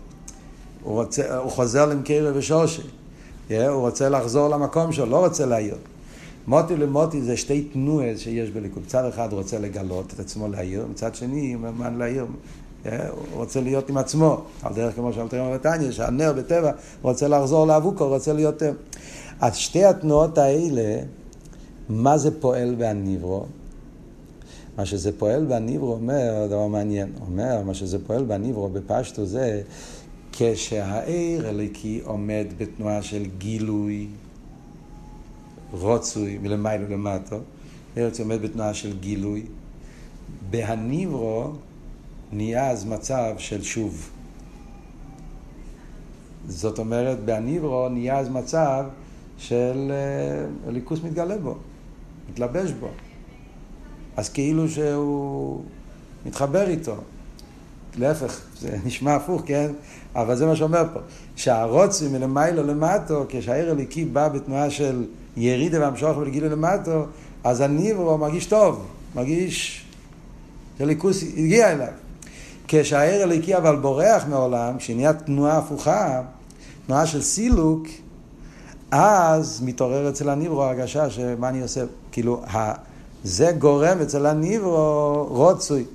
הוא, 0.83 0.93
רוצה, 0.93 1.37
הוא 1.37 1.51
חוזר 1.51 1.85
למקרה 1.85 2.31
ושושי. 2.35 2.81
Yeah, 2.81 3.53
הוא 3.53 3.81
רוצה 3.81 4.09
לחזור 4.09 4.49
למקום 4.49 4.91
שלו, 4.91 5.05
לא 5.05 5.25
רוצה 5.25 5.45
להעיר. 5.45 5.75
מוטי 6.47 6.75
למוטי 6.75 7.21
זה 7.21 7.37
שתי 7.37 7.63
תנועות 7.63 8.17
שיש 8.17 8.49
בליכוד. 8.49 8.83
מצד 8.83 9.05
אחד 9.05 9.31
הוא 9.31 9.37
רוצה 9.37 9.59
לגלות 9.59 10.13
את 10.13 10.19
עצמו 10.19 10.47
להעיר, 10.47 10.85
מצד 10.91 11.15
שני 11.15 11.53
הוא 11.53 11.71
מה 11.77 11.89
להעיר? 11.89 12.25
הוא 12.85 12.91
רוצה 13.33 13.61
להיות 13.61 13.89
עם 13.89 13.97
עצמו. 13.97 14.41
על 14.63 14.73
דרך 14.73 14.95
כמו 14.95 15.13
שאמרתי 15.13 15.37
בנתניה, 15.37 15.91
שהנר 15.91 16.33
בטבע 16.33 16.71
רוצה 17.01 17.27
לחזור 17.27 17.67
לאבוקו, 17.67 18.07
רוצה 18.07 18.33
להיות... 18.33 18.63
אז 19.39 19.55
שתי 19.55 19.85
התנועות 19.85 20.37
האלה, 20.37 20.99
מה 21.89 22.17
זה 22.17 22.41
פועל 22.41 22.75
והניברו? 22.77 23.45
מה 24.77 24.85
שזה 24.85 25.19
פועל 25.19 25.45
בניברו 25.45 25.93
אומר, 25.93 26.45
דבר 26.47 26.67
מעניין, 26.67 27.13
אומר, 27.21 27.61
מה 27.65 27.73
שזה 27.73 28.05
פועל 28.07 28.23
בניברו 28.23 28.69
בפשטו 28.69 29.25
זה 29.25 29.61
כשהעיר 30.31 31.49
אליקי 31.49 32.01
עומד 32.03 32.45
בתנועה 32.57 33.01
של 33.01 33.25
גילוי 33.37 34.07
רוצוי 35.71 36.37
מלמיילו 36.37 36.87
למטו, 36.89 37.37
ארץ 37.97 38.19
עומד 38.19 38.41
בתנועה 38.41 38.73
של 38.73 38.99
גילוי, 38.99 39.45
בהניברו 40.49 41.51
נהיה 42.31 42.69
אז 42.69 42.85
מצב 42.85 43.35
של 43.37 43.63
שוב. 43.63 44.09
זאת 46.47 46.79
אומרת, 46.79 47.19
בהניברו 47.25 47.89
נהיה 47.89 48.19
אז 48.19 48.29
מצב 48.29 48.85
של 49.37 49.91
אה, 49.91 50.71
ליכוס 50.71 50.99
מתגלה 51.03 51.37
בו, 51.37 51.55
מתלבש 52.29 52.71
בו. 52.71 52.87
אז 54.17 54.29
כאילו 54.29 54.69
שהוא 54.69 55.61
מתחבר 56.25 56.67
איתו. 56.67 56.95
להפך, 57.97 58.41
זה 58.59 58.77
נשמע 58.85 59.15
הפוך, 59.15 59.41
כן? 59.45 59.71
אבל 60.15 60.35
זה 60.35 60.45
מה 60.45 60.55
שאומר 60.55 60.83
פה. 60.93 60.99
שהרוצים 61.35 62.13
מלמיילו 62.13 62.63
למטו, 62.63 63.25
כשהעיר 63.29 63.71
הליקי 63.71 64.05
בא 64.05 64.27
בתנועה 64.27 64.69
של 64.69 65.05
ירידה 65.37 65.79
והמשוך 65.79 66.17
ולגילו 66.17 66.49
למטו, 66.49 67.05
אז 67.43 67.61
הניברו 67.61 68.17
מרגיש 68.17 68.45
טוב, 68.45 68.85
מרגיש 69.15 69.85
שהליכוס 70.77 71.23
הגיע 71.23 71.71
אליו. 71.71 71.93
כשהעיר 72.67 73.23
הליקי 73.23 73.57
אבל 73.57 73.75
בורח 73.75 74.25
מעולם, 74.29 74.77
כשנהיה 74.77 75.13
תנועה 75.13 75.57
הפוכה, 75.57 76.21
תנועה 76.87 77.05
של 77.05 77.21
סילוק, 77.21 77.87
אז 78.97 79.61
מתעורר 79.65 80.09
אצל 80.09 80.29
הניברו 80.29 80.63
הרגשה 80.63 81.09
שמה 81.09 81.49
אני 81.49 81.61
עושה, 81.61 81.83
כאילו, 82.11 82.41
זה 83.23 83.51
גורם 83.51 84.01
אצל 84.01 84.25
הניברו 84.25 85.25
רוצוי. 85.29 85.85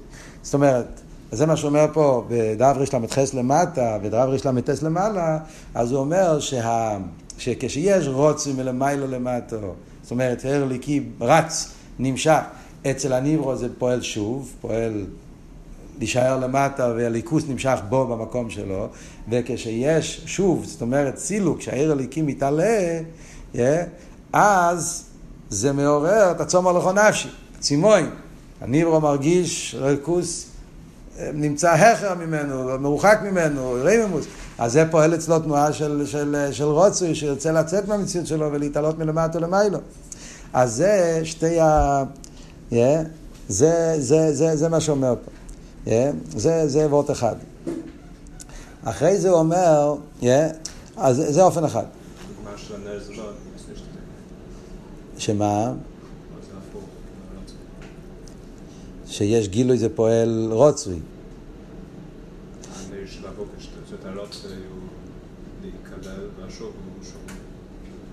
זאת 0.42 0.54
אומרת, 0.54 1.00
זה 1.32 1.46
מה 1.46 1.56
שאומר 1.56 1.86
פה 1.92 2.24
בדף 2.28 2.76
רל"ח 2.76 3.18
למטה 3.34 3.98
ודף 4.02 4.14
רל"ס 4.14 4.82
למעלה, 4.82 5.38
אז 5.74 5.92
הוא 5.92 6.00
אומר 6.00 6.40
שה, 6.40 6.98
שכשיש 7.38 8.06
רוצוי 8.06 8.52
מלמיילו 8.52 9.06
למטו, 9.06 9.56
זאת 10.02 10.10
אומרת, 10.10 10.44
הר 10.44 10.64
ליקי 10.64 11.02
רץ, 11.20 11.68
נמשך, 11.98 12.40
אצל 12.90 13.12
הניברו 13.12 13.56
זה 13.56 13.68
פועל 13.78 14.02
שוב, 14.02 14.52
פועל 14.60 15.04
להישאר 16.00 16.38
למטה 16.38 16.92
והליכוס 16.96 17.44
נמשך 17.48 17.78
בו 17.88 18.06
במקום 18.06 18.50
שלו, 18.50 18.88
וכשיש 19.30 20.22
שוב, 20.26 20.64
זאת 20.64 20.80
אומרת 20.80 21.18
סילוק, 21.18 21.58
כשהעיר 21.58 21.92
הליקי 21.92 22.22
מתעלה, 22.22 23.00
yeah, 23.54 23.58
אז 24.32 25.04
זה 25.50 25.72
מעורר 25.72 26.30
את 26.30 26.40
הצום 26.40 26.68
הלכו 26.68 26.92
נפשי, 26.92 27.28
צימוין. 27.60 28.10
הניברו 28.60 29.00
מרגיש 29.00 29.76
ריכוס, 29.78 30.46
נמצא 31.34 31.70
הכר 31.70 32.14
ממנו, 32.14 32.78
מרוחק 32.78 33.18
ממנו, 33.22 33.76
רייממוס. 33.82 34.26
אז 34.58 34.72
זה 34.72 34.84
פועל 34.90 35.14
אצלו 35.14 35.38
תנועה 35.38 35.72
של, 35.72 36.06
של, 36.06 36.48
של 36.52 36.64
רוצוי, 36.64 37.14
שירצה 37.14 37.52
לצאת 37.52 37.88
מהמציאות 37.88 38.26
שלו 38.26 38.52
ולהתעלות 38.52 38.98
מלמטה 38.98 39.38
למיילו. 39.38 39.78
אז 40.52 40.74
זה 40.74 41.20
שתי 41.24 41.60
ה... 41.60 42.02
Yeah, 42.70 42.74
זה, 43.48 43.94
זה, 43.98 44.34
זה, 44.34 44.56
זה 44.56 44.68
מה 44.68 44.80
שאומר 44.80 45.14
פה. 45.24 45.39
Yeah, 45.86 45.90
זה, 46.36 46.68
זה 46.68 46.86
וורט 46.86 47.10
אחד. 47.10 47.34
אחרי 48.84 49.18
זה 49.18 49.30
הוא 49.30 49.38
אומר, 49.38 49.96
yeah, 50.20 50.24
אז 50.96 51.22
זה 51.28 51.42
אופן 51.42 51.64
אחד. 51.64 51.84
שמה? 55.18 55.72
שיש 59.06 59.48
גילוי 59.48 59.78
זה 59.78 59.88
פועל 59.88 60.48
רוצוי. 60.52 60.98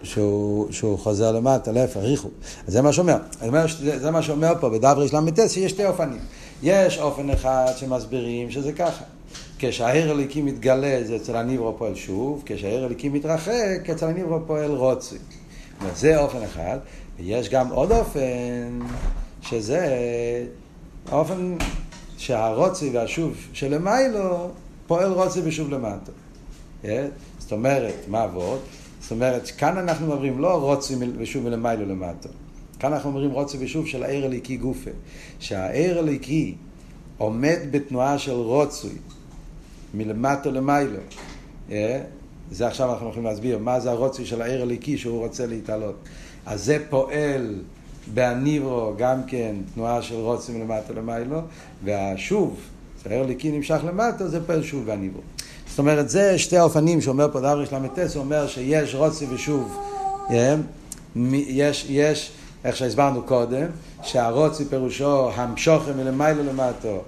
שהוא, 0.03 0.71
שהוא 0.71 0.99
חוזר 0.99 1.31
למטה, 1.31 1.71
להפך, 1.71 1.97
ריחו. 1.97 2.29
זה 2.67 2.81
מה 2.81 2.93
שאומר. 2.93 3.17
זה 3.79 4.11
מה 4.11 4.21
שאומר 4.21 4.53
פה 4.59 4.69
בדברי 4.69 5.07
ל"ט, 5.13 5.49
שיש 5.49 5.71
שתי 5.71 5.85
אופנים. 5.85 6.19
יש 6.63 6.97
אופן 6.97 7.29
אחד 7.29 7.71
שמסבירים 7.75 8.51
שזה 8.51 8.73
ככה. 8.73 9.03
כשהעיר 9.59 10.11
הליקים 10.11 10.45
מתגלה 10.45 10.99
זה 11.03 11.15
אצל 11.15 11.35
הניברו 11.35 11.77
פועל 11.77 11.95
שוב, 11.95 12.43
כשהעיר 12.45 12.85
הליקים 12.85 13.13
מתרחק 13.13 13.89
אצל 13.91 14.05
הניברו 14.07 14.39
פועל 14.47 14.71
רוצוי. 14.71 15.17
זה 15.95 16.19
אופן 16.19 16.43
אחד. 16.43 16.77
ויש 17.17 17.49
גם 17.49 17.69
עוד 17.69 17.91
אופן, 17.91 18.79
שזה 19.41 19.97
האופן 21.11 21.55
שהרוצי 22.17 22.89
והשוב 22.89 23.35
שלמיילו 23.53 24.49
פועל 24.87 25.11
רוצי 25.11 25.41
ושוב 25.43 25.69
למטה. 25.69 26.11
אה? 26.85 27.07
זאת 27.39 27.51
אומרת, 27.51 27.93
מה 28.07 28.23
עבוד? 28.23 28.59
זאת 29.01 29.11
אומרת, 29.11 29.51
כאן 29.57 29.77
אנחנו 29.77 30.11
אומרים 30.11 30.39
לא 30.39 30.61
רוצי 30.61 30.95
ושוב 31.17 31.43
מלמיילו 31.43 31.85
למטה. 31.85 32.29
כאן 32.79 32.93
אנחנו 32.93 33.09
אומרים 33.09 33.31
רוצי 33.31 33.57
ושוב 33.59 33.87
של 33.87 34.03
העיר 34.03 34.25
הליקי 34.25 34.57
גופה. 34.57 34.91
שהעיר 35.39 35.99
הליקי 35.99 36.55
עומד 37.17 37.57
בתנועה 37.71 38.19
של 38.19 38.31
רוצוי 38.31 38.95
מלמטה 39.93 40.49
למיילו. 40.49 40.99
אה? 41.71 42.01
זה 42.51 42.67
עכשיו 42.67 42.91
אנחנו 42.91 43.05
הולכים 43.05 43.23
להסביר 43.23 43.57
מה 43.57 43.79
זה 43.79 43.91
הרוצי 43.91 44.25
של 44.25 44.41
העיר 44.41 44.61
הליקי 44.61 44.97
שהוא 44.97 45.19
רוצה 45.19 45.45
להתעלות. 45.45 45.95
אז 46.45 46.63
זה 46.65 46.77
פועל 46.89 47.55
בהניברו 48.13 48.93
גם 48.97 49.23
כן 49.27 49.55
תנועה 49.73 50.01
של 50.01 50.15
רוצים 50.15 50.61
למטה 50.61 50.93
למיילו, 50.93 51.41
והשוב, 51.83 52.59
שהער 53.03 53.25
ליקי 53.25 53.51
נמשך 53.51 53.79
למטה, 53.83 54.27
זה 54.27 54.45
פועל 54.45 54.63
שוב 54.63 54.85
בהניברו. 54.85 55.21
זאת 55.69 55.79
אומרת, 55.79 56.09
זה 56.09 56.39
שתי 56.39 56.57
האופנים 56.57 57.01
שאומר 57.01 57.31
פה 57.31 57.39
דברי 57.39 57.65
שלמטס, 57.65 58.15
הוא 58.15 58.23
אומר 58.23 58.47
שיש 58.47 58.95
רוצי 58.95 59.25
ושוב, 59.29 59.77
יש, 61.35 61.85
יש, 61.89 62.31
איך 62.67 62.75
שהסברנו 62.75 63.21
קודם, 63.21 63.65
שהרוצי 64.03 64.65
פירושו 64.65 65.31
המשוכם 65.31 65.97
מלמיילו 65.97 66.43
למטו, 66.43 67.01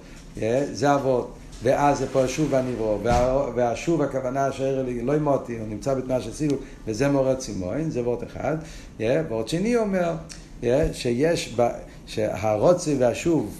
זה 0.73 0.95
אבות. 0.95 1.31
ואז 1.63 1.97
זה 1.97 2.07
פה 2.11 2.27
שוב 2.27 2.55
הנברו, 2.55 2.97
והשוב 3.55 4.01
הכוונה 4.01 4.51
שער 4.51 4.85
לא 5.03 5.15
ימותי, 5.15 5.57
הוא 5.57 5.67
נמצא 5.67 5.93
בתנועה 5.93 6.21
של 6.21 6.33
סילוק, 6.33 6.59
וזה 6.87 7.07
מעורר 7.07 7.35
צימון, 7.35 7.89
זה 7.89 8.01
וורט 8.01 8.23
אחד. 8.23 8.57
וורט 9.29 9.47
שני 9.47 9.75
אומר 9.75 10.13
שיש, 10.93 11.55
שהרוצה 12.07 12.91
והשוב 12.99 13.55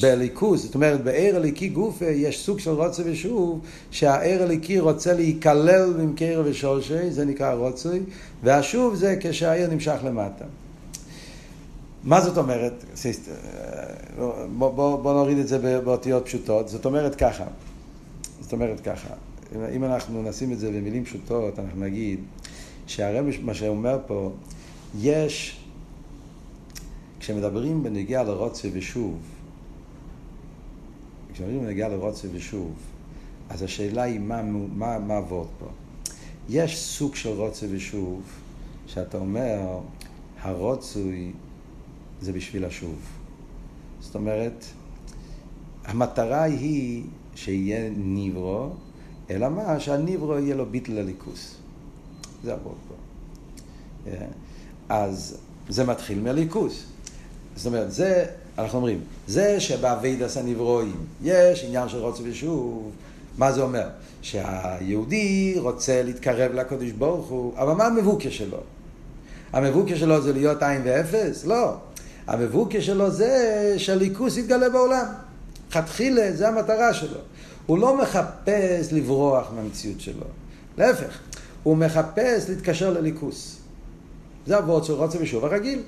בליכוז, 0.00 0.62
זאת 0.62 0.74
אומרת 0.74 1.04
בעיר 1.04 1.36
הליקי 1.36 1.68
גופה 1.68 2.04
יש 2.04 2.44
סוג 2.44 2.58
של 2.58 2.70
רוצה 2.70 3.02
ושוב, 3.06 3.60
שהעיר 3.90 4.42
הליקי 4.42 4.80
רוצה 4.80 5.14
להיכלל 5.14 6.00
עם 6.00 6.12
קר 6.16 6.42
ושושי, 6.44 7.10
זה 7.10 7.24
נקרא 7.24 7.54
רוצוי, 7.54 8.00
והשוב 8.42 8.94
זה 8.94 9.16
כשהעיר 9.20 9.70
נמשך 9.70 9.96
למטה. 10.04 10.44
מה 12.06 12.20
זאת 12.20 12.38
אומרת? 12.38 12.84
בוא, 14.58 14.70
בוא, 14.70 15.02
בוא 15.02 15.12
נוריד 15.12 15.38
את 15.38 15.48
זה 15.48 15.80
באותיות 15.80 16.24
פשוטות. 16.24 16.68
זאת 16.68 16.84
אומרת 16.84 17.14
ככה, 17.14 17.44
זאת 18.40 18.52
אומרת 18.52 18.80
ככה, 18.80 19.08
אם 19.76 19.84
אנחנו 19.84 20.22
נשים 20.22 20.52
את 20.52 20.58
זה 20.58 20.70
במילים 20.70 21.04
פשוטות, 21.04 21.58
אנחנו 21.58 21.80
נגיד 21.80 22.20
שהרבי, 22.86 23.38
מה 23.42 23.54
שאומר 23.54 23.98
פה, 24.06 24.32
יש, 25.00 25.60
כשמדברים 27.20 27.82
בנגיעה 27.82 28.22
לרוצה 28.22 28.68
ושוב, 28.72 29.18
כשמדברים 31.32 31.60
בנגיעה 31.60 31.88
לרוצה 31.88 32.28
ושוב, 32.32 32.72
אז 33.50 33.62
השאלה 33.62 34.02
היא 34.02 34.20
מה, 34.20 34.42
מה, 34.42 34.98
מה 34.98 35.16
עבוד 35.16 35.46
פה. 35.58 35.66
יש 36.48 36.78
סוג 36.78 37.14
של 37.14 37.28
רוצה 37.28 37.66
ושוב, 37.70 38.22
שאתה 38.86 39.18
אומר, 39.18 39.78
הרוצוי 40.40 41.32
זה 42.20 42.32
בשביל 42.32 42.64
השוב. 42.64 42.96
זאת 44.00 44.14
אומרת, 44.14 44.64
המטרה 45.84 46.42
היא 46.42 47.04
שיהיה 47.34 47.90
ניברו, 47.96 48.70
אלא 49.30 49.48
מה? 49.48 49.80
שהניברו 49.80 50.38
יהיה 50.38 50.54
לו 50.54 50.66
ביטל 50.66 50.92
לליכוס. 50.92 51.54
זה 52.44 52.52
עבוד 52.52 52.74
פה. 52.88 52.94
אז 54.88 55.38
זה 55.68 55.84
מתחיל 55.84 56.20
מהליכוס. 56.20 56.84
זאת 57.56 57.66
אומרת, 57.66 57.92
זה, 57.92 58.26
אנחנו 58.58 58.78
אומרים, 58.78 59.00
זה 59.26 59.60
שבאביידס 59.60 60.36
הנברואים 60.36 60.96
יש 61.22 61.64
עניין 61.64 61.88
של 61.88 61.98
רוצה 61.98 62.22
ושוב, 62.26 62.90
מה 63.38 63.52
זה 63.52 63.62
אומר? 63.62 63.88
שהיהודי 64.22 65.54
רוצה 65.58 66.02
להתקרב 66.02 66.52
לקדוש 66.52 66.90
ברוך 66.90 67.28
הוא, 67.28 67.52
אבל 67.56 67.72
מה 67.72 67.86
המבוקש 67.86 68.38
שלו? 68.38 68.60
המבוקש 69.52 70.00
שלו 70.00 70.22
זה 70.22 70.32
להיות 70.32 70.62
עין 70.62 70.82
ואפס? 70.84 71.44
לא. 71.44 71.76
המבוקש 72.26 72.86
שלו 72.86 73.10
זה 73.10 73.74
שהליכוס 73.76 74.36
יתגלה 74.36 74.68
בעולם. 74.68 75.06
לכתחילה, 75.70 76.32
זה 76.32 76.48
המטרה 76.48 76.94
שלו. 76.94 77.18
הוא 77.66 77.78
לא 77.78 77.98
מחפש 78.02 78.92
לברוח 78.92 79.52
מהמציאות 79.56 80.00
שלו. 80.00 80.24
להפך, 80.78 81.18
הוא 81.62 81.76
מחפש 81.76 82.48
להתקשר 82.48 82.90
לליכוס. 82.90 83.56
זה 84.46 84.56
הוורד 84.56 84.84
של 84.84 84.92
רוצה 84.92 85.18
ושוב 85.20 85.44
הרגיל. 85.44 85.82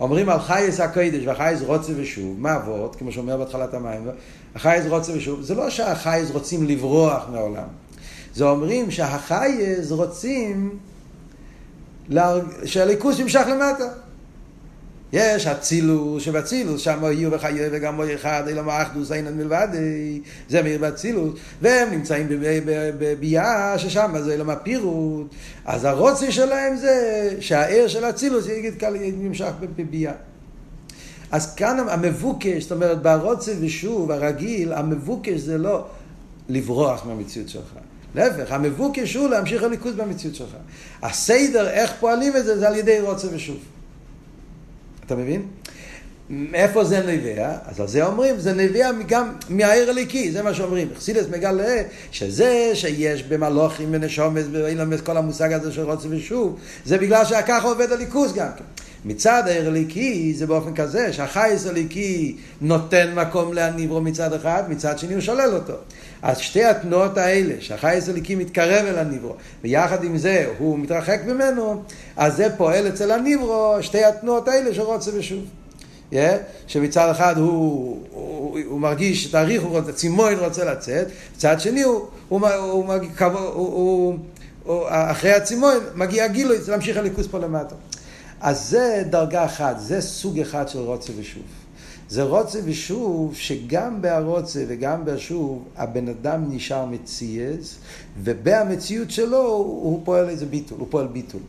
אומרים 0.00 0.28
על 0.28 0.40
חייס 0.40 0.80
הקודש 0.80 1.26
והחייס 1.26 1.60
רוצה 1.62 1.92
ושוב, 1.96 2.40
מה 2.40 2.52
הוורד? 2.52 2.96
כמו 2.96 3.12
שאומר 3.12 3.36
בהתחלת 3.36 3.74
המים, 3.74 4.08
החייס 4.54 4.86
רוצה 4.88 5.12
ושוב, 5.16 5.42
זה 5.42 5.54
לא 5.54 5.70
שהחייס 5.70 6.30
רוצים 6.30 6.66
לברוח 6.66 7.24
מהעולם. 7.32 7.68
זה 8.34 8.44
אומרים 8.44 8.90
שהחייס 8.90 9.90
רוצים 9.90 10.78
שהליכוס 12.64 13.18
ימשך 13.18 13.46
למטה. 13.50 14.03
יש 15.16 15.46
אצילוס 15.46 16.22
שבאצילוס, 16.22 16.80
שם 16.80 17.04
יהיו 17.04 17.32
וחיי 17.32 17.68
וגם 17.72 17.96
בו 17.96 18.02
אחד, 18.14 18.42
אלא 18.48 18.62
מאחדוס 18.62 19.12
אינן 19.12 19.36
מלבד, 19.36 19.68
זה 20.48 20.62
מאיר 20.62 20.78
באצילוס, 20.78 21.34
והם 21.62 21.90
נמצאים 21.90 22.26
בביאה 22.98 23.78
ששם 23.78 24.14
זה 24.20 24.34
אלא 24.34 24.44
מהפירוט, 24.44 25.26
אז 25.64 25.84
הרוצי 25.84 26.32
שלהם 26.32 26.76
זה 26.76 27.28
שהעיר 27.40 27.88
של 27.88 28.04
אצילוס 28.04 28.46
ימשך 29.20 29.52
בביאה. 29.76 30.12
אז 31.30 31.54
כאן 31.54 31.78
המבוקש, 31.88 32.62
זאת 32.62 32.72
אומרת, 32.72 33.02
ברוצה 33.02 33.52
ושוב, 33.60 34.10
הרגיל, 34.10 34.72
המבוקש 34.72 35.40
זה 35.40 35.58
לא 35.58 35.84
לברוח 36.48 37.06
מהמציאות 37.06 37.48
שלך. 37.48 37.74
להפך, 38.14 38.52
המבוקש 38.52 39.14
הוא 39.14 39.28
להמשיך 39.28 39.62
הליכוז 39.62 39.94
במציאות 39.94 40.34
שלך. 40.34 40.56
הסדר, 41.02 41.68
איך 41.68 41.92
פועלים 42.00 42.36
את 42.36 42.44
זה, 42.44 42.58
זה 42.58 42.68
על 42.68 42.76
ידי 42.76 43.00
רוצה 43.00 43.28
ושוב. 43.32 43.73
אתה 45.06 45.16
מבין? 45.16 45.42
מאיפה 46.30 46.84
זה 46.84 47.00
נביאה? 47.00 47.56
אז 47.66 47.80
על 47.80 47.88
זה 47.88 48.06
אומרים, 48.06 48.38
זה 48.38 48.52
נביאה 48.52 48.90
גם 49.06 49.32
מהעיר 49.48 49.90
הליקי, 49.90 50.32
זה 50.32 50.42
מה 50.42 50.54
שאומרים. 50.54 50.88
חסידס 50.96 51.26
מגלה 51.30 51.82
שזה 52.10 52.70
שיש 52.74 53.22
במלוכים 53.22 53.88
ונשומס 53.92 54.44
ואילומס 54.52 55.00
כל 55.00 55.16
המושג 55.16 55.52
הזה 55.52 55.72
של 55.72 55.82
רוצה 55.82 56.08
ושוב, 56.10 56.58
זה 56.84 56.98
בגלל 56.98 57.24
שככה 57.24 57.68
עובד 57.68 57.92
הליכוס 57.92 58.32
גם 58.32 58.48
כן. 58.56 58.64
מצד 59.04 59.42
העיר 59.46 59.68
הליקי 59.68 60.34
זה 60.36 60.46
באופן 60.46 60.74
כזה 60.74 61.12
שהחייס 61.12 61.66
הליקי 61.66 62.36
נותן 62.60 63.14
מקום 63.14 63.52
להניברו 63.52 64.00
מצד 64.00 64.32
אחד, 64.32 64.62
מצד 64.68 64.98
שני 64.98 65.14
הוא 65.14 65.20
שולל 65.20 65.50
אותו. 65.54 65.74
אז 66.22 66.38
שתי 66.38 66.64
התנועות 66.64 67.18
האלה, 67.18 67.54
שהחייס 67.60 68.08
הליקי 68.08 68.34
מתקרב 68.34 68.86
אל 68.86 68.98
הניברו, 68.98 69.34
ויחד 69.62 70.04
עם 70.04 70.18
זה 70.18 70.46
הוא 70.58 70.78
מתרחק 70.78 71.20
ממנו, 71.26 71.82
אז 72.16 72.36
זה 72.36 72.48
פועל 72.56 72.88
אצל 72.88 73.10
הניברו, 73.10 73.76
שתי 73.80 74.04
התנועות 74.04 74.48
האלה 74.48 74.74
שרוצה 74.74 75.10
ושוב. 75.14 75.44
Yeah, 76.12 76.16
שמצד 76.66 77.08
אחד 77.10 77.38
הוא, 77.38 77.98
הוא, 78.10 78.58
הוא 78.66 78.80
מרגיש 78.80 79.26
תאריך, 79.26 79.62
הוא 79.62 79.78
רוצה, 79.78 80.08
רוצה 80.40 80.64
לצאת, 80.64 81.06
מצד 81.36 81.60
שני 81.60 81.82
הוא, 81.82 82.06
הוא, 82.28 82.48
הוא, 82.48 82.94
הוא, 83.18 83.34
הוא, 83.54 84.18
הוא, 84.64 84.84
אחרי 84.88 85.32
הצימון 85.32 85.76
מגיע 85.94 86.26
גילוי, 86.26 86.60
זה 86.60 86.72
להמשיך 86.72 86.96
הליכוס 86.96 87.26
פה 87.26 87.38
למטה. 87.38 87.74
אז 88.44 88.68
זה 88.68 89.02
דרגה 89.10 89.44
אחת, 89.44 89.76
זה 89.78 90.00
סוג 90.00 90.40
אחד 90.40 90.68
של 90.68 90.78
רוצה 90.78 91.12
ושוב. 91.16 91.42
זה 92.08 92.22
רוצה 92.22 92.58
ושוב, 92.64 93.34
שגם 93.34 94.02
בהרוצה 94.02 94.64
וגם 94.68 95.04
בשוב, 95.04 95.64
הבן 95.76 96.08
אדם 96.08 96.44
נשאר 96.48 96.86
מציאס, 96.86 97.76
ובמציאות 98.22 99.10
שלו 99.10 99.46
הוא 99.56 100.00
פועל 100.04 100.28
איזה 100.28 100.46
ביטול, 100.46 100.78
הוא 100.78 100.86
פועל 100.90 101.06
ביטול. 101.06 101.40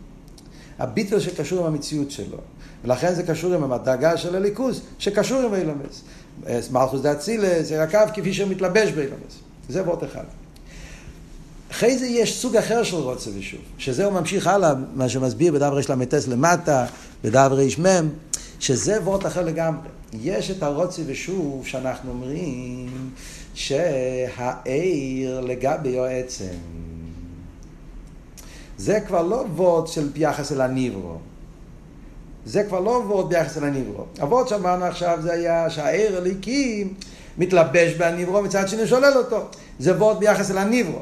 הביטול 0.79 1.19
שקשור 1.19 1.59
עם 1.59 1.73
המציאות 1.73 2.11
שלו. 2.11 2.37
ולכן 2.83 3.13
זה 3.13 3.23
קשור 3.23 3.53
עם 3.53 3.71
הדרגה 3.71 4.17
של 4.17 4.35
הליכוז, 4.35 4.81
שקשור 4.99 5.41
עם 5.41 5.53
אילומס. 5.53 6.01
מלכוס 6.71 7.01
דה 7.01 7.11
אצילס, 7.11 7.67
זה 7.67 7.83
הקו 7.83 7.99
כפי 8.13 8.33
שהוא 8.33 8.49
מתלבש 8.49 8.91
באילומס. 8.91 9.39
זה 9.69 9.83
וורט 9.83 10.03
אחד. 10.03 10.44
אחרי 11.76 11.97
זה 11.97 12.07
יש 12.07 12.41
סוג 12.41 12.55
אחר 12.55 12.84
של 12.84 12.95
רוצה 12.95 13.30
ושוב, 13.39 13.59
שזה 13.78 14.05
הוא 14.05 14.13
ממשיך 14.13 14.47
הלאה, 14.47 14.73
מה 14.95 15.09
שמסביר 15.09 15.53
בדף 15.53 15.65
רל"ס 15.65 16.28
למטה, 16.28 16.86
בדף 17.23 17.49
רמ, 17.51 18.09
שזה 18.59 19.01
וורט 19.01 19.26
אחר 19.26 19.43
לגמרי. 19.43 19.88
יש 20.13 20.51
את 20.51 20.63
הרוצי 20.63 21.03
ושוב 21.05 21.65
שאנחנו 21.65 22.11
אומרים 22.11 23.09
שהעיר 23.53 25.41
לגבי 25.41 25.99
העצם. 25.99 26.55
זה 28.78 28.99
כבר 29.07 29.21
לא 29.21 29.45
וורט 29.55 29.88
של 29.88 30.07
ביחס 30.07 30.51
אל 30.51 30.61
הניברו. 30.61 31.17
זה 32.45 32.63
כבר 32.63 32.80
לא 32.80 33.03
וורט 33.07 33.26
ביחס 33.26 33.57
אל 33.57 33.63
הניברו. 33.63 34.05
הוורט 34.19 34.47
שאמרנו 34.47 34.86
עכשיו 34.86 35.19
זה 35.21 35.34
היה 35.34 35.69
שהעיר 35.69 36.17
הליקי 36.17 36.88
מתלבש 37.38 37.93
בהניברו 37.93 38.41
מצד 38.41 38.67
שני 38.67 38.88
שולל 38.88 39.13
אותו. 39.15 39.43
זה 39.80 39.97
וורט 39.97 40.17
ביחס 40.17 40.51
אל 40.51 40.57
הניברו. 40.57 40.99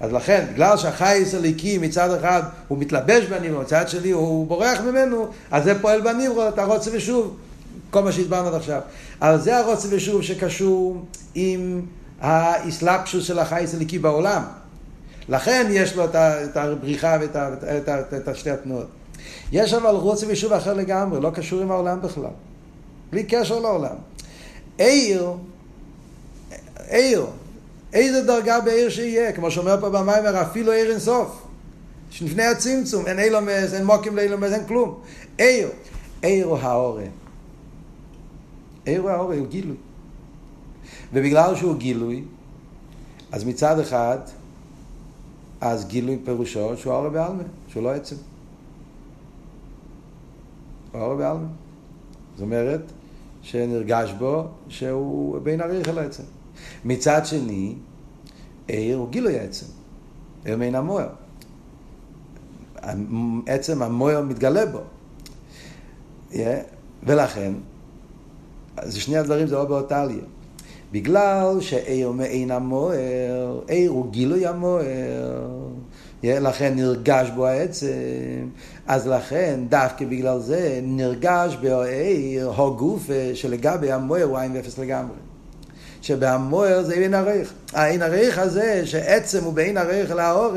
אז 0.00 0.12
לכן, 0.12 0.46
בגלל 0.52 0.76
שהחייס 0.76 1.34
הליקי 1.34 1.78
מצד 1.78 2.10
אחד 2.14 2.42
הוא 2.68 2.78
מתלבש 2.78 3.24
בניברו, 3.24 3.60
מצד 3.60 3.88
שני 3.88 4.10
הוא 4.10 4.46
בורח 4.46 4.80
ממנו, 4.80 5.28
אז 5.50 5.64
זה 5.64 5.80
פועל 5.80 6.00
בניברו, 6.00 6.48
אתה 6.48 6.64
רוצה 6.64 6.90
ושוב. 6.92 7.36
כל 7.90 8.02
מה 8.02 8.12
שהסברנו 8.12 8.48
עד 8.48 8.54
עכשיו. 8.54 8.80
אבל 9.22 9.40
זה 9.40 9.58
הרוצה 9.58 9.88
ושוב 9.90 10.22
שקשור 10.22 11.04
עם 11.34 11.82
האסלאפשוס 12.20 13.24
של 13.24 13.38
החייס 13.38 13.74
הליקי 13.74 13.98
בעולם. 13.98 14.42
לכן 15.28 15.66
יש 15.70 15.96
לו 15.96 16.04
את 16.04 16.56
הבריחה 16.56 17.16
ואת 17.20 17.36
את, 17.36 17.64
את, 17.64 18.14
את, 18.14 18.28
את 18.28 18.36
שתי 18.36 18.50
התנועות. 18.50 18.86
יש 19.52 19.74
אבל 19.74 19.94
רוצה 19.94 20.26
ושוב 20.28 20.52
אחר 20.52 20.74
לגמרי, 20.74 21.20
לא 21.20 21.30
קשור 21.30 21.60
עם 21.60 21.70
העולם 21.70 22.02
בכלל. 22.02 22.30
בלי 23.10 23.24
קשר 23.24 23.58
לעולם. 23.58 23.94
עיר, 24.78 25.32
עיר, 26.88 27.26
איזה 27.92 28.22
דרגה 28.26 28.60
בעיר 28.60 28.90
שיהיה, 28.90 29.32
כמו 29.32 29.50
שאומר 29.50 29.80
פה 29.80 29.90
במיימר, 29.90 30.42
אפילו 30.42 30.72
עיר 30.72 30.90
אינסוף. 30.90 31.46
לפני 32.22 32.42
הצמצום, 32.42 33.06
אין 33.06 33.18
אילומס, 33.18 33.74
אין 33.74 33.84
מוקים 33.84 34.16
לאילומס, 34.16 34.52
אין 34.52 34.66
כלום. 34.66 35.00
עיר, 35.38 35.68
עיר 36.22 36.46
הוא 36.46 36.58
האורן. 36.58 37.10
עיר 38.84 39.08
האור 39.08 39.32
הוא 39.32 39.46
גילוי. 39.46 39.76
ובגלל 41.12 41.56
שהוא 41.56 41.76
גילוי, 41.76 42.24
אז 43.32 43.44
מצד 43.44 43.78
אחד, 43.78 44.18
אז 45.60 45.86
גילוי 45.86 46.18
פירושו 46.24 46.76
שהוא 46.76 46.92
האור 46.92 47.08
בעלמה, 47.08 47.42
שהוא 47.68 47.82
לא 47.82 47.90
עצם. 47.90 48.16
הוא 50.92 51.00
האור 51.00 51.14
בעלמה. 51.14 51.48
זאת 52.34 52.42
אומרת, 52.42 52.82
שנרגש 53.42 54.12
בו 54.18 54.44
שהוא 54.68 55.38
בין 55.38 55.60
הריח 55.60 55.88
אל 55.88 55.98
העצם. 55.98 56.22
מצד 56.84 57.26
שני, 57.26 57.74
עיר 58.66 58.96
הוא 58.96 59.10
גילוי 59.10 59.38
העצם. 59.38 59.66
עיר 60.44 60.56
מן 60.56 60.74
המוער. 60.74 61.08
עצם 63.46 63.82
המוער 63.82 64.22
מתגלה 64.22 64.66
בו. 64.66 64.80
Yeah. 66.32 66.36
ולכן, 67.02 67.52
אז 68.76 68.94
שני 68.94 69.16
הדברים 69.16 69.46
זה 69.46 69.54
לא 69.54 69.64
באותה 69.64 70.02
עלייה. 70.02 70.24
בגלל 70.92 71.60
שעיר 71.60 72.10
מעין 72.10 72.50
המוער, 72.50 73.60
עיר 73.68 73.90
הוא 73.90 74.12
גילוי 74.12 74.46
המוער, 74.46 75.48
לכן 76.24 76.74
נרגש 76.76 77.30
בו 77.30 77.46
העצם, 77.46 78.48
אז 78.86 79.06
לכן 79.06 79.60
דווקא 79.68 80.04
בגלל 80.04 80.40
זה 80.40 80.80
נרגש 80.82 81.56
בעיר 81.56 82.50
הגוף 82.50 83.10
שלגבי 83.34 83.92
המוער 83.92 84.24
הוא 84.24 84.38
עין 84.38 84.52
ואפס 84.52 84.78
לגמרי. 84.78 85.16
שבהמוער 86.06 86.82
זה 86.82 86.94
אין 86.94 87.14
הרייך. 87.14 87.52
האין 87.72 88.02
הרייך 88.02 88.38
הזה, 88.38 88.82
שעצם 88.84 89.44
הוא 89.44 89.52
באין 89.52 89.76
הרייך 89.76 90.10
לאור, 90.10 90.54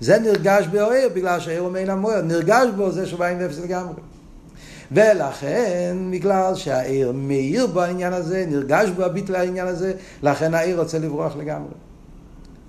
זה 0.00 0.18
נרגש 0.18 0.66
באוהר, 0.66 1.08
בגלל 1.14 1.40
שהעיר 1.40 1.60
הוא 1.60 1.70
מעין 1.70 1.90
המוער. 1.90 2.22
נרגש 2.22 2.66
בו 2.76 2.90
זה 2.90 3.06
שהוא 3.06 3.18
בא 3.18 3.26
עם 3.26 3.38
נפש 3.38 3.58
לגמרי. 3.58 3.94
ולכן, 4.92 5.96
בגלל 6.10 6.54
שהעיר 6.54 7.12
מאיר 7.12 7.66
בו 7.66 7.80
העניין 7.80 8.12
הזה, 8.12 8.44
נרגש 8.48 8.88
בו 8.88 9.02
הביטל 9.02 9.34
העניין 9.34 9.66
הזה, 9.66 9.92
לכן 10.22 10.54
העיר 10.54 10.80
רוצה 10.80 10.98
לברוח 10.98 11.36
לגמרי. 11.36 11.72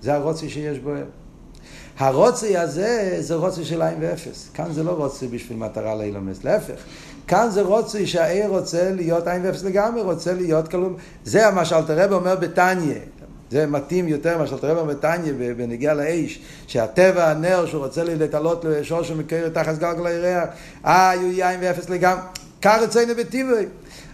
זה 0.01 0.13
הרוצי 0.13 0.49
שיש 0.49 0.79
בו. 0.79 0.91
הרוצי 1.97 2.57
הזה 2.57 3.17
זה 3.19 3.35
רוצי 3.35 3.65
של 3.65 3.81
עין 3.81 3.97
ואפס. 3.99 4.49
כאן 4.53 4.71
זה 4.71 4.83
לא 4.83 4.91
רוצי 4.91 5.27
בשביל 5.27 5.57
מטרה 5.57 5.95
לאילומס, 5.95 6.43
להפך. 6.43 6.81
כאן 7.27 7.49
זה 7.49 7.61
רוצי 7.61 8.07
שהעיר 8.07 8.47
רוצה 8.47 8.91
להיות 8.91 9.27
עין 9.27 9.45
ואפס 9.45 9.63
לגמרי, 9.63 10.01
רוצה 10.01 10.33
להיות 10.33 10.67
כלום. 10.67 10.95
זה 11.25 11.51
מה 11.51 11.65
שאלתרבה 11.65 12.15
אומר 12.15 12.35
בתניא. 12.35 12.95
זה 13.51 13.65
מתאים 13.67 14.07
יותר 14.07 14.37
מה 14.37 14.47
שאלתרבה 14.47 14.81
אומר 14.81 14.93
בתניא 14.93 15.33
בנגיע 15.57 15.93
לאש, 15.93 16.39
שהטבע 16.67 17.29
הנר 17.29 17.65
שהוא 17.65 17.85
רוצה 17.85 18.03
להתעלות 18.03 18.65
לשורשו 18.65 19.15
מקרר 19.15 19.49
תחת 19.49 19.77
גלגל 19.77 20.05
הירח, 20.05 20.49
אה, 20.85 21.11
יהיו 21.15 21.31
יין 21.31 21.59
ואפס 21.63 21.89
לגמרי. 21.89 22.21
כך 22.61 22.79
אצלנו 22.83 23.15
בטבעי. 23.15 23.65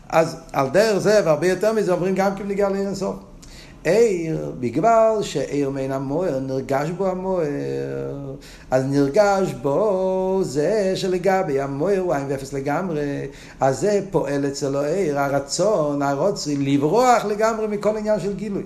אז 0.09 0.35
על 0.53 0.69
דרך 0.69 0.97
זה, 0.97 1.21
והרבה 1.25 1.47
יותר 1.47 1.73
מזה, 1.73 1.91
אומרים 1.91 2.15
גם 2.15 2.35
כי 2.35 2.43
בנגיע 2.43 2.69
לעיר 2.69 2.87
אינסוף. 2.87 3.15
עיר, 3.83 4.53
בגלל 4.59 5.17
שעיר 5.21 5.69
מן 5.69 5.91
המוער, 5.91 6.39
נרגש 6.39 6.89
בו 6.89 7.07
המוער, 7.07 8.35
אז 8.71 8.83
נרגש 8.85 9.53
בו 9.61 10.39
זה 10.43 10.91
שלגבי 10.95 11.61
המוער 11.61 11.99
הוא 11.99 12.13
עין 12.13 12.25
ואפס 12.29 12.53
לגמרי, 12.53 13.27
אז 13.59 13.79
זה 13.79 14.01
פועל 14.11 14.47
אצלו 14.47 14.81
עיר, 14.81 15.19
הרצון, 15.19 16.01
הרוצי, 16.01 16.57
לברוח 16.57 17.25
לגמרי 17.25 17.67
מכל 17.67 17.97
עניין 17.97 18.19
של 18.19 18.35
גילוי. 18.35 18.63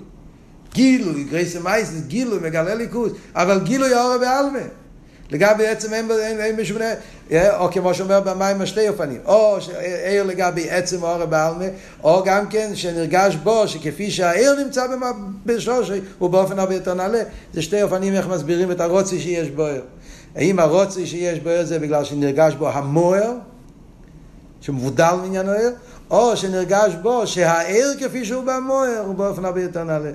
גילוי, 0.74 1.24
גרייסה 1.24 1.60
מייסס, 1.60 2.02
גילוי, 2.08 2.40
מגלה 2.44 2.76
ליכוז, 2.76 3.12
אבל 3.36 3.60
גילוי 3.64 3.94
האור 3.94 4.18
בעלמה. 4.18 4.81
לגבי 5.32 5.68
עצם 5.68 5.94
אין, 5.94 6.12
אין, 6.12 6.40
אין 6.40 6.58
בשום 6.58 6.78
או 7.32 7.72
כמו 7.72 7.94
שאומר 7.94 8.20
במים 8.20 8.62
השתי 8.62 8.90
אופנים, 8.90 9.20
או 9.26 9.58
עיר 10.06 10.24
לגבי 10.24 10.70
עצם 10.70 11.04
אור 11.04 11.26
בעלמה, 11.26 11.66
או 12.04 12.24
גם 12.26 12.48
כן 12.50 12.72
שנרגש 12.74 13.36
בו 13.36 13.68
שכפי 13.68 14.12
שהעיר 14.12 14.56
נמצא 14.64 14.86
בשושי, 15.46 16.02
הוא 16.20 16.30
באופן 16.30 16.60
הרבה 16.60 16.74
יותר 16.74 16.94
נעלה. 16.94 17.22
זה 17.54 17.62
שתי 17.62 17.84
אופנים 17.84 18.14
איך 18.14 18.28
מסבירים 18.28 18.72
את 18.72 18.82
הרוצי 18.82 19.20
שיש 19.20 19.50
בו 19.50 19.66
עיר. 19.66 19.82
האם 20.36 20.60
הרוצי 20.60 21.08
שיש 21.08 21.40
בו 21.40 21.50
עיר 21.50 21.66
זה 21.66 21.80
בגלל 21.80 22.04
שנרגש 22.04 22.54
בו 22.54 22.70
המוער, 22.70 23.34
שמבודל 24.62 25.14
מעניין 25.22 25.50
העיר, 25.50 25.72
או 26.10 26.38
שנרגש 26.38 26.94
בו 27.02 27.28
שהעיר 27.28 27.88
כפי 28.00 28.26
שהוא 28.26 28.44
במוער, 28.44 29.04
הוא 29.06 29.16
באופן 29.16 29.46
הרבה 29.46 29.62
יותר 29.62 29.84
נעלה. 29.84 30.12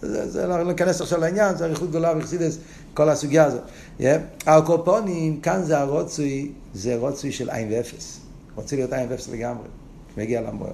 זה, 0.00 0.30
זה 0.30 0.46
לא 0.46 0.64
ניכנס 0.64 1.00
עכשיו 1.00 1.20
לעניין, 1.20 1.56
זה 1.56 1.64
אריכות 1.64 1.90
גדולה 1.90 2.12
וחסידס, 2.18 2.58
כל 2.94 3.08
הסוגיה 3.08 3.44
הזאת. 3.44 3.62
Yeah. 4.00 4.02
הקופונים, 4.46 5.40
כאן 5.40 5.64
זה 5.64 5.78
הרוצוי, 5.78 6.52
זה 6.74 6.96
רוצוי 6.96 7.32
של 7.32 7.50
עין 7.50 7.68
ואפס. 7.72 8.20
רוצה 8.54 8.76
להיות 8.76 8.92
עין 8.92 9.06
ואפס 9.10 9.28
לגמרי, 9.28 9.68
מגיע 10.16 10.40
למוער. 10.40 10.72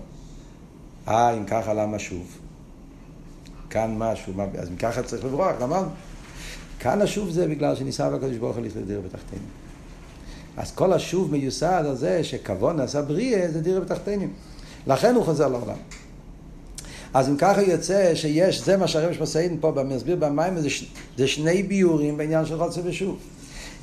אה, 1.09 1.31
אם 1.31 1.45
ככה, 1.45 1.75
למה 1.75 1.99
שוב? 1.99 2.39
כאן 3.71 3.95
משהו, 3.99 4.33
מה, 4.33 4.45
אז 4.59 4.69
אם 4.69 4.77
ככה 4.77 5.03
צריך 5.03 5.25
לברוח, 5.25 5.63
אמרנו. 5.63 5.89
כאן 6.79 7.03
השוב 7.03 7.31
זה 7.31 7.49
בגלל 7.49 7.77
שניסה 7.77 8.11
בקדוש 8.11 8.37
ברוך 8.37 8.57
הוא 8.57 8.65
לדיר 8.77 9.01
בתחתינו. 9.01 9.43
אז 10.57 10.73
כל 10.73 10.93
השוב 10.93 11.33
מיוסד 11.33 11.85
על 11.87 11.97
זה 11.97 12.25
שכבון 12.25 12.81
עשה 12.81 13.03
בריאה 13.03 13.51
זה 13.51 13.61
דיר 13.61 13.81
בתחתינים. 13.81 14.33
לכן 14.87 15.15
הוא 15.15 15.25
חוזר 15.25 15.49
לעולם. 15.49 15.77
אז 17.15 17.29
אם 17.29 17.37
ככה 17.37 17.63
יוצא 17.63 18.15
שיש, 18.15 18.63
זה 18.63 18.77
מה 18.77 18.89
שהרבש 18.89 19.21
מסעידן 19.21 19.57
פה 19.61 19.71
במסביר 19.71 20.17
במים, 20.17 20.61
זה, 20.61 20.69
זה 21.19 21.27
שני 21.27 21.63
ביורים 21.63 22.17
בעניין 22.17 22.47
של 22.47 22.55
רוצה 22.55 22.81
ושוב. 22.85 23.17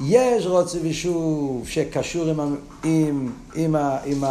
יש 0.06 0.46
רוצה 0.46 0.78
ושוב 0.84 1.68
שקשור 1.68 2.30
עם, 2.30 2.40
עם, 2.40 2.56
עם, 2.84 3.76
עם, 3.76 3.76
עם, 4.06 4.24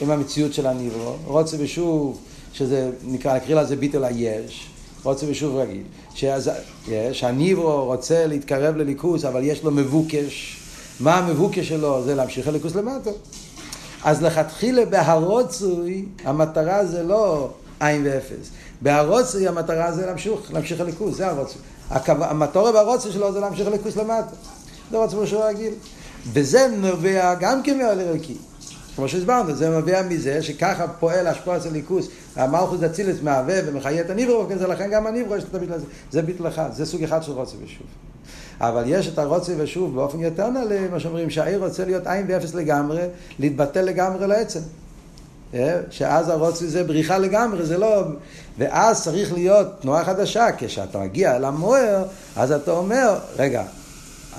עם 0.00 0.10
המציאות 0.10 0.54
של 0.54 0.66
הניברו, 0.66 1.16
רוצה 1.24 1.56
ושוב, 1.60 2.18
שזה 2.52 2.90
נקרא, 3.04 3.36
נקרא 3.36 3.62
לזה 3.62 3.76
ביטל 3.76 4.04
היש, 4.04 4.66
רוצה 5.02 5.26
ושוב 5.28 5.56
רגיל, 5.56 5.82
שהניברו 7.12 7.84
רוצה 7.84 8.26
להתקרב 8.26 8.76
לליכוס, 8.76 9.24
אבל 9.24 9.44
יש 9.44 9.64
לו 9.64 9.70
מבוקש, 9.70 10.56
מה 11.00 11.14
המבוקש 11.14 11.68
שלו? 11.68 12.02
זה 12.04 12.14
להמשיך 12.14 12.48
לליכוס 12.48 12.74
למטה. 12.74 13.10
אז 14.04 14.22
לכתחילה 14.22 14.84
בהרוצוי, 14.84 16.04
המטרה 16.24 16.86
זה 16.86 17.02
לא 17.02 17.50
עין 17.80 18.02
ואפס. 18.04 18.50
בהרוצי 18.82 19.48
המטרה 19.48 19.92
זה 19.92 20.06
להמשיך, 20.06 20.52
להמשיך 20.52 20.80
הליכוס, 20.80 21.16
זה 21.16 21.28
הרוצי. 21.28 21.58
המטורה 21.90 22.72
בהרוצי 22.72 23.12
שלו 23.12 23.32
זה 23.32 23.40
להמשיך 23.40 23.66
הליכוס 23.66 23.96
למטה. 23.96 24.34
זה 24.90 24.96
רוצה 24.96 25.16
משהו 25.16 25.40
רגיל. 25.40 25.74
וזה 26.32 26.68
נובע 26.78 27.34
גם 27.34 27.62
כן 27.62 27.78
מהעול 27.78 28.00
אלוקי. 28.00 28.36
כמו 28.96 29.08
שהסברנו, 29.08 29.54
זה 29.54 29.68
נובע 29.68 30.02
מזה 30.02 30.42
שככה 30.42 30.88
פועל 30.88 31.26
השפוע 31.26 31.56
אצל 31.56 31.70
ליכוס, 31.70 32.08
המלכוס 32.36 32.80
דצילס 32.80 33.16
מהווה 33.22 33.58
ומחיה 33.66 34.00
את 34.00 34.10
הניברו, 34.10 34.46
זה 34.58 34.66
לכן 34.66 34.90
גם 34.90 35.06
הניברו 35.06 35.36
יש 35.36 35.44
את 35.44 35.54
הביטל 35.54 35.72
הזה. 35.72 35.84
זה 36.10 36.22
ביטל 36.22 36.48
אחד, 36.48 36.68
זה 36.72 36.86
סוג 36.86 37.02
אחד 37.02 37.22
של 37.22 37.32
רוצה 37.32 37.56
ושוב. 37.64 37.86
אבל 38.60 38.82
יש 38.86 39.08
את 39.08 39.18
הרוצה 39.18 39.52
ושוב 39.58 39.94
באופן 39.94 40.20
יותר 40.20 40.50
נעלה, 40.50 40.88
מה 40.90 41.00
שאומרים 41.00 41.30
שהעיר 41.30 41.64
רוצה 41.64 41.84
להיות 41.84 42.06
עין 42.06 42.26
ואפס 42.28 42.54
לגמרי, 42.54 43.02
להתבטל 43.38 43.82
לגמרי 43.82 44.26
לעצם. 44.26 44.60
אה? 45.56 45.80
שאז 45.90 46.28
הרוצי 46.28 46.68
זה 46.68 46.84
בריחה 46.84 47.18
לגמרי, 47.18 47.66
זה 47.66 47.78
לא... 47.78 48.02
ואז 48.58 49.02
צריך 49.02 49.32
להיות 49.32 49.66
תנועה 49.80 50.04
חדשה, 50.04 50.46
כשאתה 50.58 50.98
מגיע 50.98 51.36
אל 51.36 51.44
המוער, 51.44 52.04
אז 52.36 52.52
אתה 52.52 52.70
אומר, 52.70 53.18
רגע, 53.38 53.64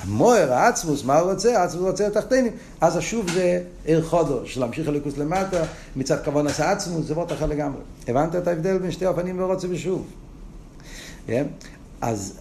המוער, 0.01 0.53
העצמוס, 0.53 1.03
מה 1.03 1.19
הוא 1.19 1.31
רוצה? 1.31 1.59
העצמוס 1.59 1.83
רוצה 1.83 2.07
לתחתינים. 2.07 2.51
אז 2.81 2.97
השוב 2.97 3.31
זה 3.31 3.61
עיר 3.85 4.01
חודו, 4.01 4.45
של 4.45 4.59
להמשיך 4.59 4.87
הליכוס 4.87 5.17
למטה, 5.17 5.63
מצד 5.95 6.23
כבון 6.23 6.47
עשה 6.47 6.71
עצמוס, 6.71 7.05
זה 7.05 7.15
מאוד 7.15 7.31
אחר 7.31 7.45
לגמרי. 7.45 7.81
הבנת 8.07 8.35
את 8.35 8.47
ההבדל 8.47 8.77
בין 8.77 8.91
שתי 8.91 9.05
אופנים 9.05 9.41
ורוצה 9.41 9.67
ושוב? 9.69 10.05
אה? 11.29 11.41
אז 12.01 12.33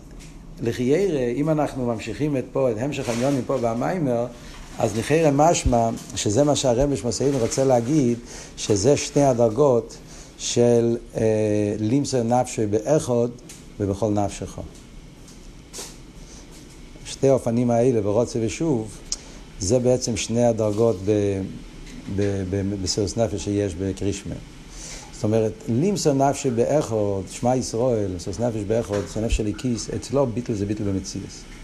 לחיירה, 0.62 1.20
אם 1.20 1.50
אנחנו 1.50 1.86
ממשיכים 1.86 2.36
את 2.36 2.44
פה, 2.52 2.70
את 2.70 2.76
המשך 2.78 3.08
העניונים 3.08 3.42
פה 3.46 3.58
במיימר, 3.62 4.26
אז 4.78 4.98
נחרא 4.98 5.30
משמע, 5.30 5.90
שזה 6.16 6.44
מה 6.44 6.56
שהרמש 6.56 7.04
מסעין 7.04 7.34
רוצה 7.34 7.64
להגיד, 7.64 8.18
שזה 8.56 8.96
שתי 8.96 9.22
הדרגות 9.22 9.96
של 10.38 10.96
אה, 11.16 11.22
לימסר 11.78 12.22
נפשי 12.22 12.66
באחוד 12.66 13.30
ובכל 13.80 14.10
נפשך. 14.10 14.58
שתי 17.06 17.28
האופנים 17.28 17.70
האלה, 17.70 18.08
ורוצה 18.08 18.38
ושוב, 18.42 18.98
זה 19.60 19.78
בעצם 19.78 20.16
שני 20.16 20.44
הדרגות 20.44 20.96
בסירוס 22.82 23.16
נפש 23.16 23.44
שיש 23.44 23.74
בקרישמה. 23.74 24.34
זאת 25.12 25.24
אומרת, 25.24 25.52
לימסר 25.68 26.12
נפשי 26.12 26.50
באחוד, 26.50 27.24
שמע 27.30 27.56
ישראל, 27.56 28.10
סירוס 28.18 28.40
נפש 28.40 28.62
באחוד, 28.66 29.04
זה 29.14 29.20
נפש 29.20 29.36
של 29.36 29.46
איקיס, 29.46 29.90
אצלו 29.90 30.26
ביטל 30.26 30.54
זה 30.54 30.66
ביטל 30.66 30.84
במציאס. 30.84 31.55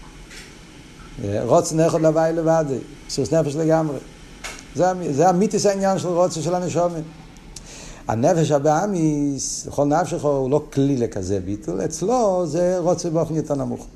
רוצן 1.43 1.79
אחד 1.79 2.01
לוואי 2.01 2.33
לבד, 2.33 2.65
סוס 3.09 3.33
נפש 3.33 3.55
לגמרי. 3.55 3.97
זה, 4.75 4.85
זה 5.11 5.29
המיתיס 5.29 5.65
העניין 5.65 5.99
של 5.99 6.07
רוצן 6.07 6.41
של 6.41 6.55
הנשומים. 6.55 7.03
הנפש 8.07 8.51
הבאמיס, 8.51 9.65
לכל 9.67 9.85
נפשך 9.85 10.23
הוא 10.23 10.51
לא 10.51 10.63
כלי 10.73 10.97
לכזה 10.97 11.39
ביטול, 11.39 11.85
אצלו 11.85 12.43
זה 12.45 12.77
רוצה 12.79 13.09
באופן 13.09 13.35
יותר 13.35 13.55
נמוך. 13.55 13.87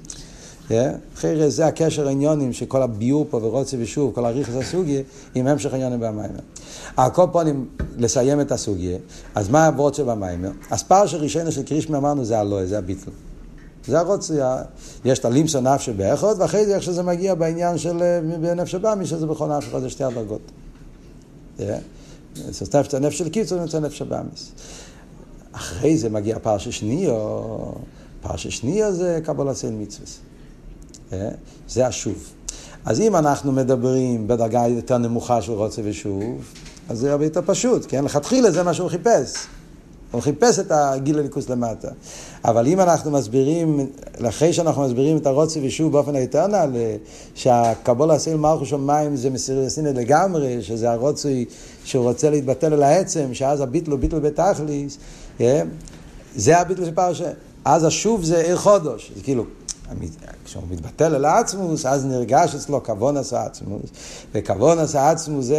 אחרי 1.16 1.52
זה 1.52 1.68
הקשר 1.68 2.08
העניונים 2.08 2.54
שכל 2.54 2.82
הביור 2.82 3.26
פה 3.30 3.38
ורוצה 3.38 3.78
ושוב, 3.80 4.16
כל 4.16 4.26
הריכס 4.26 4.54
הסוגיה, 4.56 5.02
עם 5.36 5.48
המשך 5.48 5.74
העניונים 5.74 6.00
במיימר. 6.00 6.40
על 6.98 7.10
כל 7.12 7.26
פונים, 7.32 7.68
לסיים 7.98 8.42
את 8.42 8.52
הסוגיה, 8.52 8.98
אז 9.36 9.50
מה 9.50 9.68
הוורד 9.68 9.94
שבמיימר? 9.94 10.52
אז 10.72 10.84
פרשה 10.84 11.18
ראשונה 11.18 11.52
של 11.52 11.64
קרישמי 11.64 11.98
אמרנו 11.98 12.26
זה 12.26 12.40
הלא, 12.40 12.66
זה 12.66 12.78
הביטול. 12.78 13.14
זה 13.88 14.00
הרוצי, 14.00 14.34
יש 15.06 15.20
את 15.20 15.26
הלימסו 15.26 15.62
נפשי 15.62 15.94
באחד, 15.94 16.36
ואחרי 16.38 16.66
זה 16.66 16.76
איך 16.76 16.84
שזה 16.84 17.04
מגיע 17.04 17.36
בעניין 17.36 17.78
של 17.78 18.20
נפש 18.56 18.76
הבאמי, 18.76 19.06
שזה 19.06 19.26
בכל 19.28 19.48
נפש, 19.58 19.68
זה 19.82 19.90
שתי 19.90 20.04
הדרגות. 20.04 20.52
זה 22.90 23.00
נפש 23.00 23.18
של 23.18 23.30
קיצור, 23.30 23.60
נמצא 23.60 23.80
נפש 23.80 24.02
הבאמיס. 24.02 24.52
אחרי 25.52 25.98
זה 25.98 26.10
מגיע 26.10 26.40
פרשה 26.40 26.72
שנייה, 26.72 27.14
פרשה 28.22 28.52
שנייה 28.52 28.92
זה 28.92 29.20
קבול 29.24 29.50
עשה 29.50 29.68
מצווה. 29.72 30.08
זה 31.70 31.88
השוב. 31.88 32.34
אז 32.86 33.00
אם 33.00 33.16
אנחנו 33.16 33.52
מדברים 33.52 34.28
בדרגה 34.28 34.68
יותר 34.68 34.98
נמוכה 34.98 35.42
של 35.42 35.52
רוצה 35.52 35.82
ושוב, 35.86 36.24
אז 36.90 37.00
זה 37.00 37.12
הרבה 37.12 37.26
יותר 37.26 37.42
פשוט, 37.46 37.86
כן? 37.88 38.06
לכתחילה 38.06 38.52
זה 38.52 38.64
מה 38.64 38.74
שהוא 38.74 38.90
חיפש. 38.90 39.34
הוא 40.12 40.22
חיפש 40.22 40.60
את 40.60 40.72
הגיל 40.72 41.20
הליכוס 41.20 41.50
למטה. 41.50 41.88
אבל 42.46 42.68
אם 42.68 42.80
אנחנו 42.80 43.12
מסבירים, 43.12 43.90
אחרי 44.28 44.54
שאנחנו 44.54 44.82
מסבירים 44.82 45.18
את 45.18 45.26
הרוצי 45.26 45.68
ושוב 45.68 45.92
באופן 45.92 46.16
היותר 46.16 46.48
נעלה, 46.48 46.96
שהקבול 47.36 48.12
עשה 48.12 48.36
מלכו 48.36 48.66
שמיים 48.66 49.16
זה 49.16 49.30
מסיר 49.30 49.66
לסינא 49.66 49.90
לגמרי, 49.90 50.62
שזה 50.62 50.92
הרוצי 50.92 51.46
שהוא 51.86 52.04
רוצה 52.04 52.30
להתבטל 52.30 52.74
אל 52.74 52.84
העצם, 52.84 53.34
שאז 53.34 53.62
הביטל 53.62 53.92
הוא 53.92 54.00
ביטל 54.00 54.20
בתכליס, 54.20 54.98
yeah, 55.40 55.44
זה 56.36 56.58
הביטל 56.58 56.86
של 56.86 56.92
פרשה. 56.92 57.30
אז 57.66 57.84
השוב 57.84 58.24
זה 58.24 58.38
עיר 58.38 58.58
חודש. 58.58 59.12
זה 59.16 59.24
כאילו, 59.24 59.44
כשהוא 60.46 60.64
מתבטל 60.70 61.16
אל 61.16 61.26
העצמוס, 61.26 61.86
אז 61.86 62.06
נרגש 62.06 62.56
אצלו 62.56 62.84
כוונס 62.84 63.34
העצמוס, 63.34 63.90
וכוונס 64.34 64.96
העצמוס 64.96 65.46
זה 65.46 65.58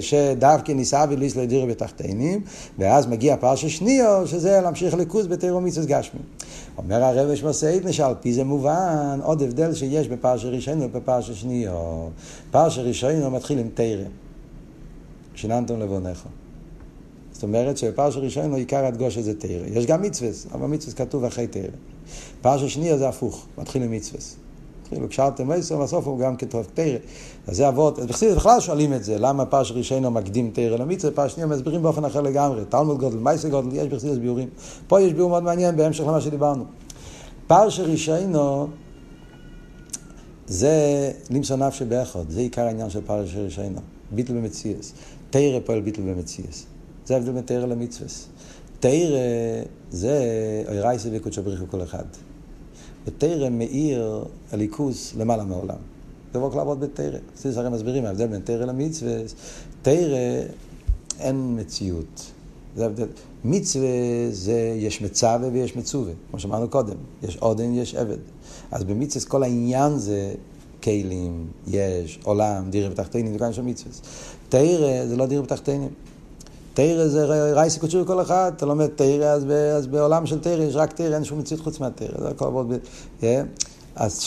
שדווקא 0.00 0.72
נישא 0.72 1.04
וליס 1.08 1.36
לדיר 1.36 1.66
בתחתינים, 1.66 2.40
ואז 2.78 3.06
מגיע 3.06 3.36
פרשה 3.36 3.68
שניו, 3.68 4.22
שזה 4.26 4.60
להמשיך 4.60 4.94
לכוס 4.94 5.26
בתירו 5.26 5.60
מיצוס 5.60 5.86
גשמי. 5.86 6.20
אומר 6.78 7.04
הרב 7.04 7.34
שמסעידנה 7.34 7.92
שעל 7.92 8.14
פי 8.20 8.32
זה 8.32 8.44
מובן 8.44 9.20
עוד 9.22 9.42
הבדל 9.42 9.74
שיש 9.74 10.08
בפרשה 10.08 10.48
ראשון 10.48 10.82
ובפרשה 10.82 11.34
שניו. 11.34 11.72
פרשה 12.50 12.82
ראשון 12.82 13.34
מתחיל 13.34 13.58
עם 13.58 13.68
תרא, 13.74 14.04
שיננתם 15.34 15.80
לבונך. 15.80 16.24
זאת 17.38 17.42
אומרת 17.42 17.76
שבפרשה 17.76 18.20
ראשון 18.20 18.54
עיקר 18.54 18.84
הדגוש 18.84 19.18
זה 19.18 19.34
תרא. 19.38 19.66
יש 19.72 19.86
גם 19.86 20.02
מצווה, 20.02 20.30
אבל 20.52 20.66
מצווה 20.66 20.94
כתוב 20.94 21.24
אחרי 21.24 21.46
תרא. 21.46 21.68
פרשה 22.40 22.68
שנייה 22.68 22.98
זה 22.98 23.08
הפוך, 23.08 23.46
מתחיל 23.58 23.82
עם 23.82 23.90
מצווה. 23.90 24.20
כאילו, 24.88 25.08
קשרתם 25.08 25.50
עשר, 25.50 25.76
בסוף 25.76 26.06
הוא 26.06 26.18
גם 26.18 26.36
כתוב 26.36 26.66
תרא. 26.74 26.98
אז 27.46 27.56
זה 27.56 27.68
אבות, 27.68 27.98
אז 27.98 28.06
בכלל 28.36 28.60
שואלים 28.60 28.92
את 28.92 29.04
זה, 29.04 29.18
למה 29.18 29.46
פרשה 29.46 29.74
ראשונה 29.74 30.10
מקדים 30.10 30.50
תרא 30.54 30.76
למצווה, 30.76 31.14
פרשה 31.14 31.34
שנייה 31.34 31.46
מסבירים 31.46 31.82
באופן 31.82 32.04
אחר 32.04 32.20
לגמרי. 32.20 32.62
תלמוד 32.68 32.98
גודל, 32.98 33.16
מייסר 33.16 33.48
גודל, 33.48 33.68
יש 33.72 33.88
בחסידות 33.88 34.18
ביורים. 34.18 34.48
פה 34.86 35.00
יש 35.00 35.12
ביור 35.12 35.30
מאוד 35.30 35.42
מעניין 35.42 35.76
בהמשך 35.76 36.04
למה 36.04 36.20
שדיברנו. 36.20 36.64
פרשה 37.46 37.82
ראשונה 37.82 38.64
זה 40.46 41.10
למצוא 41.30 41.56
נפשי 41.56 41.84
באחד, 41.84 42.30
זה 42.30 42.40
עיקר 42.40 42.62
העניין 42.62 42.90
של 42.90 43.00
פרשה 43.06 43.42
ראשונה. 43.42 43.80
ביטל 44.10 44.32
במציאס. 44.32 44.92
תרא 45.30 45.60
פועל 45.64 45.80
ביטל 45.80 46.02
במציאס. 46.02 46.77
זה 47.08 47.14
ההבדל 47.14 47.32
בין 47.32 47.42
תרא 47.42 47.66
למצווה. 47.66 48.08
תרא 48.80 49.18
זה 49.90 50.22
אוירייסה 50.68 51.08
וקודשא 51.12 51.40
בריך 51.40 51.62
כל 51.70 51.82
אחד. 51.82 52.04
ותרא 53.06 53.48
מאיר 53.48 54.24
הליכוס 54.52 55.14
למעלה 55.18 55.44
מעולם. 55.44 55.76
זה 56.32 56.38
רק 56.38 56.54
לעבוד 56.54 56.80
בתרא. 56.80 57.18
זה 57.34 57.60
הרי 57.60 57.70
מסבירים 57.70 58.04
ההבדל 58.04 58.26
בין 58.26 58.40
תרא 58.40 58.64
למצווה. 58.64 59.12
תרא 59.82 60.18
אין 61.20 61.60
מציאות. 61.60 62.30
זה 62.76 62.82
ההבדל. 62.82 63.06
מצווה 63.44 63.88
זה 64.30 64.74
יש 64.76 65.02
מצווה 65.02 65.48
ויש 65.52 65.76
מצווה, 65.76 66.12
כמו 66.30 66.40
שאמרנו 66.40 66.68
קודם. 66.68 66.96
יש 67.22 67.36
עודן, 67.36 67.74
יש 67.74 67.94
עבד. 67.94 68.18
אז 68.70 68.84
במצווה 68.84 69.26
כל 69.26 69.42
העניין 69.42 69.98
זה 69.98 70.34
כלים, 70.82 71.46
יש, 71.66 72.18
עולם, 72.24 72.70
דירה 72.70 72.90
בתחתינים, 72.90 73.32
זה 73.32 73.38
כאן 73.38 73.52
של 73.52 73.62
מצווה. 73.62 73.92
תרא 74.48 75.06
זה 75.06 75.16
לא 75.16 75.26
דירה 75.26 75.42
בתחתינים. 75.42 75.90
תרא 76.78 77.08
זה 77.08 77.24
רייסי 77.54 77.80
קודשו 77.80 78.02
לכל 78.02 78.22
אחד, 78.22 78.52
אתה 78.56 78.66
לומד 78.66 78.86
תרא, 78.86 79.26
אז, 79.26 79.44
אז 79.76 79.86
בעולם 79.86 80.26
של 80.26 80.38
תרא 80.38 80.62
יש 80.62 80.76
רק 80.76 80.92
תרא, 80.92 81.14
אין 81.14 81.24
שום 81.24 81.38
מציאות 81.38 81.62
חוץ 81.62 81.80
מהתרא, 81.80 82.20
זה 82.20 82.28
הכל 82.28 82.44
עבוד 82.44 82.72
ב... 82.72 82.76
Yeah. 83.20 83.24
אז, 83.96 84.26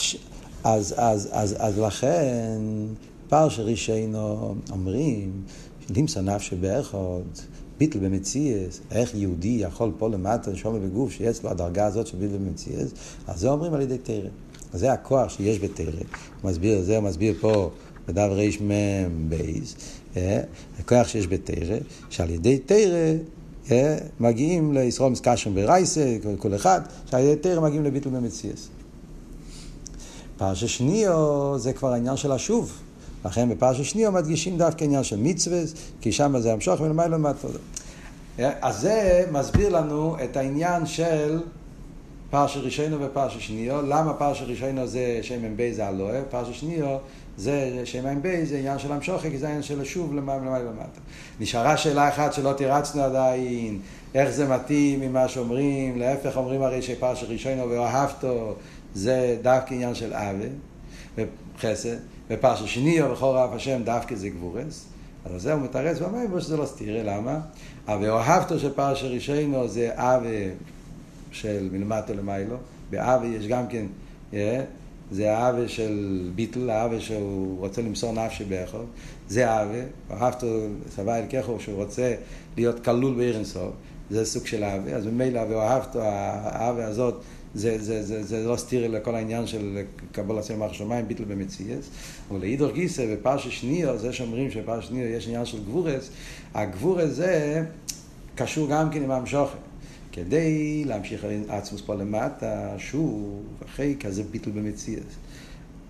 אז, 0.64 0.94
אז, 0.96 1.28
אז, 1.32 1.56
אז 1.58 1.78
לכן, 1.78 2.60
פרשה 3.28 3.62
רישיינו 3.62 4.54
אומרים, 4.70 5.42
לימסה 5.90 6.20
נפשי 6.20 6.56
באחד, 6.56 6.98
ביטל 7.78 7.98
במציאס, 7.98 8.80
איך 8.90 9.14
יהודי 9.14 9.56
יכול 9.60 9.92
פה 9.98 10.08
למטה, 10.08 10.50
לשום 10.50 10.80
בגוף, 10.84 11.12
שיש 11.12 11.44
לו 11.44 11.50
הדרגה 11.50 11.86
הזאת 11.86 12.06
של 12.06 12.16
ביטל 12.18 12.36
במציאס, 12.36 12.90
אז 13.26 13.40
זה 13.40 13.48
אומרים 13.48 13.74
על 13.74 13.80
ידי 13.80 13.98
תרא. 13.98 14.28
אז 14.72 14.80
זה 14.80 14.92
הכוח 14.92 15.30
שיש 15.30 15.58
בתרא. 15.58 16.02
מסביר, 16.44 16.82
זה 16.82 17.00
מסביר 17.00 17.34
פה 17.40 17.70
בדף 18.08 18.30
בייס, 19.28 19.74
הכוח 20.78 21.08
שיש 21.08 21.26
בתרא, 21.26 21.76
שעל 22.10 22.30
ידי 22.30 22.58
תרא 22.58 23.14
אה, 23.70 23.96
מגיעים 24.20 24.72
לישרול 24.72 25.12
מסקשם 25.12 25.54
ברייסה, 25.54 26.16
כל 26.38 26.54
אחד, 26.54 26.80
שעל 27.10 27.20
ידי 27.20 27.36
תרא 27.36 27.60
מגיעים 27.60 27.84
לביטל 27.84 28.10
במציאס. 28.10 28.68
פרשה 30.36 30.68
שניו 30.68 31.54
זה 31.58 31.72
כבר 31.72 31.92
העניין 31.92 32.16
של 32.16 32.32
השוב. 32.32 32.72
לכן 33.24 33.48
בפרשה 33.48 33.84
שניו 33.84 34.12
מדגישים 34.12 34.58
דווקא 34.58 34.84
עניין 34.84 35.04
של 35.04 35.16
מצווה, 35.16 35.58
כי 36.00 36.12
שם 36.12 36.38
זה 36.38 36.52
המשוך 36.52 36.80
ולמעלה 36.80 37.16
למטה. 37.16 37.48
אה, 38.38 38.52
אז 38.60 38.80
זה 38.80 39.26
מסביר 39.32 39.68
לנו 39.68 40.16
את 40.24 40.36
העניין 40.36 40.86
של 40.86 41.40
פרשה 42.30 42.60
ראשונו 42.60 42.96
ופרשה 43.00 43.40
שניו. 43.40 43.82
למה 43.82 44.14
פרשה 44.14 44.44
ראשונו 44.44 44.86
זה 44.86 45.18
שם 45.22 45.42
מ"ב 45.42 45.72
זה 45.72 45.86
הלואה, 45.86 46.22
פרשה 46.30 46.52
שניו 46.52 46.96
זה 47.36 47.80
שם 47.84 48.06
ע"ב, 48.06 48.44
זה 48.44 48.58
עניין 48.58 48.78
של 48.78 48.92
המשוכי, 48.92 49.30
כי 49.30 49.38
זה 49.38 49.46
עניין 49.46 49.62
של 49.62 49.80
השוב 49.80 50.14
למעלה 50.14 50.58
למטה. 50.58 51.00
נשארה 51.40 51.76
שאלה 51.76 52.08
אחת 52.08 52.32
שלא 52.32 52.52
תירצנו 52.52 53.02
עדיין, 53.02 53.80
איך 54.14 54.30
זה 54.30 54.48
מתאים 54.48 55.00
ממה 55.00 55.28
שאומרים, 55.28 55.98
להפך 55.98 56.36
אומרים 56.36 56.62
הרי 56.62 56.82
שפרשה 56.82 57.26
ראשונו 57.26 57.70
ואוהבתו 57.70 58.54
זה 58.94 59.38
דווקא 59.42 59.74
עניין 59.74 59.94
של 59.94 60.12
עוול 60.12 60.48
וחסד, 61.18 61.96
שני 62.64 63.02
או 63.02 63.12
בכור 63.12 63.44
אף 63.44 63.50
השם 63.52 63.82
דווקא 63.84 64.14
זה 64.14 64.28
גבורס. 64.28 64.86
אז 65.24 65.42
זה 65.42 65.52
הוא 65.52 65.62
מתרץ 65.62 66.00
ואומר 66.00 66.40
שזה 66.40 66.56
לא 66.56 66.66
סתירה, 66.66 67.02
למה? 67.02 67.40
ואוהבתו 67.86 68.58
של 68.58 68.72
פרשה 68.72 69.06
ראשונו 69.06 69.68
זה 69.68 69.90
עוול 69.96 70.26
של 71.32 71.68
מלמטה 71.72 72.12
למיילו, 72.12 72.56
בעוול 72.90 73.34
יש 73.34 73.46
גם 73.46 73.66
כן, 73.66 73.86
yeah, 74.32 74.36
זה 75.12 75.36
העוול 75.36 75.68
של 75.68 76.20
ביטל, 76.34 76.70
העוול 76.70 77.00
שהוא 77.00 77.58
רוצה 77.58 77.82
למסור 77.82 78.12
נפשי 78.12 78.44
באחד, 78.44 78.78
זה 79.28 79.50
העוול, 79.50 79.84
אהבתו 80.10 80.46
סבא 80.96 81.18
אל 81.18 81.24
ככו 81.26 81.60
שהוא 81.60 81.76
רוצה 81.76 82.14
להיות 82.56 82.84
כלול 82.84 83.14
בעיר 83.14 83.36
אינסוף, 83.36 83.72
זה 84.10 84.24
סוג 84.24 84.46
של 84.46 84.62
העוול, 84.62 84.94
אז 84.94 85.06
ממילא 85.06 85.40
ואהבתו, 85.48 86.00
העוול 86.02 86.82
הזאת, 86.82 87.22
זה, 87.54 87.78
זה, 87.78 88.02
זה, 88.02 88.22
זה 88.22 88.46
לא 88.46 88.56
סתיר 88.56 88.88
לכל 88.88 89.14
העניין 89.14 89.46
של 89.46 89.82
קבול 90.12 90.38
עצמם 90.38 90.58
מערכת 90.58 90.74
שמיים, 90.74 91.08
ביטל 91.08 91.24
במציאס. 91.24 91.90
ולאידור 92.32 92.70
גיסא, 92.70 93.14
בפרשה 93.14 93.50
שנייה, 93.50 93.96
זה 93.96 94.12
שאומרים 94.12 94.50
שבפרשה 94.50 94.86
שנייה 94.86 95.16
יש 95.16 95.26
עניין 95.26 95.44
של 95.44 95.64
גבורס, 95.64 96.10
הגבורס 96.54 97.10
זה 97.10 97.64
קשור 98.34 98.68
גם 98.68 98.90
כן 98.90 99.02
עם 99.02 99.10
המשוכן. 99.10 99.71
כדי 100.12 100.84
להמשיך 100.84 101.26
עצמוס 101.48 101.80
פה 101.86 101.94
למטה, 101.94 102.68
שוב, 102.78 103.42
אחרי 103.66 103.96
כזה 104.00 104.22
ביטל 104.30 104.50
במציאס. 104.50 105.02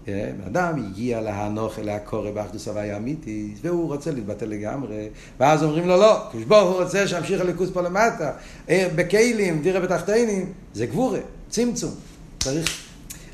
אה, 0.09 0.31
אדם 0.47 0.85
הגיע 0.87 1.21
להנוך 1.21 1.79
אל 1.79 1.89
הקורא 1.89 2.31
באחדוס 2.31 2.69
הוויה 2.69 2.97
אמיתית, 2.97 3.59
והוא 3.63 3.87
רוצה 3.87 4.11
להתבטל 4.11 4.47
לגמרי, 4.47 5.09
ואז 5.41 5.63
אומרים 5.63 5.89
לו 5.89 5.97
לא, 5.97 6.19
כשבו 6.33 6.57
הוא 6.57 6.83
רוצה 6.83 7.09
שימשיך 7.09 7.41
הליכוס 7.41 7.71
פה 7.73 7.83
למטה, 7.83 8.33
אה, 8.69 8.89
בכלים, 8.95 9.63
דירה 9.63 9.81
בתחתינים, 9.81 10.53
זה 10.75 10.87
גבורה, 10.87 11.21
צמצום, 11.49 11.95
צריך... 12.39 12.83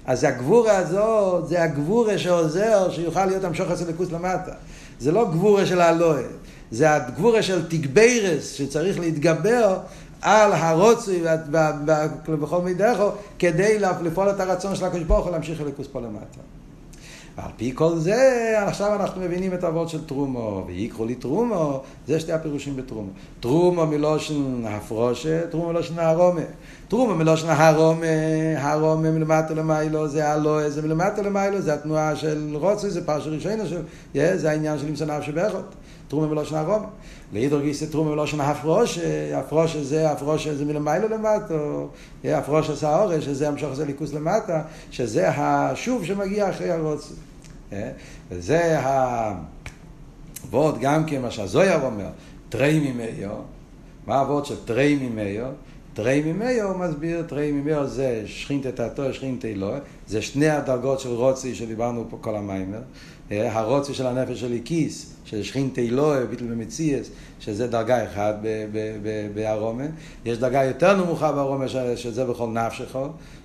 אז 0.06 0.24
הגבורה 0.24 0.76
הזאת, 0.76 1.48
זה 1.48 1.62
הגבורה 1.62 2.18
שעוזר 2.18 2.90
שיוכל 2.90 3.26
להיות 3.26 3.44
המשוך 3.44 3.70
אצל 3.70 3.86
ליכוס 3.86 4.12
למטה. 4.12 4.52
זה 5.00 5.12
לא 5.12 5.30
גבורה 5.30 5.66
של 5.66 5.80
הלואה, 5.80 6.22
זה 6.70 6.94
הגבורה 6.94 7.42
של 7.42 7.68
תגברס 7.68 8.52
שצריך 8.52 8.98
להתגבר 8.98 9.78
על 10.22 10.52
הרוצי 10.52 11.22
בכל 12.28 12.62
מידךו, 12.62 13.10
כדי 13.38 13.78
לפעול 13.78 14.30
את 14.30 14.40
הרצון 14.40 14.76
של 14.76 14.84
הקדוש 14.84 15.02
ברוך 15.02 15.24
הוא 15.24 15.32
להמשיך 15.32 15.60
לליכוס 15.60 15.86
פה 15.92 16.00
למטה. 16.00 16.40
ועל 17.38 17.50
פי 17.56 17.72
כל 17.74 17.98
זה, 17.98 18.54
עכשיו 18.66 18.94
אנחנו 18.94 19.20
מבינים 19.20 19.54
את 19.54 19.64
האבות 19.64 19.88
של 19.88 20.04
טרומו, 20.04 20.64
ויקחו 20.66 21.04
לי 21.04 21.14
טרומו, 21.14 21.82
זה 22.06 22.20
שתי 22.20 22.32
הפירושים 22.32 22.76
בטרומו. 22.76 23.10
טרומו 23.40 23.86
מלושן 23.86 24.64
הפרושה, 24.66 25.46
טרומו 25.46 25.68
מלושן 25.68 25.98
הרומה. 25.98 26.40
טרומו 26.88 27.14
מלושן 27.14 27.48
הרומה, 27.48 28.06
הרומה 28.56 29.10
מלמטה 29.10 29.54
למיילו, 29.54 30.08
זה 30.08 30.28
הלואה, 30.28 30.70
זה 30.70 30.82
מלמטה 30.82 31.22
למיילו, 31.22 31.60
זה 31.60 31.74
התנועה 31.74 32.16
של 32.16 32.56
רוצי, 32.56 32.90
זה 32.90 33.06
פרשה 33.06 33.30
ראשונה, 33.30 33.64
זה 34.14 34.50
העניין 34.50 34.78
של 34.78 34.86
אימסונב 34.86 35.22
שבאחות. 35.22 35.74
תרומה 36.08 36.26
מלושן 36.26 36.54
הרומה. 36.54 36.86
לאידור 37.32 37.60
גיסא 37.60 37.84
תרומה 37.84 38.10
מלושן 38.10 38.40
הפרושה, 38.40 39.38
הפרושה 39.38 39.84
זה, 39.84 40.10
הפרושה 40.10 40.54
זה 40.54 40.64
מלמיילו 40.64 41.08
למטו, 41.08 41.88
הפרושה 42.24 42.74
זה 42.74 42.88
האורש, 42.88 43.24
שזה 43.24 43.48
המשוך 43.48 43.74
זה 43.74 43.84
ליכוס 43.84 44.12
למטה, 44.12 44.62
שזה 44.90 45.28
השוב 45.28 46.04
שמגיע 46.04 46.50
אחרי 46.50 46.70
הרוצה. 46.70 47.14
וזה 48.30 48.78
הוורד 50.50 50.80
גם 50.80 51.04
כן, 51.04 51.22
מה 51.22 51.30
שהזויר 51.30 51.82
אומר, 51.82 52.08
תרי 52.48 52.92
ממאיו, 52.92 53.30
מה 54.06 54.18
הוורד 54.18 54.44
של 54.44 54.56
תרי 54.64 54.98
ממאיו? 55.02 55.46
תרי 55.94 56.22
ממאיו, 56.32 56.68
הוא 56.72 56.78
מסביר, 56.78 57.22
תרי 57.22 57.52
ממאיו 57.52 57.86
זה 57.86 58.22
שכינתא 58.26 58.68
תתו, 58.68 59.14
שכינתא 59.14 59.46
לא, 59.56 59.74
זה 60.06 60.22
שני 60.22 60.48
הדרגות 60.48 61.00
של 61.00 61.08
רוצי 61.08 61.54
שדיברנו 61.54 62.04
פה 62.10 62.18
כל 62.20 62.36
המיימר, 62.36 62.80
הרוצי 63.30 63.94
של 63.94 64.06
הנפש 64.06 64.40
של 64.40 64.52
איקיס, 64.52 65.12
של 65.24 65.42
שכינתא 65.42 65.80
אלוהי, 65.80 66.26
ביטל 66.26 66.44
במציאס, 66.44 67.10
שזה 67.40 67.66
דרגה 67.66 68.04
אחת 68.04 68.36
בארומה. 69.34 69.84
יש 70.24 70.38
דרגה 70.38 70.64
יותר 70.64 70.96
נמוכה 70.96 71.32
בארומה, 71.32 71.68
שזה 71.96 72.24
בכל 72.24 72.48
נפשך, 72.48 72.96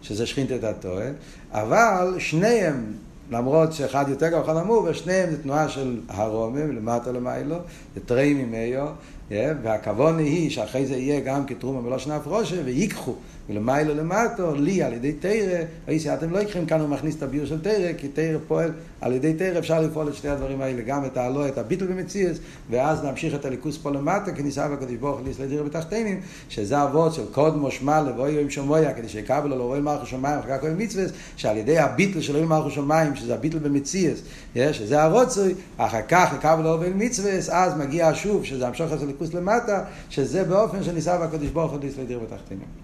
שזה 0.02 0.26
שכינתא 0.26 0.58
תתוה, 0.72 1.06
אבל 1.52 2.16
שניהם 2.20 2.94
למרות 3.32 3.74
שאחד 3.74 4.06
יותר 4.10 4.28
גבוה, 4.28 4.42
אחד 4.42 4.64
נמוך, 4.64 4.86
ושניהם 4.90 5.32
זה 5.32 5.44
תנועה 5.44 5.70
של 5.70 6.00
הרומה, 6.08 6.66
מלמטה 6.66 7.12
למיילו, 7.12 7.56
זה 7.96 8.02
תרי 8.06 8.34
ממאיו, 8.34 8.88
והכוון 9.32 10.20
היא 10.20 10.50
שאחרי 10.50 10.86
זה 10.86 10.98
יהיה 10.98 11.20
גם 11.20 11.46
כתרומה 11.46 11.82
בלושן 11.82 12.12
הפרושה, 12.12 12.56
ויקחו 12.66 13.16
מלמיילו 13.50 13.96
למטו, 13.96 14.56
לי 14.56 14.84
על 14.84 14.94
ידי 14.94 15.12
תרא, 15.12 15.60
ואיסי 15.88 16.14
אתם 16.14 16.32
לא 16.32 16.40
יקחים 16.40 16.66
כאן 16.66 16.80
הוא 16.80 16.90
מכניס 16.90 17.16
את 17.16 17.24
הביור 17.24 17.46
של 17.46 17.62
תרא, 17.62 17.94
כי 17.98 18.08
תרא 18.08 18.38
פועל 18.48 18.72
על 19.02 19.14
ידי 19.14 19.34
תרא, 19.34 19.60
אפשר 19.60 19.82
לפעול 19.82 20.08
את 20.08 20.16
שני 20.16 20.30
הדברים 20.30 20.62
האלה, 20.62 20.82
גם 20.82 21.06
את 21.06 21.18
העלו, 21.18 21.48
את 21.48 21.58
הביטל 21.58 21.86
במציאס, 21.86 22.38
ואז 22.70 23.04
להמשיך 23.04 23.36
את 23.36 23.46
הליכוס 23.46 23.78
פה 23.78 23.92
למטה, 23.92 24.32
כניסה 24.32 24.68
בקדוש 24.68 24.96
ברוך 24.96 25.20
הוא 25.20 25.28
להסלדיר 25.28 25.64
בתחתינים, 25.64 26.22
שזה 26.50 26.84
אבות 26.84 27.14
של 27.14 27.26
קוד 27.32 27.58
מושמע 27.58 28.02
לבואי 28.02 28.42
עם 28.42 28.50
שמויה, 28.50 28.94
כדי 28.94 29.10
שיקבל 29.10 29.50
לו 29.50 29.58
לאוהל 29.58 29.82
מלכו 29.82 30.06
שמיים 30.06 30.40
אחר 30.40 30.58
כך 30.58 30.64
מצווה, 30.78 31.04
שעל 31.36 31.58
ידי 31.58 31.78
הביטל 31.80 32.22
של 32.22 32.36
אוהל 32.36 32.46
מלכו 32.46 32.72
שמיים, 32.72 33.16
שזה 33.16 33.34
הביטל 33.34 33.60
במציאס, 33.60 34.22
שזה 34.56 35.02
הרוצוי, 35.02 35.54
אחר 35.78 36.02
כך 36.08 36.34
יקבל 36.38 36.58
לו 36.58 36.64
לאוהל 36.64 36.94
מצווה, 36.94 37.32
אז 37.52 37.78
מגיע 37.78 38.08
השוב, 38.08 38.46
שזה 38.46 38.68
המשוך 38.68 38.92
הזה 38.92 39.06
ליכוס 39.06 39.34
למטה, 39.34 39.84
שזה 40.10 40.44
באופן 40.44 40.84
שניסה 40.84 41.18
בקדוש 41.18 41.50
ברוך 41.50 41.72
הוא 41.72 41.80
להסלדיר 41.84 42.20
בתחתינים. 42.20 42.83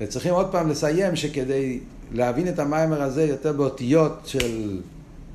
וצריכים 0.00 0.34
עוד 0.34 0.52
פעם 0.52 0.68
לסיים 0.68 1.16
שכדי 1.16 1.80
להבין 2.12 2.48
את 2.48 2.58
המיימר 2.58 3.02
הזה 3.02 3.22
יותר 3.22 3.52
באותיות 3.52 4.18
של, 4.24 4.80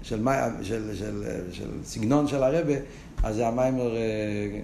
של, 0.04 0.28
של, 0.62 0.64
של, 0.64 0.96
של, 0.96 1.24
של 1.52 1.68
סגנון 1.84 2.28
של 2.28 2.44
הרבה, 2.44 2.74
אז 3.24 3.36
זה 3.36 3.48
המיימר, 3.48 3.96
אה, 3.96 4.60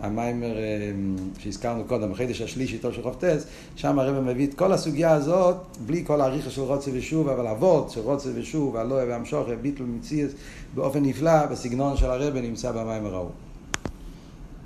המיימר 0.00 0.58
אה, 0.58 0.90
שהזכרנו 1.38 1.84
קודם, 1.84 2.12
החידש 2.12 2.40
השלישי, 2.40 2.78
טוב 2.78 2.92
של 2.92 3.02
חופטס, 3.02 3.46
שם 3.76 3.98
הרבה 3.98 4.20
מביא 4.20 4.46
את 4.46 4.54
כל 4.54 4.72
הסוגיה 4.72 5.12
הזאת, 5.12 5.56
בלי 5.86 6.04
כל 6.06 6.20
העריכה 6.20 6.50
של 6.50 6.62
רוצה 6.62 6.90
ושוב, 6.94 7.28
אבל 7.28 7.46
אבות 7.46 7.90
של 7.90 8.00
רוצה 8.00 8.28
ושוב, 8.34 8.74
והלואה 8.74 9.04
והמשוך, 9.08 9.48
ביטל 9.62 9.82
ומציאס, 9.82 10.30
באופן 10.74 11.02
נפלא, 11.02 11.46
בסגנון 11.46 11.96
של 11.96 12.06
הרבה 12.06 12.40
נמצא 12.40 12.72
במיימר 12.72 13.14
ההוא. 13.14 13.30